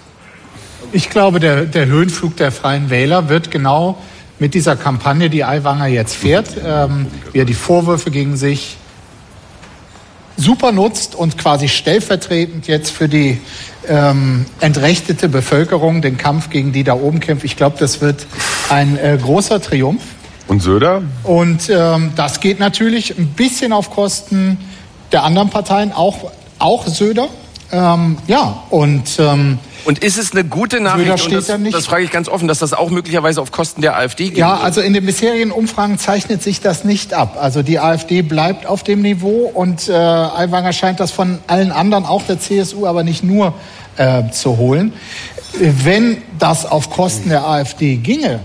[0.93, 3.97] Ich glaube, der, der Höhenflug der Freien Wähler wird genau
[4.39, 8.77] mit dieser Kampagne, die Aiwanger jetzt fährt, ähm, wie er die Vorwürfe gegen sich
[10.37, 13.41] super nutzt und quasi stellvertretend jetzt für die
[13.85, 17.43] ähm, entrechtete Bevölkerung den Kampf gegen die da oben kämpft.
[17.43, 18.27] Ich glaube, das wird
[18.69, 20.03] ein äh, großer Triumph.
[20.47, 21.01] Und Söder?
[21.23, 24.57] Und ähm, das geht natürlich ein bisschen auf Kosten
[25.11, 27.27] der anderen Parteien, auch, auch Söder.
[27.71, 29.19] Ähm, ja, und.
[29.19, 32.47] Ähm, und ist es eine gute Nachricht, steht das, nicht, das frage ich ganz offen,
[32.49, 34.37] dass das auch möglicherweise auf Kosten der AfD geht?
[34.37, 37.37] Ja, also in den bisherigen Umfragen zeichnet sich das nicht ab.
[37.39, 42.05] Also die AfD bleibt auf dem Niveau und äh, Aiwanger scheint das von allen anderen,
[42.05, 43.53] auch der CSU, aber nicht nur
[43.95, 44.91] äh, zu holen.
[45.57, 48.41] Wenn das auf Kosten der AfD ginge,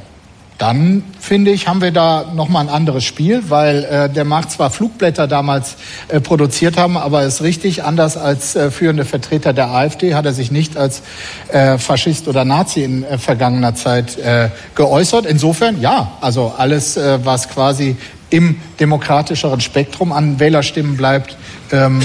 [0.62, 4.70] dann finde ich, haben wir da nochmal ein anderes Spiel, weil äh, der mag zwar
[4.70, 5.74] Flugblätter damals
[6.06, 10.32] äh, produziert haben, aber ist richtig, anders als äh, führende Vertreter der AfD hat er
[10.32, 11.02] sich nicht als
[11.48, 15.26] äh, Faschist oder Nazi in äh, vergangener Zeit äh, geäußert.
[15.26, 17.96] Insofern, ja, also alles, äh, was quasi
[18.30, 21.36] im demokratischeren Spektrum an Wählerstimmen bleibt,
[21.72, 22.02] ähm,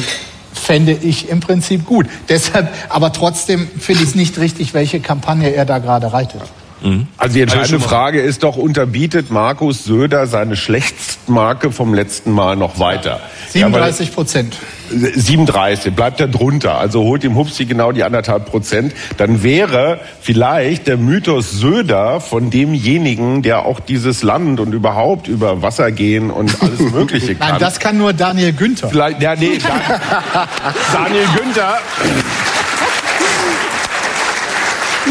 [0.52, 2.08] fände ich im Prinzip gut.
[2.28, 6.42] Deshalb, aber trotzdem finde ich es nicht richtig, welche Kampagne er da gerade reitet.
[6.82, 7.08] Mhm.
[7.18, 12.80] Also die entscheidende Frage ist doch, unterbietet Markus Söder seine Schlechtstmarke vom letzten Mal noch
[12.80, 13.20] weiter?
[13.49, 14.58] 37 Prozent.
[14.90, 20.88] 37, bleibt er drunter, also holt ihm Hupsi genau die anderthalb Prozent, dann wäre vielleicht
[20.88, 26.62] der Mythos Söder von demjenigen, der auch dieses Land und überhaupt über Wasser gehen und
[26.62, 27.49] alles Mögliche kann.
[27.52, 28.90] Nein, das kann nur Daniel Günther.
[28.90, 29.58] Vielleicht, ja, nee,
[30.94, 31.80] Daniel Günther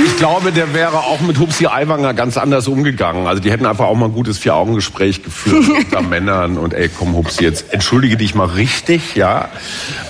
[0.05, 3.27] ich glaube, der wäre auch mit Hupsi Aiwanger ganz anders umgegangen.
[3.27, 7.15] Also die hätten einfach auch mal ein gutes Vier-Augen-Gespräch geführt unter Männern und ey, komm
[7.15, 9.49] Hupsi, jetzt entschuldige dich mal richtig, ja.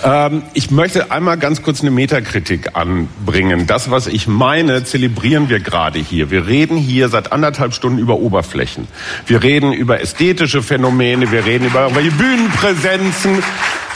[0.05, 3.67] Ähm, ich möchte einmal ganz kurz eine Metakritik anbringen.
[3.67, 6.31] Das, was ich meine, zelebrieren wir gerade hier.
[6.31, 8.89] Wir reden hier seit anderthalb Stunden über Oberflächen.
[9.27, 13.43] Wir reden über ästhetische Phänomene, wir reden über irgendwelche Bühnenpräsenzen,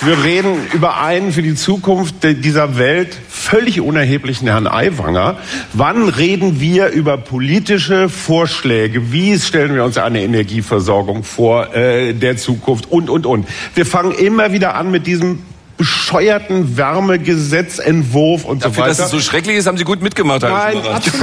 [0.02, 5.36] wir reden über einen für die Zukunft dieser Welt völlig unerheblichen Herrn Aiwanger.
[5.72, 9.12] Wann reden wir über politische Vorschläge?
[9.12, 12.90] Wie stellen wir uns eine Energieversorgung vor äh, der Zukunft?
[12.90, 13.46] Und, und, und.
[13.74, 15.40] Wir fangen immer wieder an mit diesem
[15.76, 18.88] bescheuerten Wärmegesetzentwurf und Dafür, so weiter.
[18.88, 20.42] dass es so schrecklich ist, haben Sie gut mitgemacht.
[20.42, 20.76] Nein,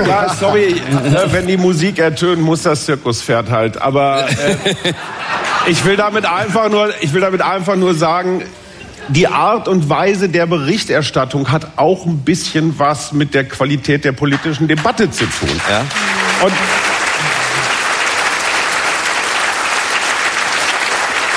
[0.08, 3.80] ja, sorry, äh, wenn die Musik ertönt, muss das Zirkuspferd halt.
[3.80, 4.56] Aber äh,
[5.68, 8.42] ich will damit einfach nur, ich will damit einfach nur sagen,
[9.10, 14.12] die Art und Weise der Berichterstattung hat auch ein bisschen was mit der Qualität der
[14.12, 15.62] politischen Debatte zu tun.
[15.70, 15.80] Ja.
[16.44, 16.54] Und,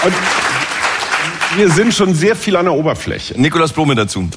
[0.04, 0.14] und
[1.56, 3.40] wir sind schon sehr viel an der Oberfläche.
[3.40, 4.28] Nikolaus Blume dazu.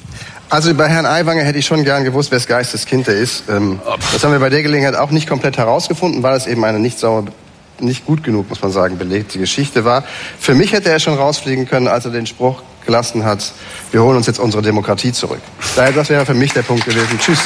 [0.50, 3.44] Also bei Herrn Aiwanger hätte ich schon gern gewusst, wes Geistes Kind er ist.
[3.48, 3.80] Ähm,
[4.12, 6.98] das haben wir bei der Gelegenheit auch nicht komplett herausgefunden, weil es eben eine nicht
[6.98, 7.32] sauber
[7.80, 10.04] nicht gut genug, muss man sagen, belegte Geschichte war.
[10.38, 13.52] Für mich hätte er schon rausfliegen können, als er den Spruch gelassen hat,
[13.90, 15.40] wir holen uns jetzt unsere Demokratie zurück.
[15.76, 17.18] Daher, das wäre für mich der Punkt gewesen.
[17.18, 17.38] Tschüss.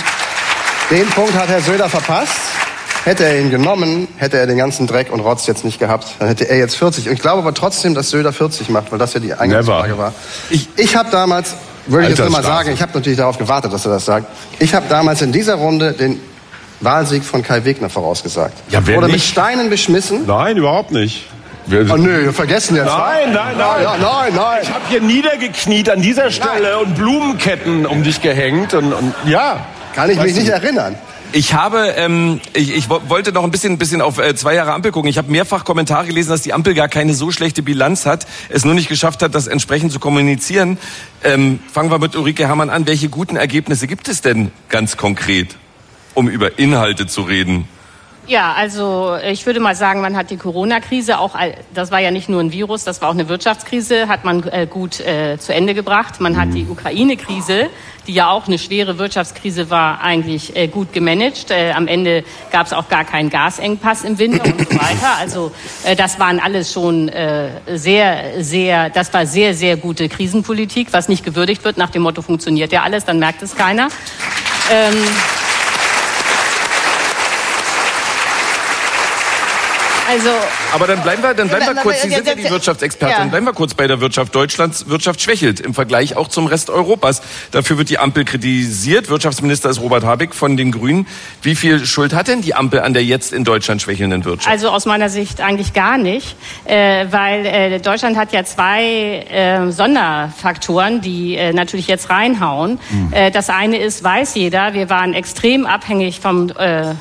[0.90, 2.39] Den Punkt hat Herr Söder verpasst.
[3.05, 6.28] Hätte er ihn genommen, hätte er den ganzen Dreck und Rotz jetzt nicht gehabt, dann
[6.28, 7.09] hätte er jetzt 40.
[7.09, 10.12] Und ich glaube aber trotzdem, dass Söder 40 macht, weil das ja die Eingangsfrage war.
[10.51, 11.55] Ich, ich habe damals,
[11.86, 14.27] würde ich jetzt nur mal sagen, ich habe natürlich darauf gewartet, dass er das sagt.
[14.59, 16.20] Ich habe damals in dieser Runde den
[16.81, 18.55] Wahlsieg von Kai Wegner vorausgesagt.
[18.70, 19.15] Ja, wer Wurde nicht?
[19.16, 20.27] mit Steinen beschmissen.
[20.27, 21.27] Nein, überhaupt nicht.
[21.69, 22.86] Wir, Oh nö, wir vergessen jetzt.
[22.86, 23.82] Nein, nein, nein.
[23.82, 24.61] Ja, nein, nein.
[24.62, 29.66] Ich habe hier niedergekniet an dieser Stelle und Blumenketten um dich gehängt und, und ja.
[29.95, 30.95] Kann ich mich nicht erinnern.
[31.32, 34.55] Ich habe, ähm, ich, ich wo- wollte noch ein bisschen, ein bisschen auf äh, zwei
[34.55, 35.11] Jahre Ampel gucken.
[35.11, 38.65] Ich habe mehrfach Kommentare gelesen, dass die Ampel gar keine so schlechte Bilanz hat, es
[38.65, 40.78] nur nicht geschafft hat, das entsprechend zu kommunizieren.
[41.23, 42.86] Ähm, fangen wir mit Ulrike Herrmann an.
[42.86, 45.57] Welche guten Ergebnisse gibt es denn ganz konkret,
[46.15, 47.69] um über Inhalte zu reden?
[48.29, 51.35] Ja, also ich würde mal sagen, man hat die Corona-Krise auch,
[51.73, 54.67] das war ja nicht nur ein Virus, das war auch eine Wirtschaftskrise, hat man äh,
[54.67, 56.21] gut äh, zu Ende gebracht.
[56.21, 57.71] Man hat die Ukraine-Krise,
[58.07, 61.51] die ja auch eine schwere Wirtschaftskrise war, eigentlich äh, gut gemanagt.
[61.51, 62.23] Äh, am Ende
[62.53, 65.17] gab es auch gar keinen Gasengpass im Winter und so weiter.
[65.19, 65.53] Also
[65.85, 67.49] äh, das waren alles schon äh,
[67.79, 72.21] sehr, sehr, das war sehr, sehr gute Krisenpolitik, was nicht gewürdigt wird nach dem Motto,
[72.21, 73.89] funktioniert ja alles, dann merkt es keiner.
[74.71, 74.95] Ähm,
[80.09, 80.30] also
[80.72, 83.18] Aber dann bleiben wir, dann bleiben wir kurz, Sie sind ja die Wirtschaftsexpertin, ja.
[83.20, 84.35] dann bleiben wir kurz bei der Wirtschaft.
[84.35, 87.20] Deutschlands Wirtschaft schwächelt im Vergleich auch zum Rest Europas.
[87.51, 89.10] Dafür wird die Ampel kritisiert.
[89.10, 91.06] Wirtschaftsminister ist Robert Habeck von den Grünen.
[91.43, 94.51] Wie viel Schuld hat denn die Ampel an der jetzt in Deutschland schwächelnden Wirtschaft?
[94.51, 99.70] Also aus meiner Sicht eigentlich gar nicht, äh, weil äh, Deutschland hat ja zwei äh,
[99.70, 102.78] Sonderfaktoren, die äh, natürlich jetzt reinhauen.
[103.10, 106.94] Äh, das eine ist, weiß jeder, wir waren extrem abhängig vom äh,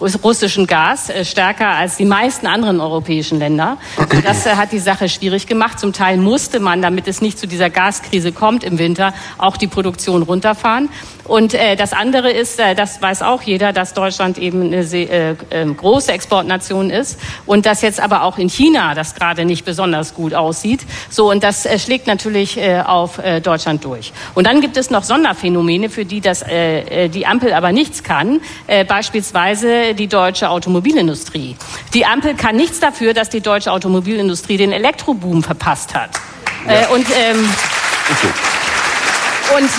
[0.00, 3.78] russischen Gas, äh, stärker als die meisten anderen europäischen Länder.
[4.24, 5.80] Das äh, hat die Sache schwierig gemacht.
[5.80, 9.66] Zum Teil musste man, damit es nicht zu dieser Gaskrise kommt im Winter, auch die
[9.66, 10.88] Produktion runterfahren.
[11.24, 15.30] Und äh, das andere ist, das weiß auch jeder, dass Deutschland eben eine sehr, äh,
[15.50, 20.14] äh, große Exportnation ist und dass jetzt aber auch in China das gerade nicht besonders
[20.14, 20.86] gut aussieht.
[21.10, 24.12] So und das schlägt natürlich auf Deutschland durch.
[24.34, 28.40] Und dann gibt es noch Sonderphänomene, für die das die Ampel aber nichts kann.
[28.66, 28.84] Äh,
[29.94, 31.56] die deutsche Automobilindustrie.
[31.94, 36.10] Die Ampel kann nichts dafür, dass die deutsche Automobilindustrie den Elektroboom verpasst hat.
[36.66, 37.48] Äh, und ähm,
[39.56, 39.70] und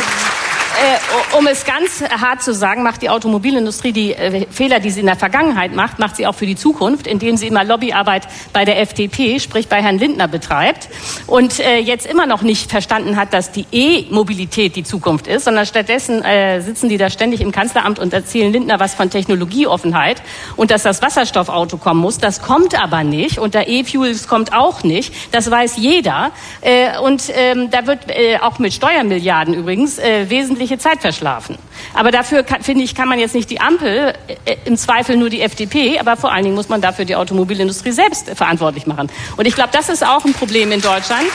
[0.79, 4.99] äh, um es ganz hart zu sagen, macht die Automobilindustrie die äh, Fehler, die sie
[4.99, 8.63] in der Vergangenheit macht, macht sie auch für die Zukunft, indem sie immer Lobbyarbeit bei
[8.63, 10.87] der FDP, sprich bei Herrn Lindner betreibt
[11.27, 15.65] und äh, jetzt immer noch nicht verstanden hat, dass die E-Mobilität die Zukunft ist, sondern
[15.65, 20.21] stattdessen äh, sitzen die da ständig im Kanzleramt und erzählen Lindner was von Technologieoffenheit
[20.55, 22.19] und dass das Wasserstoffauto kommen muss.
[22.19, 25.13] Das kommt aber nicht und der E-Fuels kommt auch nicht.
[25.33, 26.31] Das weiß jeder.
[26.61, 30.77] Äh, und ähm, da wird äh, auch mit Steuermilliarden übrigens äh, wesentlich unendliche
[31.19, 31.57] Zeit verschlafen.
[31.93, 34.13] Aber dafür, finde ich, kann man jetzt nicht die Ampel,
[34.45, 37.91] äh, im Zweifel nur die FDP, aber vor allen Dingen muss man dafür die Automobilindustrie
[37.91, 39.09] selbst verantwortlich machen.
[39.37, 41.25] Und ich glaube, das ist auch ein Problem in Deutschland.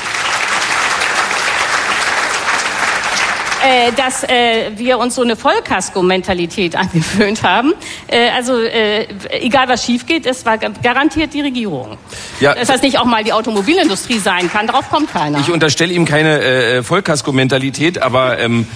[3.65, 7.73] äh, dass äh, wir uns so eine Vollkasko-Mentalität angewöhnt haben.
[8.09, 9.07] Äh, also äh,
[9.41, 11.97] egal was schief geht, es war garantiert die Regierung.
[12.41, 15.39] Ja, dass das nicht auch mal die Automobilindustrie sein kann, darauf kommt keiner.
[15.41, 18.67] Ich unterstelle ihm keine äh, Vollkasko-Mentalität, aber ähm,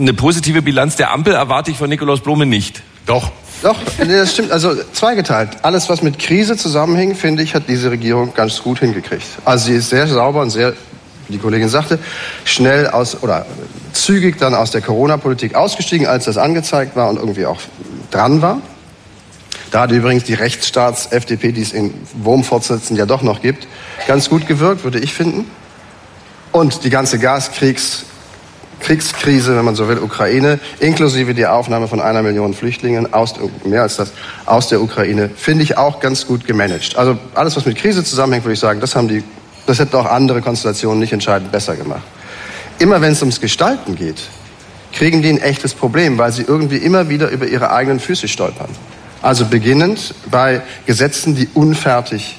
[0.00, 2.82] eine positive Bilanz der Ampel erwarte ich von Nikolaus Blome nicht.
[3.06, 3.30] Doch.
[3.62, 4.52] Doch, das stimmt.
[4.52, 5.58] Also zweigeteilt.
[5.62, 9.26] Alles, was mit Krise zusammenhängt, finde ich, hat diese Regierung ganz gut hingekriegt.
[9.44, 10.72] Also sie ist sehr sauber und sehr
[11.28, 11.98] die Kollegin sagte,
[12.44, 13.46] schnell aus oder
[13.92, 17.60] zügig dann aus der Corona-Politik ausgestiegen, als das angezeigt war und irgendwie auch
[18.10, 18.60] dran war.
[19.70, 23.68] Da hat übrigens die Rechtsstaats-FDP, die es in Wurmfortsetzen ja doch noch gibt,
[24.08, 25.48] ganz gut gewirkt, würde ich finden.
[26.50, 28.06] Und die ganze Gaskriegs
[28.80, 33.34] Kriegskrise, wenn man so will, Ukraine, inklusive die Aufnahme von einer Million Flüchtlingen aus,
[33.64, 34.12] mehr als das,
[34.46, 36.96] aus der Ukraine, finde ich auch ganz gut gemanagt.
[36.96, 39.22] Also alles, was mit Krise zusammenhängt, würde ich sagen, das haben die
[39.70, 42.02] das hätten auch andere Konstellationen nicht entscheidend besser gemacht.
[42.80, 44.20] Immer wenn es ums Gestalten geht,
[44.92, 48.70] kriegen die ein echtes Problem, weil sie irgendwie immer wieder über ihre eigenen Füße stolpern.
[49.22, 52.36] Also beginnend bei Gesetzen, die unfertig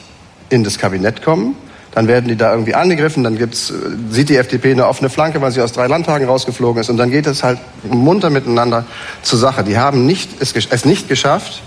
[0.50, 1.56] in das Kabinett kommen.
[1.94, 3.74] Dann werden die da irgendwie angegriffen, dann gibt's, äh,
[4.10, 6.90] sieht die FDP eine offene Flanke, weil sie aus drei Landtagen rausgeflogen ist.
[6.90, 8.86] Und dann geht es halt munter miteinander
[9.24, 9.64] zur Sache.
[9.64, 11.62] Die haben nicht, es, es nicht geschafft,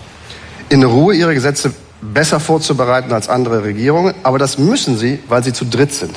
[0.71, 5.53] in Ruhe ihre Gesetze besser vorzubereiten als andere Regierungen, aber das müssen sie, weil sie
[5.53, 6.17] zu dritt sind.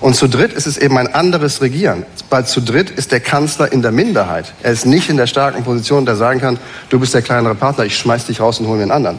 [0.00, 2.06] Und zu dritt ist es eben ein anderes Regieren.
[2.30, 4.54] Weil zu dritt ist der Kanzler in der Minderheit.
[4.62, 6.58] Er ist nicht in der starken Position, der sagen kann,
[6.88, 9.18] du bist der kleinere Partner, ich schmeiß dich raus und hol mir einen anderen.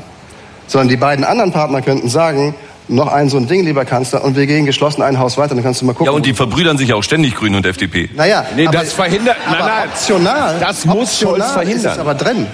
[0.67, 2.55] Sondern die beiden anderen Partner könnten sagen,
[2.91, 5.63] noch ein so ein Ding, lieber Kanzler, und wir gehen geschlossen ein Haus weiter, dann
[5.63, 6.07] kannst du mal gucken.
[6.07, 8.09] Ja, und die verbrüdern sich auch ständig, Grüne und FDP.
[8.15, 11.91] Naja, nee, aber, das verhindert, nein, nein, optional, das muss optional Scholz verhindern.
[11.91, 12.47] Ist es aber drin.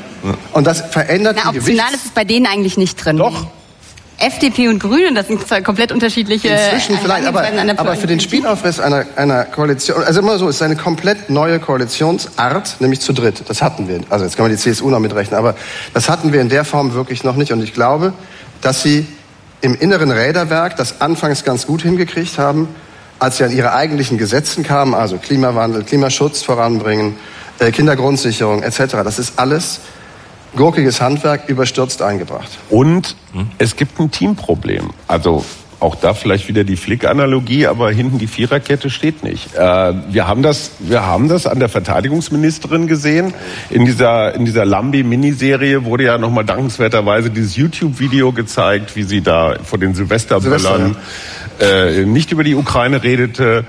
[0.54, 3.18] Und das verändert Na, die optional ist es bei denen eigentlich nicht drin.
[3.18, 3.48] Doch.
[4.20, 6.48] FDP und Grüne, das sind zwei komplett unterschiedliche.
[6.48, 7.46] Inzwischen vielleicht, aber,
[7.78, 11.60] aber für den Spielaufriss einer, einer Koalition, also immer so, es ist eine komplett neue
[11.60, 13.44] Koalitionsart, nämlich zu dritt.
[13.48, 14.00] Das hatten wir.
[14.10, 15.56] Also jetzt kann man die CSU noch mitrechnen, aber
[15.94, 17.52] das hatten wir in der Form wirklich noch nicht.
[17.52, 18.14] Und ich glaube,
[18.62, 19.06] dass sie
[19.62, 22.68] im inneren Räderwerk das anfangs ganz gut hingekriegt haben,
[23.20, 27.16] als sie an ihre eigentlichen Gesetzen kamen, also Klimawandel, Klimaschutz voranbringen,
[27.60, 28.98] äh, Kindergrundsicherung etc.
[29.04, 29.80] Das ist alles
[30.56, 32.50] gurkiges Handwerk überstürzt eingebracht.
[32.70, 33.50] Und hm?
[33.58, 34.92] es gibt ein Teamproblem.
[35.08, 35.44] Also
[35.80, 39.56] auch da vielleicht wieder die Flick-Analogie, aber hinten die Viererkette steht nicht.
[39.56, 43.34] Äh, wir haben das, wir haben das an der Verteidigungsministerin gesehen.
[43.70, 49.58] In dieser, in dieser Lambi-Miniserie wurde ja nochmal dankenswerterweise dieses YouTube-Video gezeigt, wie sie da
[49.64, 50.96] vor den Silvesterböllern
[51.60, 51.86] Silvester, ja.
[51.86, 53.66] äh, nicht über die Ukraine redete.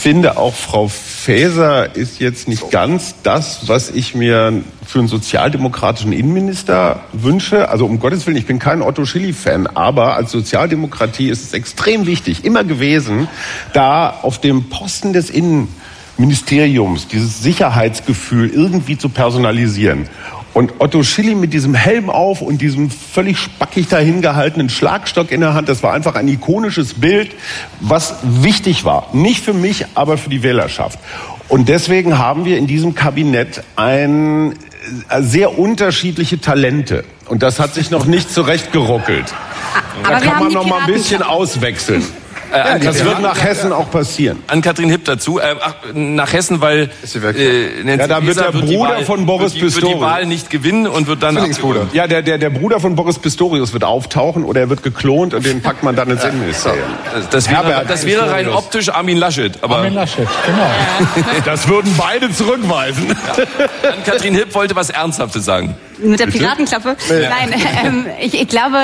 [0.00, 6.12] Finde auch Frau Faeser ist jetzt nicht ganz das, was ich mir für einen sozialdemokratischen
[6.12, 7.68] Innenminister wünsche.
[7.68, 12.06] Also um Gottes Willen, ich bin kein Otto Schilly-Fan, aber als Sozialdemokratie ist es extrem
[12.06, 13.26] wichtig, immer gewesen,
[13.72, 20.08] da auf dem Posten des Innenministeriums dieses Sicherheitsgefühl irgendwie zu personalisieren.
[20.54, 25.54] Und Otto Schilly mit diesem Helm auf und diesem völlig spackig dahingehaltenen Schlagstock in der
[25.54, 27.32] Hand, das war einfach ein ikonisches Bild,
[27.80, 29.08] was wichtig war.
[29.12, 30.98] Nicht für mich, aber für die Wählerschaft.
[31.48, 34.52] Und deswegen haben wir in diesem Kabinett ein
[35.08, 37.04] äh, sehr unterschiedliche Talente.
[37.26, 39.32] Und das hat sich noch nicht zurechtgeruckelt.
[40.02, 42.04] Aber da kann man noch mal ein bisschen auswechseln.
[42.52, 44.42] Äh, das wird nach Hessen auch passieren.
[44.46, 45.38] An Kathrin Hipp dazu.
[45.38, 49.54] Äh, ach, nach Hessen, weil äh, Nancy ja, da wird der Bruder Wahl, von Boris
[49.54, 51.38] wird Pistorius wird die Wahl nicht gewinnen und wird dann
[51.92, 55.44] Ja, der, der, der Bruder von Boris Pistorius wird auftauchen oder er wird geklont und
[55.44, 56.88] den packt man dann ins Innenministerium.
[57.12, 59.52] Das, das, wäre, das wäre rein optisch Armin Laschet.
[59.62, 60.70] Aber Armin Laschet, genau.
[61.44, 63.08] das würden beide zurückweisen.
[63.08, 63.90] Ja.
[63.90, 65.76] An Kathrin Hipp wollte was Ernsthaftes sagen.
[66.00, 66.96] Mit der Piratenklappe?
[67.08, 67.30] Ja.
[67.30, 67.54] Nein,
[67.84, 68.78] ähm, ich, ich glaube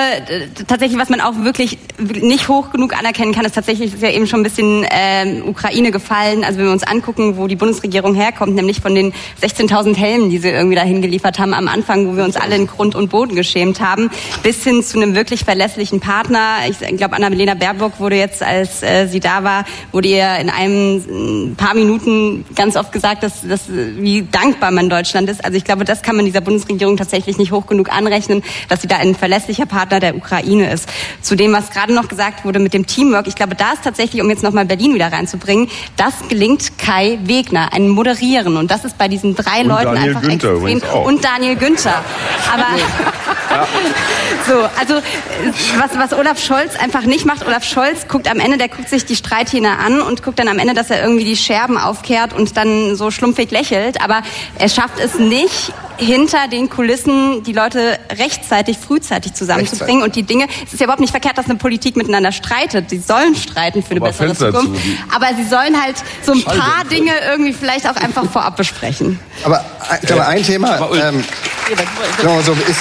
[0.67, 4.27] tatsächlich, was man auch wirklich nicht hoch genug anerkennen kann, ist tatsächlich, ist ja eben
[4.27, 6.45] schon ein bisschen ähm, Ukraine gefallen.
[6.45, 9.13] Also wenn wir uns angucken, wo die Bundesregierung herkommt, nämlich von den
[9.43, 12.67] 16.000 Helmen, die sie irgendwie dahin geliefert haben am Anfang, wo wir uns alle in
[12.67, 14.11] Grund und Boden geschämt haben,
[14.43, 16.59] bis hin zu einem wirklich verlässlichen Partner.
[16.69, 21.51] Ich glaube, Annalena Baerbock wurde jetzt, als äh, sie da war, wurde ihr in einem
[21.51, 25.45] ein paar Minuten ganz oft gesagt, dass, dass wie dankbar man Deutschland ist.
[25.45, 28.89] Also ich glaube, das kann man dieser Bundesregierung tatsächlich nicht hoch genug anrechnen, dass sie
[28.89, 30.89] da ein verlässlicher Partner der Ukraine ist.
[31.21, 34.23] Zu dem, was gerade noch gesagt wurde mit dem Teamwork, ich glaube, da ist tatsächlich,
[34.23, 38.57] um jetzt nochmal Berlin wieder reinzubringen, das gelingt Kai Wegner, ein Moderieren.
[38.57, 41.03] Und das ist bei diesen drei Und Leuten Daniel einfach Günther extrem.
[41.05, 42.05] Und Daniel Günther.
[42.53, 42.67] Aber
[44.47, 44.95] so, also
[45.79, 49.05] was, was Olaf Scholz einfach nicht macht, Olaf Scholz guckt am Ende, der guckt sich
[49.05, 52.57] die Streithähne an und guckt dann am Ende, dass er irgendwie die Scherben aufkehrt und
[52.57, 54.01] dann so schlumpfig lächelt.
[54.03, 54.23] Aber
[54.59, 60.47] er schafft es nicht, hinter den Kulissen die Leute rechtzeitig, frühzeitig zusammenzubringen und die Dinge.
[60.67, 62.91] Es ist ja überhaupt nicht verkehrt, dass eine Politik miteinander streitet.
[62.91, 64.83] Sie sollen streiten für eine Aber bessere Fenster Zukunft.
[64.83, 66.89] zu, die- Aber sie sollen halt so ein paar Schalldämpfer.
[66.95, 69.19] Dinge irgendwie vielleicht auch einfach vorab besprechen.
[69.45, 71.25] Aber äh, ich glaube, ein Thema, ähm,
[72.45, 72.79] so, ist,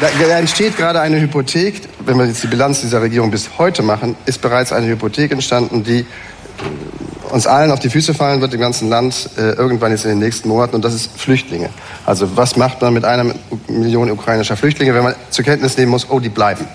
[0.00, 3.82] da, da entsteht gerade eine Hypothek, wenn wir jetzt die Bilanz dieser Regierung bis heute
[3.82, 6.04] machen, ist bereits eine Hypothek entstanden, die
[7.30, 10.18] uns allen auf die Füße fallen wird, im ganzen Land, äh, irgendwann jetzt in den
[10.18, 11.70] nächsten Monaten, und das ist Flüchtlinge.
[12.04, 13.34] Also was macht man mit einer
[13.68, 16.66] Million ukrainischer Flüchtlinge, wenn man zur Kenntnis nehmen muss, oh, die bleiben.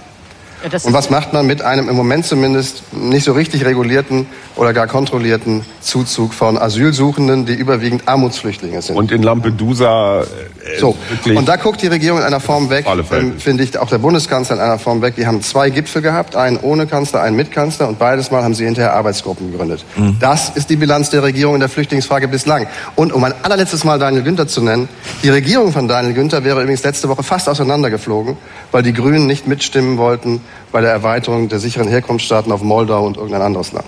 [0.63, 4.73] Ja, Und was macht man mit einem im Moment zumindest nicht so richtig regulierten oder
[4.73, 8.95] gar kontrollierten Zuzug von Asylsuchenden, die überwiegend Armutsflüchtlinge sind?
[8.95, 10.95] Und in Lampedusa äh, So,
[11.33, 13.21] und da guckt die Regierung in einer Form weg, Alle Fälle.
[13.21, 15.15] ähm, finde ich, auch der Bundeskanzler in einer Form weg.
[15.15, 18.53] Die haben zwei Gipfel gehabt, einen ohne Kanzler, einen mit Kanzler und beides Mal haben
[18.53, 19.83] sie hinterher Arbeitsgruppen gegründet.
[19.97, 20.17] Mhm.
[20.19, 22.67] Das ist die Bilanz der Regierung in der Flüchtlingsfrage bislang.
[22.95, 24.89] Und um ein allerletztes Mal Daniel Günther zu nennen,
[25.23, 28.37] die Regierung von Daniel Günther wäre übrigens letzte Woche fast auseinandergeflogen,
[28.71, 33.17] weil die Grünen nicht mitstimmen wollten bei der Erweiterung der sicheren Herkunftsstaaten auf Moldau und
[33.17, 33.87] irgendein anderes Land.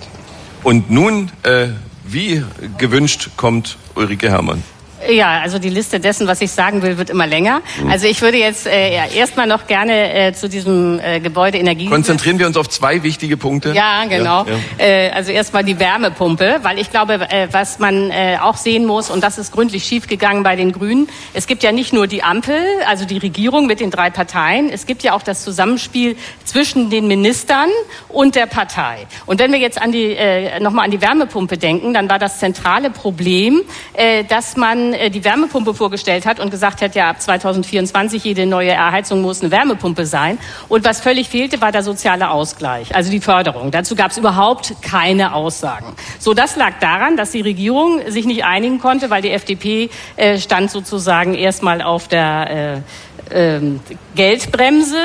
[0.62, 1.68] Und nun, äh,
[2.04, 2.44] wie
[2.78, 4.62] gewünscht, kommt Ulrike Herrmann.
[5.10, 7.62] Ja, also die Liste dessen, was ich sagen will, wird immer länger.
[7.90, 11.86] Also ich würde jetzt äh, ja, erstmal noch gerne äh, zu diesem äh, Gebäudeenergie.
[11.86, 13.72] Konzentrieren wir uns auf zwei wichtige Punkte.
[13.72, 14.44] Ja, genau.
[14.44, 14.84] Ja, ja.
[14.84, 19.10] Äh, also erstmal die Wärmepumpe, weil ich glaube, äh, was man äh, auch sehen muss,
[19.10, 22.56] und das ist gründlich schiefgegangen bei den Grünen, es gibt ja nicht nur die Ampel,
[22.86, 27.06] also die Regierung mit den drei Parteien, es gibt ja auch das Zusammenspiel zwischen den
[27.06, 27.68] Ministern
[28.08, 29.06] und der Partei.
[29.26, 32.38] Und wenn wir jetzt an die, äh, nochmal an die Wärmepumpe denken, dann war das
[32.38, 33.62] zentrale Problem,
[33.94, 38.70] äh, dass man die Wärmepumpe vorgestellt hat und gesagt hat, ja, ab 2024 jede neue
[38.70, 40.38] Erheizung muss eine Wärmepumpe sein.
[40.68, 43.70] Und was völlig fehlte, war der soziale Ausgleich, also die Förderung.
[43.70, 45.94] Dazu gab es überhaupt keine Aussagen.
[46.18, 50.38] So, das lag daran, dass die Regierung sich nicht einigen konnte, weil die FDP äh,
[50.38, 52.82] stand sozusagen erstmal auf der
[53.30, 53.80] äh, ähm,
[54.14, 54.98] Geldbremse.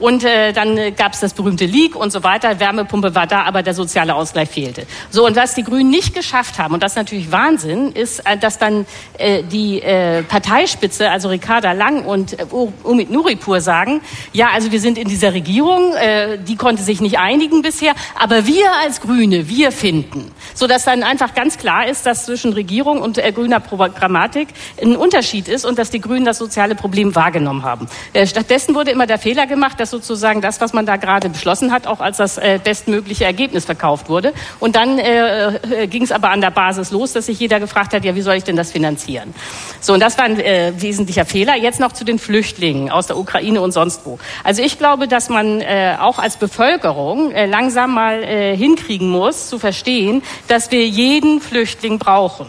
[0.00, 2.58] Und äh, dann äh, gab es das berühmte Leak und so weiter.
[2.58, 4.86] Wärmepumpe war da, aber der soziale Ausgleich fehlte.
[5.10, 8.36] So, und was die Grünen nicht geschafft haben, und das ist natürlich Wahnsinn, ist, äh,
[8.36, 8.86] dass dann
[9.18, 12.46] äh, die äh, Parteispitze, also Ricarda Lang und äh,
[12.82, 14.00] Umid Nuripur sagen,
[14.32, 18.46] ja, also wir sind in dieser Regierung, äh, die konnte sich nicht einigen bisher, aber
[18.46, 20.30] wir als Grüne, wir finden.
[20.54, 24.48] So dass dann einfach ganz klar ist, dass zwischen Regierung und äh, grüner Programmatik
[24.80, 27.86] ein Unterschied ist und dass die Grünen das soziale Problem wahrgenommen haben.
[28.12, 31.72] Äh, stattdessen wurde immer der Fehler gemacht, dass sozusagen das, was man da gerade beschlossen
[31.72, 34.32] hat, auch als das äh, bestmögliche Ergebnis verkauft wurde.
[34.58, 37.92] Und dann äh, äh, ging es aber an der Basis los, dass sich jeder gefragt
[37.92, 39.34] hat, ja, wie soll ich denn das finanzieren?
[39.80, 41.56] So, und das war ein äh, wesentlicher Fehler.
[41.56, 44.18] Jetzt noch zu den Flüchtlingen aus der Ukraine und sonst wo.
[44.44, 49.48] Also ich glaube, dass man äh, auch als Bevölkerung äh, langsam mal äh, hinkriegen muss,
[49.48, 52.46] zu verstehen, dass wir jeden Flüchtling brauchen.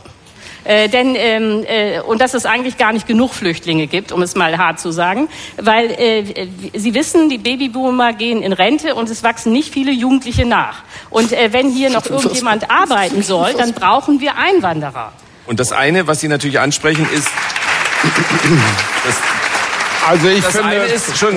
[0.64, 4.36] Äh, denn ähm, äh, und dass es eigentlich gar nicht genug Flüchtlinge gibt, um es
[4.36, 5.28] mal hart zu sagen,
[5.58, 10.46] weil äh, Sie wissen, die Babyboomer gehen in Rente und es wachsen nicht viele Jugendliche
[10.46, 10.84] nach.
[11.10, 15.14] Und äh, wenn hier noch irgendjemand arbeiten soll, dann brauchen wir Einwanderer.
[15.48, 17.30] Und das eine, was Sie natürlich ansprechen, ist,
[19.04, 19.16] das,
[20.08, 21.36] Also ich das finde, eine ist schon?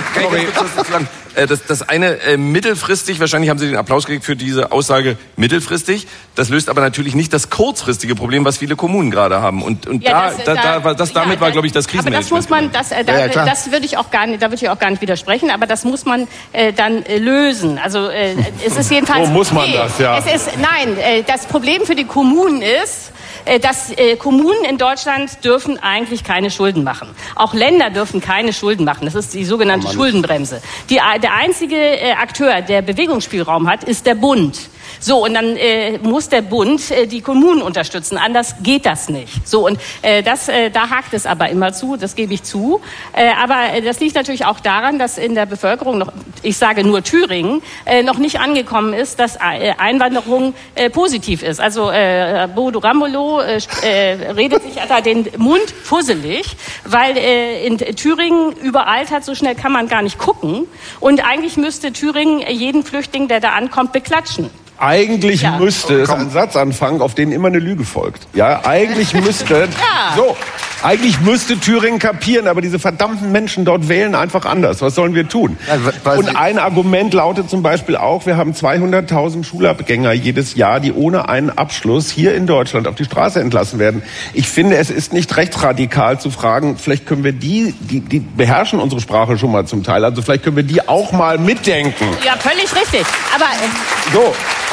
[1.36, 5.18] Äh, Das, das eine äh, mittelfristig, wahrscheinlich haben Sie den Applaus gekriegt für diese Aussage
[5.36, 6.06] mittelfristig.
[6.36, 9.62] Das löst aber natürlich nicht das kurzfristige Problem, was viele Kommunen gerade haben.
[9.62, 12.04] Und, und da, da, da, war- das ja, damit war, glaube ich, das Aber das
[12.04, 12.30] Krisenmanagement.
[12.42, 14.56] muss man, das, äh, da, Ja, ja, das würde ich auch gar nicht, da würde
[14.64, 15.50] ich auch gar nicht widersprechen.
[15.50, 17.78] Aber das muss man äh, dann äh, lösen.
[17.78, 18.34] Also äh,
[18.64, 19.26] es ist jedenfalls.
[19.26, 20.16] So muss man das, ja.
[20.18, 20.96] Es ist nein.
[20.98, 23.10] Äh, das Problem für die Kommunen ist.
[23.44, 27.08] Äh, Dass äh, Kommunen in Deutschland dürfen eigentlich keine Schulden machen.
[27.34, 29.04] Auch Länder dürfen keine Schulden machen.
[29.04, 30.62] Das ist die sogenannte Schuldenbremse.
[30.90, 34.70] Die, der einzige äh, Akteur, der Bewegungsspielraum hat, ist der Bund.
[35.04, 38.16] So, und dann äh, muss der Bund äh, die Kommunen unterstützen.
[38.16, 39.46] Anders geht das nicht.
[39.46, 42.80] So, und äh, das, äh, da hakt es aber immer zu, das gebe ich zu.
[43.12, 46.10] Äh, aber äh, das liegt natürlich auch daran, dass in der Bevölkerung noch,
[46.42, 51.60] ich sage nur Thüringen, äh, noch nicht angekommen ist, dass äh, Einwanderung äh, positiv ist.
[51.60, 56.56] Also äh, Bodo Ramelow äh, äh, redet sich da den Mund fusselig,
[56.86, 60.66] weil äh, in Thüringen überaltert, so schnell kann man gar nicht gucken.
[60.98, 64.48] Und eigentlich müsste Thüringen jeden Flüchtling, der da ankommt, beklatschen.
[64.78, 65.58] Eigentlich Ja.
[65.58, 68.26] müsste es ein Satz anfangen, auf den immer eine Lüge folgt.
[68.34, 69.68] Ja, eigentlich müsste.
[69.70, 70.16] Ja.
[70.16, 70.36] So,
[70.84, 74.82] Eigentlich müsste Thüringen kapieren, aber diese verdammten Menschen dort wählen einfach anders.
[74.82, 75.56] Was sollen wir tun?
[76.04, 81.30] Und ein Argument lautet zum Beispiel auch, wir haben 200.000 Schulabgänger jedes Jahr, die ohne
[81.30, 84.02] einen Abschluss hier in Deutschland auf die Straße entlassen werden.
[84.34, 88.78] Ich finde, es ist nicht rechtsradikal zu fragen, vielleicht können wir die, die, die beherrschen
[88.78, 92.04] unsere Sprache schon mal zum Teil, also vielleicht können wir die auch mal mitdenken.
[92.26, 93.06] Ja, völlig richtig.
[93.34, 94.14] Aber, äh,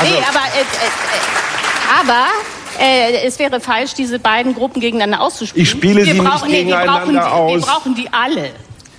[0.02, 2.28] So, nee, aber, äh, äh, aber
[2.80, 5.64] äh, es wäre falsch, diese beiden Gruppen gegeneinander auszuspielen.
[5.64, 7.52] Ich spiele wir sie nicht brauchen, nee, wir brauchen, die, aus.
[7.52, 8.52] wir brauchen die alle.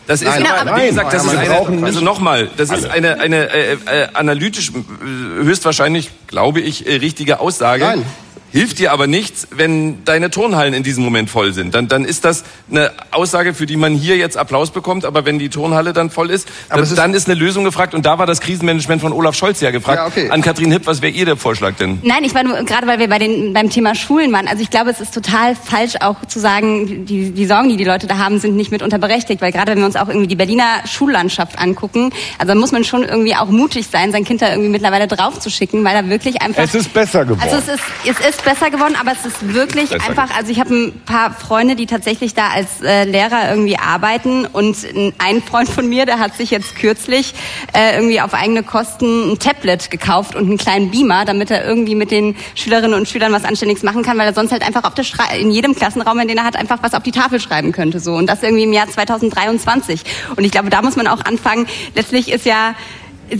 [0.07, 2.91] Das ist Nein, aber, nein, wie gesagt, das ist eine, also nicht nochmal, das ist
[2.91, 7.85] eine, eine äh, äh, analytisch äh, höchstwahrscheinlich, glaube ich, äh, richtige Aussage.
[7.85, 8.05] Nein.
[8.53, 11.75] Hilft dir aber nichts, wenn deine Turnhallen in diesem Moment voll sind.
[11.75, 15.39] Dann, dann ist das eine Aussage, für die man hier jetzt Applaus bekommt, aber wenn
[15.39, 17.95] die Turnhalle dann voll ist, dann, ist- dann ist eine Lösung gefragt.
[17.95, 19.99] Und da war das Krisenmanagement von Olaf Scholz ja gefragt.
[19.99, 20.31] Ja, okay.
[20.31, 21.99] An Kathrin Hipp, was wäre ihr der Vorschlag denn?
[22.03, 24.47] Nein, ich war nur, gerade weil wir bei den, beim Thema Schulen waren.
[24.49, 27.85] Also ich glaube, es ist total falsch auch zu sagen, die, die Sorgen, die die
[27.85, 29.41] Leute da haben, sind nicht mitunter berechtigt.
[29.41, 32.85] Weil gerade wenn wir uns auch irgendwie die Berliner Schullandschaft angucken, also da muss man
[32.85, 36.63] schon irgendwie auch mutig sein, sein Kind da irgendwie mittlerweile draufzuschicken, weil da wirklich einfach...
[36.63, 37.41] Es ist besser geworden.
[37.43, 40.61] Also es ist, es ist besser geworden, aber es ist wirklich Besser einfach, also ich
[40.61, 44.77] habe ein paar Freunde, die tatsächlich da als äh, Lehrer irgendwie arbeiten und
[45.19, 47.35] ein Freund von mir, der hat sich jetzt kürzlich
[47.73, 51.95] äh, irgendwie auf eigene Kosten ein Tablet gekauft und einen kleinen Beamer, damit er irgendwie
[51.95, 54.95] mit den Schülerinnen und Schülern was Anständiges machen kann, weil er sonst halt einfach auf
[54.95, 57.73] der Stra in jedem Klassenraum, in den er hat, einfach was auf die Tafel schreiben
[57.73, 58.15] könnte so.
[58.15, 60.03] Und das irgendwie im Jahr 2023
[60.37, 61.67] und ich glaube, da muss man auch anfangen.
[61.95, 62.75] Letztlich ist ja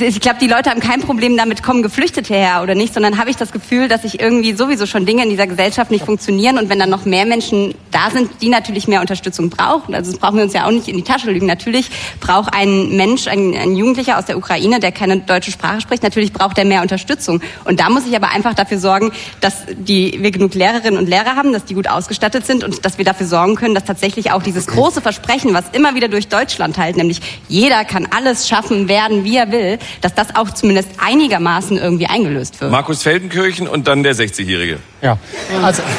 [0.01, 3.29] ich glaube, die Leute haben kein Problem damit, kommen Geflüchtete her oder nicht, sondern habe
[3.29, 6.71] ich das Gefühl, dass sich irgendwie sowieso schon Dinge in dieser Gesellschaft nicht funktionieren und
[6.71, 10.37] wenn dann noch mehr Menschen da sind, die natürlich mehr Unterstützung brauchen, also das brauchen
[10.37, 11.47] wir uns ja auch nicht in die Tasche lügen.
[11.47, 11.91] Natürlich
[12.21, 16.33] braucht ein Mensch, ein, ein Jugendlicher aus der Ukraine, der keine deutsche Sprache spricht, natürlich
[16.33, 17.43] braucht er mehr Unterstützung.
[17.65, 21.37] Und da muss ich aber einfach dafür sorgen, dass die, wir genug Lehrerinnen und Lehrer
[21.37, 24.43] haben, dass die gut ausgestattet sind und dass wir dafür sorgen können, dass tatsächlich auch
[24.43, 29.25] dieses große Versprechen, was immer wieder durch Deutschland halt, nämlich jeder kann alles schaffen, werden,
[29.25, 32.71] wie er will, dass das auch zumindest einigermaßen irgendwie eingelöst wird.
[32.71, 34.79] Markus Feldenkirchen und dann der 60-Jährige.
[35.01, 35.19] Ja,
[35.63, 35.83] also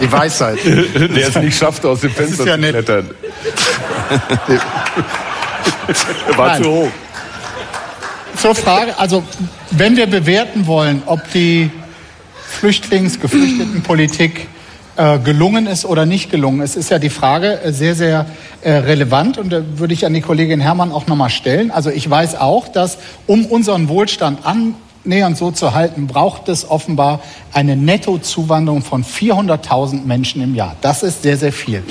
[0.00, 0.58] Die Weisheit.
[0.64, 3.10] der es nicht schafft, aus dem Fenster ja zu klettern.
[6.36, 6.62] War Nein.
[6.62, 6.90] zu hoch.
[8.36, 9.24] zur Frage, also
[9.70, 11.70] wenn wir bewerten wollen, ob die
[12.60, 14.48] Flüchtlings-, Geflüchtetenpolitik
[15.24, 18.26] gelungen ist oder nicht gelungen ist, ist ja die Frage äh, sehr, sehr
[18.62, 21.70] äh, relevant und da würde ich an die Kollegin Herrmann auch nochmal stellen.
[21.70, 24.46] Also ich weiß auch, dass um unseren Wohlstand
[25.04, 27.20] annähernd so zu halten, braucht es offenbar
[27.52, 30.76] eine Nettozuwanderung von 400.000 Menschen im Jahr.
[30.80, 31.82] Das ist sehr, sehr viel.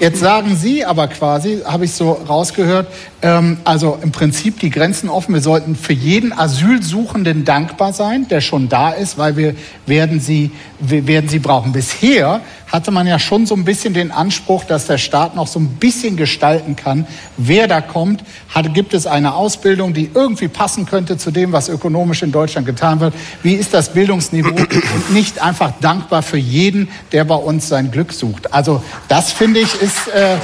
[0.00, 2.88] Jetzt sagen Sie aber quasi, habe ich so rausgehört,
[3.22, 5.34] ähm, also im Prinzip die Grenzen offen.
[5.34, 9.54] Wir sollten für jeden Asylsuchenden dankbar sein, der schon da ist, weil wir
[9.86, 11.72] werden sie, wir werden sie brauchen.
[11.72, 15.58] Bisher hatte man ja schon so ein bisschen den Anspruch, dass der Staat noch so
[15.58, 17.06] ein bisschen gestalten kann,
[17.36, 18.24] wer da kommt.
[18.48, 22.66] Hat, gibt es eine Ausbildung, die irgendwie passen könnte zu dem, was ökonomisch in Deutschland
[22.66, 23.14] getan wird?
[23.42, 24.50] Wie ist das Bildungsniveau?
[24.50, 28.52] Und nicht einfach dankbar für jeden, der bei uns sein Glück sucht.
[28.52, 30.36] Also das finde ich ist äh,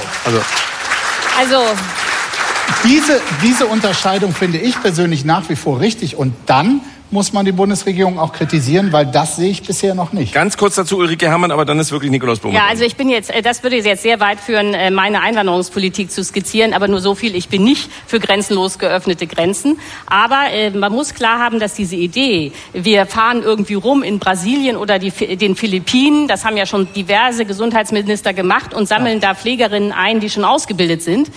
[1.39, 1.57] Also,
[2.83, 6.15] diese, diese Unterscheidung finde ich persönlich nach wie vor richtig.
[6.15, 6.81] Und dann
[7.13, 10.33] muss man die Bundesregierung auch kritisieren, weil das sehe ich bisher noch nicht.
[10.33, 12.53] Ganz kurz dazu Ulrike Herrmann, aber dann ist wirklich Nikolaus Blum.
[12.53, 16.11] ja, also ich bin jetzt, äh, das würde jetzt sehr weit führen, äh, meine Einwanderungspolitik
[16.11, 19.77] zu skizzieren, aber nur so viel, ich bin nicht für grenzenlos geöffnete Grenzen.
[20.07, 24.75] Aber äh, man muss klar haben, dass diese Idee, wir fahren irgendwie rum in Brasilien
[24.75, 29.91] oder die, den Philippinen, das haben ja schon diverse Gesundheitsminister gemacht und sammeln da Pflegerinnen
[29.91, 31.29] ein, die schon ausgebildet sind.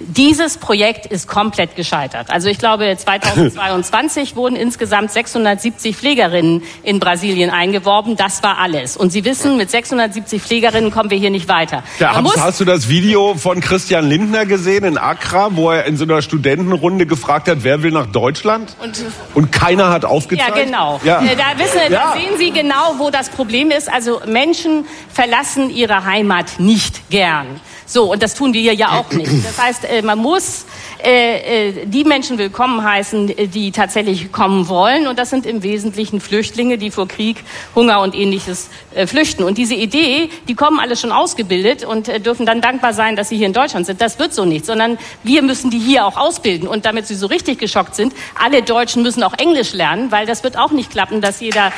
[0.00, 2.30] Dieses Projekt ist komplett gescheitert.
[2.30, 8.16] Also ich glaube, 2022 wurden insgesamt 670 Pflegerinnen in Brasilien eingeworben.
[8.16, 8.96] Das war alles.
[8.96, 11.82] Und Sie wissen, mit 670 Pflegerinnen kommen wir hier nicht weiter.
[11.98, 15.96] Ja, hast, hast du das Video von Christian Lindner gesehen in Accra, wo er in
[15.96, 18.74] so einer Studentenrunde gefragt hat, wer will nach Deutschland?
[18.82, 19.00] Und-
[19.34, 20.56] Und keiner hat aufgezeigt?
[20.56, 21.00] Ja, genau.
[21.04, 21.20] Ja.
[21.22, 22.12] Äh, Da, wissen, Ja.
[22.14, 23.90] da sehen Sie genau, wo das Problem ist.
[23.92, 27.60] Also Menschen verlassen ihre Heimat nicht gern.
[27.86, 29.44] So, und das tun wir ja auch nicht.
[29.44, 30.64] Das heißt, äh, man muss
[31.04, 35.06] äh, äh, die Menschen willkommen heißen, äh, die tatsächlich kommen wollen.
[35.06, 37.44] Und das sind im Wesentlichen Flüchtlinge, die vor Krieg,
[37.74, 39.44] Hunger und ähnliches äh, flüchten.
[39.44, 43.28] Und diese Idee, die kommen alle schon ausgebildet und äh, dürfen dann dankbar sein, dass
[43.28, 44.00] sie hier in Deutschland sind.
[44.00, 46.68] Das wird so nicht, sondern wir müssen die hier auch ausbilden.
[46.68, 48.12] Und damit sie so richtig geschockt sind,
[48.42, 51.72] alle Deutschen müssen auch Englisch lernen, weil das wird auch nicht klappen, dass jeder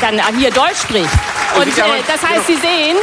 [0.00, 1.10] dann hier Deutsch spricht.
[1.56, 1.68] Und
[2.08, 2.96] das heißt, Sie sehen,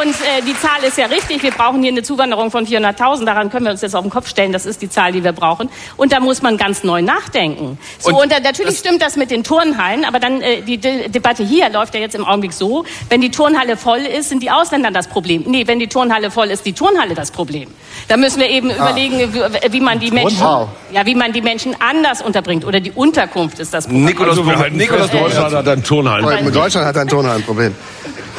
[0.00, 1.42] und äh, die Zahl ist ja richtig.
[1.42, 3.24] Wir brauchen hier eine Zuwanderung von 400.000.
[3.24, 4.52] Daran können wir uns jetzt auf den Kopf stellen.
[4.52, 5.68] Das ist die Zahl, die wir brauchen.
[5.96, 7.78] Und da muss man ganz neu nachdenken.
[7.98, 10.04] So, und, und da, natürlich das stimmt das mit den Turnhallen.
[10.04, 13.30] Aber dann äh, die De Debatte hier läuft ja jetzt im Augenblick so: Wenn die
[13.30, 15.44] Turnhalle voll ist, sind die Ausländer das Problem.
[15.46, 17.68] Nee, wenn die Turnhalle voll ist, die Turnhalle das Problem.
[18.08, 18.74] Da müssen wir eben ah.
[18.90, 20.46] überlegen, wie, wie, man die Menschen,
[20.92, 24.04] ja, wie man die Menschen anders unterbringt oder die Unterkunft ist das Problem.
[24.04, 26.52] Nikolaus, also, Nikolaus Deutschland hat ein Turnhallen.
[26.52, 27.74] Deutschland hat ein Turnhallenproblem.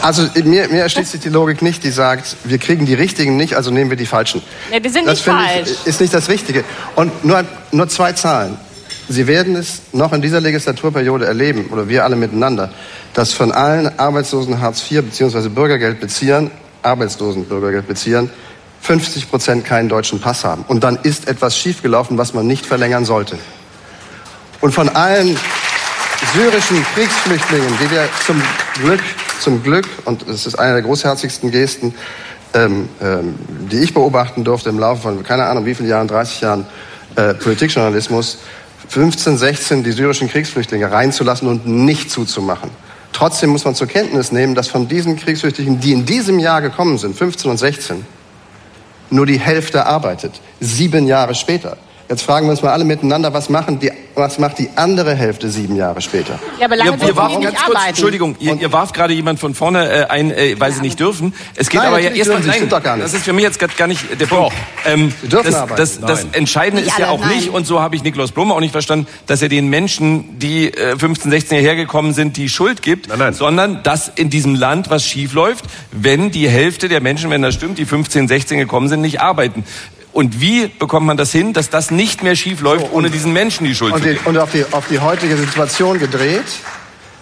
[0.01, 3.55] Also mir, mir erschließt sich die Logik nicht, die sagt, wir kriegen die Richtigen nicht,
[3.55, 4.41] also nehmen wir die Falschen.
[4.71, 5.69] Ja, die sind das nicht falsch.
[5.69, 6.63] Ich, ist nicht das Richtige.
[6.95, 8.57] Und nur, nur zwei Zahlen.
[9.09, 12.71] Sie werden es noch in dieser Legislaturperiode erleben, oder wir alle miteinander,
[13.13, 15.49] dass von allen Arbeitslosen Hartz IV bzw.
[15.49, 16.51] Bürgergeldbeziehern,
[16.83, 18.29] Arbeitslosen Bürgergeldbeziehern,
[18.81, 20.63] 50 Prozent keinen deutschen Pass haben.
[20.67, 23.37] Und dann ist etwas schiefgelaufen, was man nicht verlängern sollte.
[24.61, 25.37] Und von allen
[26.33, 28.41] syrischen Kriegsflüchtlingen, die wir zum
[28.81, 29.01] Glück,
[29.39, 31.93] zum Glück, und es ist eine der großherzigsten Gesten,
[32.53, 33.35] ähm, ähm,
[33.71, 36.65] die ich beobachten durfte im Laufe von, keine Ahnung, wie vielen Jahren, 30 Jahren
[37.15, 38.39] äh, Politikjournalismus,
[38.89, 42.71] 15, 16 die syrischen Kriegsflüchtlinge reinzulassen und nicht zuzumachen.
[43.13, 46.97] Trotzdem muss man zur Kenntnis nehmen, dass von diesen Kriegsflüchtlingen, die in diesem Jahr gekommen
[46.97, 48.05] sind, 15 und 16,
[49.09, 50.39] nur die Hälfte arbeitet.
[50.59, 51.77] Sieben Jahre später.
[52.09, 55.49] Jetzt fragen wir uns mal alle miteinander, was, machen die, was macht die andere Hälfte
[55.49, 56.39] sieben Jahre später?
[56.57, 59.53] Ja, aber lange ihr, ihr warf, nicht kurz, Entschuldigung, ihr, ihr warf gerade jemand von
[59.53, 61.33] vorne äh, ein, äh, weil ja, sie nicht dürfen.
[61.55, 63.05] Es geht nein, aber ja erstmal nein, doch gar nicht.
[63.05, 64.53] das ist für mich jetzt gar nicht der Punkt.
[64.85, 65.75] Ähm, sie dürfen das, arbeiten.
[65.75, 67.35] Das, das, das Entscheidende nicht ist ja auch nein.
[67.35, 70.73] nicht, und so habe ich Nikolaus Blum auch nicht verstanden, dass er den Menschen, die
[70.73, 74.89] äh, 15, 16 hierher gekommen sind, die Schuld gibt, nein, sondern dass in diesem Land
[74.89, 78.87] was schief läuft, wenn die Hälfte der Menschen, wenn das stimmt, die 15, 16 gekommen
[78.87, 79.65] sind, nicht arbeiten.
[80.17, 83.33] Und wie bekommt man das hin, dass das nicht mehr schief läuft, so, ohne diesen
[83.33, 84.21] Menschen die Schuld und zu geben?
[84.25, 86.41] Und auf die, auf die heutige Situation gedreht,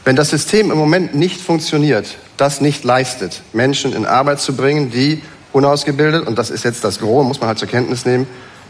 [0.06, 4.92] wenn das System im Moment nicht funktioniert, das nicht leistet, Menschen in Arbeit zu bringen,
[4.92, 8.28] die unausgebildet, und das ist jetzt das Gros, muss man halt zur Kenntnis nehmen,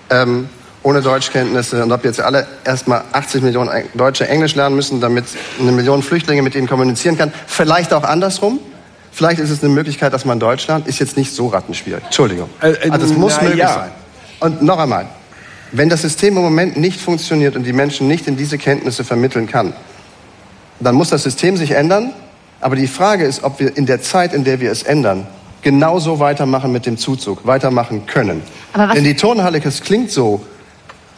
[0.10, 0.50] ähm,
[0.82, 5.26] ohne Deutschkenntnisse und ob jetzt alle erstmal 80 Millionen Deutsche Englisch lernen müssen, damit
[5.60, 7.32] eine Million Flüchtlinge mit ihnen kommunizieren kann.
[7.46, 8.58] Vielleicht auch andersrum.
[9.12, 10.88] Vielleicht ist es eine Möglichkeit, dass man Deutsch lernt.
[10.88, 12.06] Ist jetzt nicht so rattenschwierig.
[12.06, 12.50] Entschuldigung.
[12.60, 13.72] Äh, äh, also es muss möglich ja.
[13.72, 13.92] sein.
[14.46, 15.08] Und noch einmal,
[15.72, 19.48] wenn das System im Moment nicht funktioniert und die Menschen nicht in diese Kenntnisse vermitteln
[19.48, 19.74] kann,
[20.80, 22.14] dann muss das System sich ändern.
[22.62, 25.26] Aber die Frage ist, ob wir in der Zeit, in der wir es ändern,
[25.64, 28.44] genauso weitermachen mit dem Zuzug, weitermachen können.
[28.94, 30.46] Denn die Turnhalle, das klingt so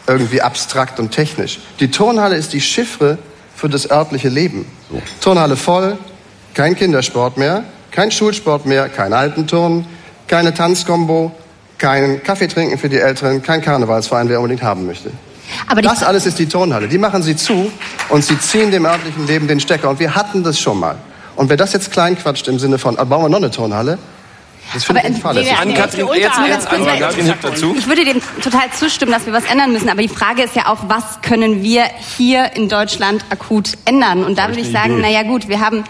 [0.08, 1.60] irgendwie abstrakt und technisch.
[1.82, 3.18] Die Turnhalle ist die Chiffre
[3.58, 4.66] für das örtliche Leben.
[4.90, 5.02] So.
[5.20, 5.98] Turnhalle voll,
[6.54, 9.86] kein Kindersport mehr, kein Schulsport mehr, kein Alpenturnen,
[10.28, 11.34] keine Tanzkombo,
[11.78, 15.12] keinen Kaffee trinken für die Älteren, kein Karnevalsverein, wer unbedingt haben möchte.
[15.68, 16.88] Aber das alles ist die Turnhalle.
[16.88, 17.72] Die machen sie zu
[18.10, 19.90] und sie ziehen dem örtlichen Leben den Stecker.
[19.90, 20.98] Und wir hatten das schon mal.
[21.36, 23.98] Und wer das jetzt kleinquatscht im Sinne von, ah, bauen wir noch eine Turnhalle,
[24.74, 25.58] das finde ich fahrlässig.
[25.58, 27.76] An Katrin, jetzt, jetzt an Katrin dazu.
[27.78, 29.90] Ich würde dem total zustimmen, dass wir was ändern müssen.
[29.90, 31.86] Aber die Frage ist ja auch, was können wir
[32.18, 34.26] hier in Deutschland akut ändern?
[34.26, 35.84] Und da würde ich sagen, naja gut, wir haben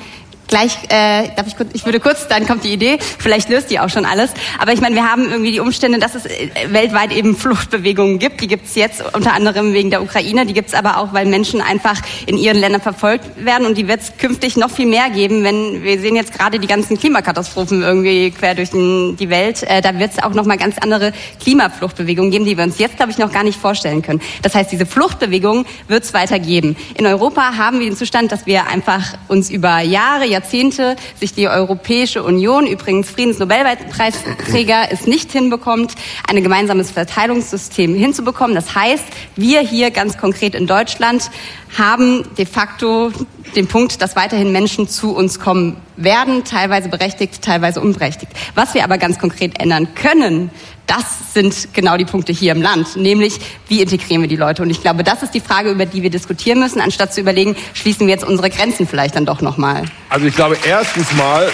[0.47, 3.79] gleich, äh, darf ich kurz, ich würde kurz, dann kommt die Idee, vielleicht löst die
[3.79, 4.31] auch schon alles.
[4.59, 8.41] Aber ich meine, wir haben irgendwie die Umstände, dass es äh, weltweit eben Fluchtbewegungen gibt.
[8.41, 11.25] Die gibt es jetzt unter anderem wegen der Ukraine, die gibt es aber auch, weil
[11.25, 15.09] Menschen einfach in ihren Ländern verfolgt werden und die wird es künftig noch viel mehr
[15.09, 19.63] geben, wenn wir sehen jetzt gerade die ganzen Klimakatastrophen irgendwie quer durch den, die Welt.
[19.63, 22.97] Äh, da wird es auch noch mal ganz andere Klimafluchtbewegungen geben, die wir uns jetzt,
[22.97, 24.21] glaube ich, noch gar nicht vorstellen können.
[24.41, 26.75] Das heißt, diese Fluchtbewegung wird es weiter geben.
[26.95, 31.47] In Europa haben wir den Zustand, dass wir einfach uns über Jahre, Jahrzehnte sich die
[31.47, 35.95] Europäische Union, übrigens Friedensnobelpreisträger, es nicht hinbekommt,
[36.27, 38.55] ein gemeinsames Verteilungssystem hinzubekommen.
[38.55, 39.03] Das heißt,
[39.35, 41.31] wir hier ganz konkret in Deutschland
[41.77, 43.11] haben de facto
[43.55, 48.31] den Punkt, dass weiterhin Menschen zu uns kommen werden, teilweise berechtigt, teilweise unberechtigt.
[48.55, 50.49] Was wir aber ganz konkret ändern können,
[50.85, 54.61] das sind genau die Punkte hier im Land, nämlich wie integrieren wir die Leute.
[54.61, 57.57] Und ich glaube, das ist die Frage, über die wir diskutieren müssen, anstatt zu überlegen,
[57.73, 59.83] schließen wir jetzt unsere Grenzen vielleicht dann doch nochmal.
[60.09, 61.51] Also ich glaube, erstens mal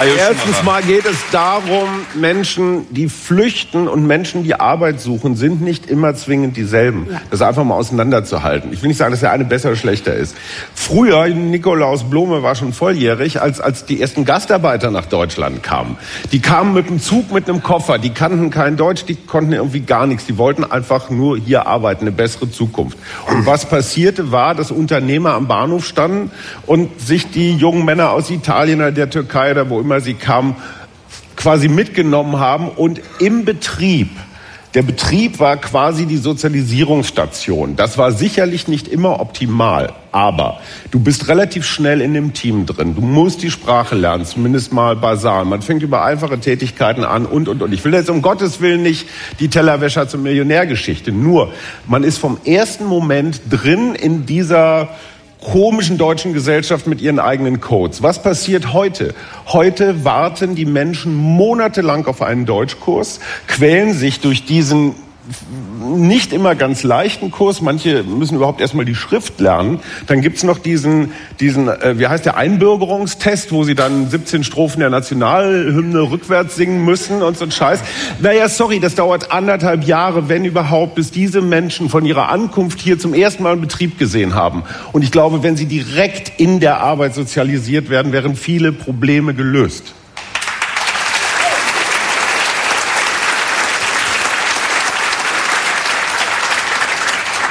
[0.00, 5.86] Erstens mal geht es darum, Menschen, die flüchten und Menschen, die Arbeit suchen, sind nicht
[5.86, 7.08] immer zwingend dieselben.
[7.30, 8.72] Das einfach mal auseinanderzuhalten.
[8.72, 10.36] Ich will nicht sagen, dass der eine besser oder schlechter ist.
[10.72, 15.96] Früher, Nikolaus Blome war schon volljährig, als, als die ersten Gastarbeiter nach Deutschland kamen.
[16.30, 19.80] Die kamen mit dem Zug, mit einem Koffer, die kannten kein Deutsch, die konnten irgendwie
[19.80, 20.26] gar nichts.
[20.26, 22.98] Die wollten einfach nur hier arbeiten, eine bessere Zukunft.
[23.26, 26.30] Und was passierte war, dass Unternehmer am Bahnhof standen
[26.66, 30.14] und sich die jungen Männer aus Italien oder der Türkei oder wo immer immer sie
[30.14, 30.56] kamen,
[31.34, 34.10] quasi mitgenommen haben und im Betrieb
[34.74, 37.74] der Betrieb war quasi die Sozialisierungsstation.
[37.74, 40.60] Das war sicherlich nicht immer optimal, Aber
[40.90, 42.94] du bist relativ schnell in dem Team drin.
[42.94, 45.46] Du musst die Sprache lernen, zumindest mal basal.
[45.46, 47.72] Man fängt über einfache Tätigkeiten an und, und, und.
[47.72, 49.08] Ich will jetzt um Gottes Willen nicht
[49.40, 51.12] die Tellerwäscher zur Millionärgeschichte.
[51.12, 51.52] Nur,
[51.86, 54.90] man ist vom ersten Moment drin in dieser
[55.40, 58.02] komischen deutschen Gesellschaft mit ihren eigenen Codes.
[58.02, 59.14] Was passiert heute?
[59.46, 64.94] Heute warten die Menschen monatelang auf einen Deutschkurs, quälen sich durch diesen
[65.80, 67.60] nicht immer ganz leichten Kurs.
[67.60, 69.80] Manche müssen überhaupt erstmal die Schrift lernen.
[70.06, 74.80] Dann gibt's noch diesen, diesen äh, wie heißt der, Einbürgerungstest, wo sie dann 17 Strophen
[74.80, 77.80] der Nationalhymne rückwärts singen müssen und so ein Scheiß.
[78.20, 82.98] Naja, sorry, das dauert anderthalb Jahre, wenn überhaupt, bis diese Menschen von ihrer Ankunft hier
[82.98, 84.62] zum ersten Mal einen Betrieb gesehen haben.
[84.92, 89.94] Und ich glaube, wenn sie direkt in der Arbeit sozialisiert werden, wären viele Probleme gelöst.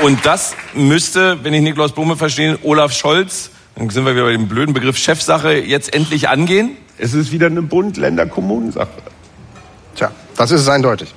[0.01, 4.31] Und das müsste, wenn ich Nikolaus Blume verstehe, Olaf Scholz, dann sind wir wieder bei
[4.31, 6.77] dem blöden Begriff Chefsache, jetzt endlich angehen?
[6.99, 8.89] Es ist wieder eine Bund-Länder-Kommunensache.
[9.95, 11.13] Tja, das ist es eindeutig.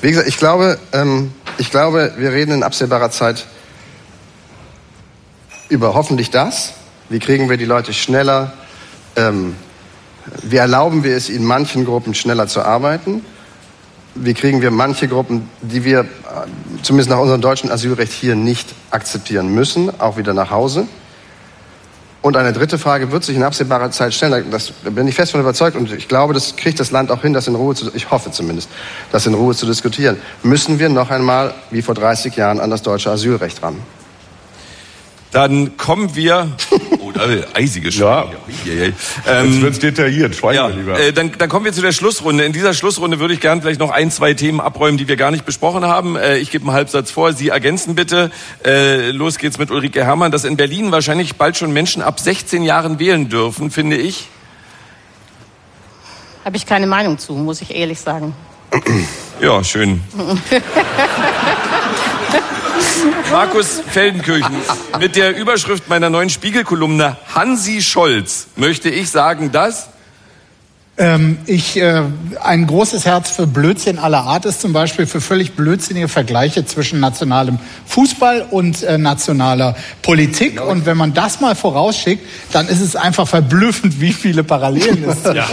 [0.00, 3.46] Wie gesagt, ich glaube, ähm, ich glaube, wir reden in absehbarer Zeit
[5.68, 6.72] über hoffentlich das.
[7.10, 8.54] Wie kriegen wir die Leute schneller?
[9.16, 9.54] Ähm,
[10.42, 13.22] wie erlauben wir es in manchen Gruppen schneller zu arbeiten?
[14.14, 16.04] Wie kriegen wir manche Gruppen, die wir äh,
[16.82, 20.86] zumindest nach unserem deutschen Asylrecht hier nicht akzeptieren müssen, auch wieder nach Hause?
[22.22, 24.46] Und eine dritte Frage wird sich in absehbarer Zeit stellen.
[24.50, 27.34] Das bin ich fest von überzeugt und ich glaube, das kriegt das Land auch hin,
[27.34, 28.70] das in Ruhe zu, ich hoffe zumindest,
[29.12, 30.16] das in Ruhe zu diskutieren.
[30.42, 33.76] Müssen wir noch einmal, wie vor 30 Jahren, an das deutsche Asylrecht ran?
[35.34, 36.52] Dann kommen wir.
[37.00, 38.24] Oh, da eisige Ja.
[39.26, 40.34] Ähm, Jetzt wird's detailliert.
[40.34, 40.98] Schweigen ja, wir lieber.
[40.98, 42.46] Äh, dann, dann kommen wir zu der Schlussrunde.
[42.46, 45.30] In dieser Schlussrunde würde ich gerne vielleicht noch ein, zwei Themen abräumen, die wir gar
[45.30, 46.16] nicht besprochen haben.
[46.16, 47.34] Äh, ich gebe einen Halbsatz vor.
[47.34, 48.30] Sie ergänzen bitte.
[48.64, 52.62] Äh, los geht's mit Ulrike Herrmann, dass in Berlin wahrscheinlich bald schon Menschen ab 16
[52.62, 54.28] Jahren wählen dürfen, finde ich.
[56.42, 58.34] Habe ich keine Meinung zu, muss ich ehrlich sagen.
[59.40, 60.00] Ja, schön.
[63.30, 63.80] Markus.
[63.90, 64.56] Feldenkirchen,
[64.98, 69.88] mit der Überschrift meiner neuen Spiegelkolumne Hansi Scholz möchte ich sagen, dass
[70.96, 72.02] ähm, ich äh,
[72.40, 77.00] ein großes Herz für Blödsinn aller Art ist, zum Beispiel für völlig blödsinnige Vergleiche zwischen
[77.00, 80.64] nationalem Fußball und äh, nationaler Politik.
[80.64, 85.24] Und wenn man das mal vorausschickt, dann ist es einfach verblüffend, wie viele Parallelen es
[85.24, 85.48] ja.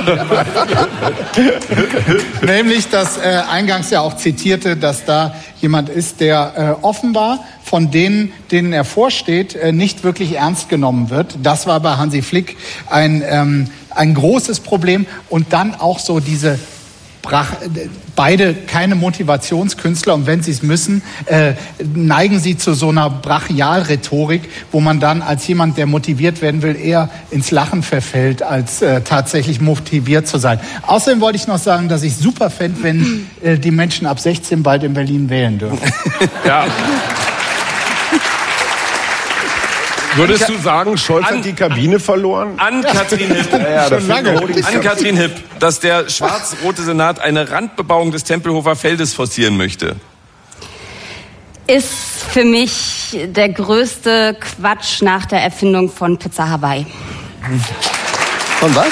[2.45, 7.89] Nämlich, dass äh, eingangs ja auch zitierte, dass da jemand ist, der äh, offenbar von
[7.89, 11.37] denen, denen er vorsteht, äh, nicht wirklich ernst genommen wird.
[11.41, 12.57] Das war bei Hansi Flick
[12.89, 15.05] ein ähm, ein großes Problem.
[15.29, 16.59] Und dann auch so diese
[17.21, 17.53] Brach,
[18.15, 21.53] beide keine Motivationskünstler und wenn sie es müssen, äh,
[21.93, 26.75] neigen sie zu so einer Brachialrhetorik, wo man dann als jemand, der motiviert werden will,
[26.75, 30.59] eher ins Lachen verfällt, als äh, tatsächlich motiviert zu sein.
[30.81, 34.63] Außerdem wollte ich noch sagen, dass ich super fände, wenn äh, die Menschen ab 16
[34.63, 35.79] bald in Berlin wählen dürfen.
[36.43, 36.65] ja.
[40.15, 42.59] Würdest du sagen, Scholz An- hat die Kabine verloren?
[42.59, 44.31] an Katrin Hipp, Ja, Schon lange.
[44.41, 49.95] an Katrin Hipp, dass der schwarz-rote Senat eine Randbebauung des Tempelhofer Feldes forcieren möchte.
[51.67, 51.89] Ist
[52.29, 56.85] für mich der größte Quatsch nach der Erfindung von Pizza Hawaii.
[58.59, 58.91] Von was?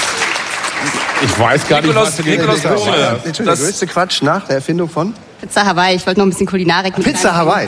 [1.22, 4.46] Ich weiß gar Nikolaus, nicht, was Nikolaus du Blume, Entschuldigung, der das, größte Quatsch nach
[4.46, 5.14] der Erfindung von?
[5.42, 7.36] Pizza Hawaii, ich wollte noch ein bisschen Kulinarik mit Pizza.
[7.36, 7.68] Hawaii.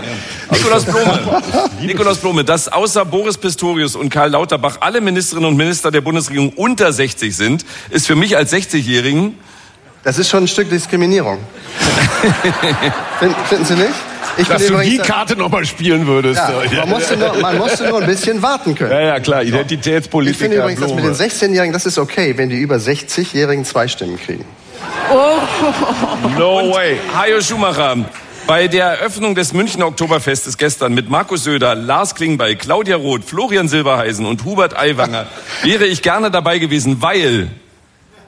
[0.51, 1.41] Nikolaus Blume,
[1.81, 6.49] Nikolaus Blume, dass außer Boris Pistorius und Karl Lauterbach alle Ministerinnen und Minister der Bundesregierung
[6.53, 9.37] unter 60 sind, ist für mich als 60-Jährigen
[10.03, 11.37] Das ist schon ein Stück Diskriminierung.
[13.19, 13.93] Finden, finden Sie nicht?
[14.37, 16.39] Ich Dass du die Karte nochmal spielen würdest.
[16.71, 18.91] ja, man, musste nur, man musste nur ein bisschen warten können.
[18.91, 21.29] ja, ja, klar, Ich finde übrigens, dass mit den Blume.
[21.29, 24.45] 16-Jährigen, das ist okay, wenn die über 60-Jährigen zwei Stimmen kriegen.
[26.37, 26.97] No way.
[27.13, 27.97] Hajo Schumacher.
[28.47, 33.67] Bei der Eröffnung des Münchner Oktoberfestes gestern mit Markus Söder, Lars Klingbeil, Claudia Roth, Florian
[33.67, 35.27] Silberheisen und Hubert Aiwanger
[35.61, 37.49] wäre ich gerne dabei gewesen, weil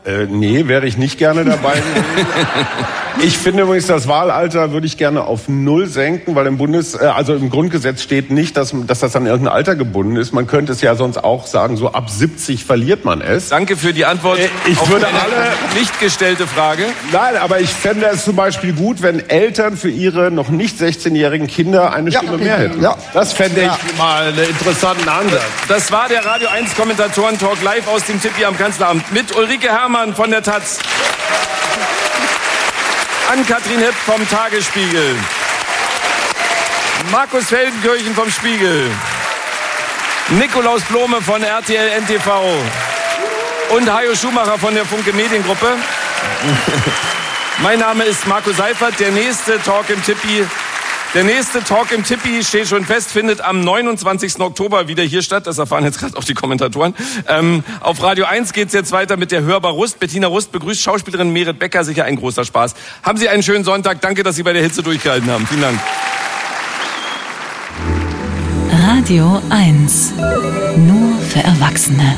[0.05, 2.27] Äh, nee, wäre ich nicht gerne dabei gewesen.
[3.21, 7.05] Ich finde übrigens, das Wahlalter würde ich gerne auf null senken, weil im Bundes, äh,
[7.05, 10.33] also im Grundgesetz steht nicht, dass, dass das an irgendein Alter gebunden ist.
[10.33, 13.49] Man könnte es ja sonst auch sagen, so ab 70 verliert man es.
[13.49, 16.85] danke für die Antwort Äh, ich auf würde eine alle- nicht gestellte Frage.
[17.11, 21.45] Nein, aber ich fände es zum Beispiel gut, wenn Eltern für ihre noch nicht 16-jährigen
[21.45, 22.81] Kinder eine Ja, Stimme mehr hätten.
[22.81, 22.97] Ja.
[23.13, 23.77] Das fände Ja.
[23.91, 25.43] ich mal einen interessanten Ansatz.
[25.67, 30.15] Das war der Radio 1 Kommentatoren-Talk live aus dem Tippi am Kanzleramt mit Ulrike Herrmann
[30.15, 30.79] von der Taz.
[33.31, 35.15] An Katrin Hipp vom Tagesspiegel.
[37.11, 38.89] Markus Feldenkirchen vom Spiegel.
[40.29, 42.27] Nikolaus Blome von RTL NTV
[43.69, 45.77] und Hajo Schumacher von der Funke Mediengruppe.
[47.59, 48.99] mein Name ist Marco Seifert.
[48.99, 50.43] Der nächste Talk im Tippi
[51.13, 54.39] der nächste Talk im Tippi steht schon fest, findet am 29.
[54.39, 55.45] Oktober wieder hier statt.
[55.45, 56.95] Das erfahren jetzt gerade auch die Kommentatoren.
[57.27, 59.99] Ähm, auf Radio 1 geht's jetzt weiter mit der Hörbar Rust.
[59.99, 61.83] Bettina Rust begrüßt Schauspielerin Merit Becker.
[61.83, 62.73] Sicher ein großer Spaß.
[63.03, 64.01] Haben Sie einen schönen Sonntag.
[64.01, 65.45] Danke, dass Sie bei der Hitze durchgehalten haben.
[65.45, 65.79] Vielen Dank.
[68.87, 70.13] Radio 1.
[70.77, 72.15] Nur für Erwachsene.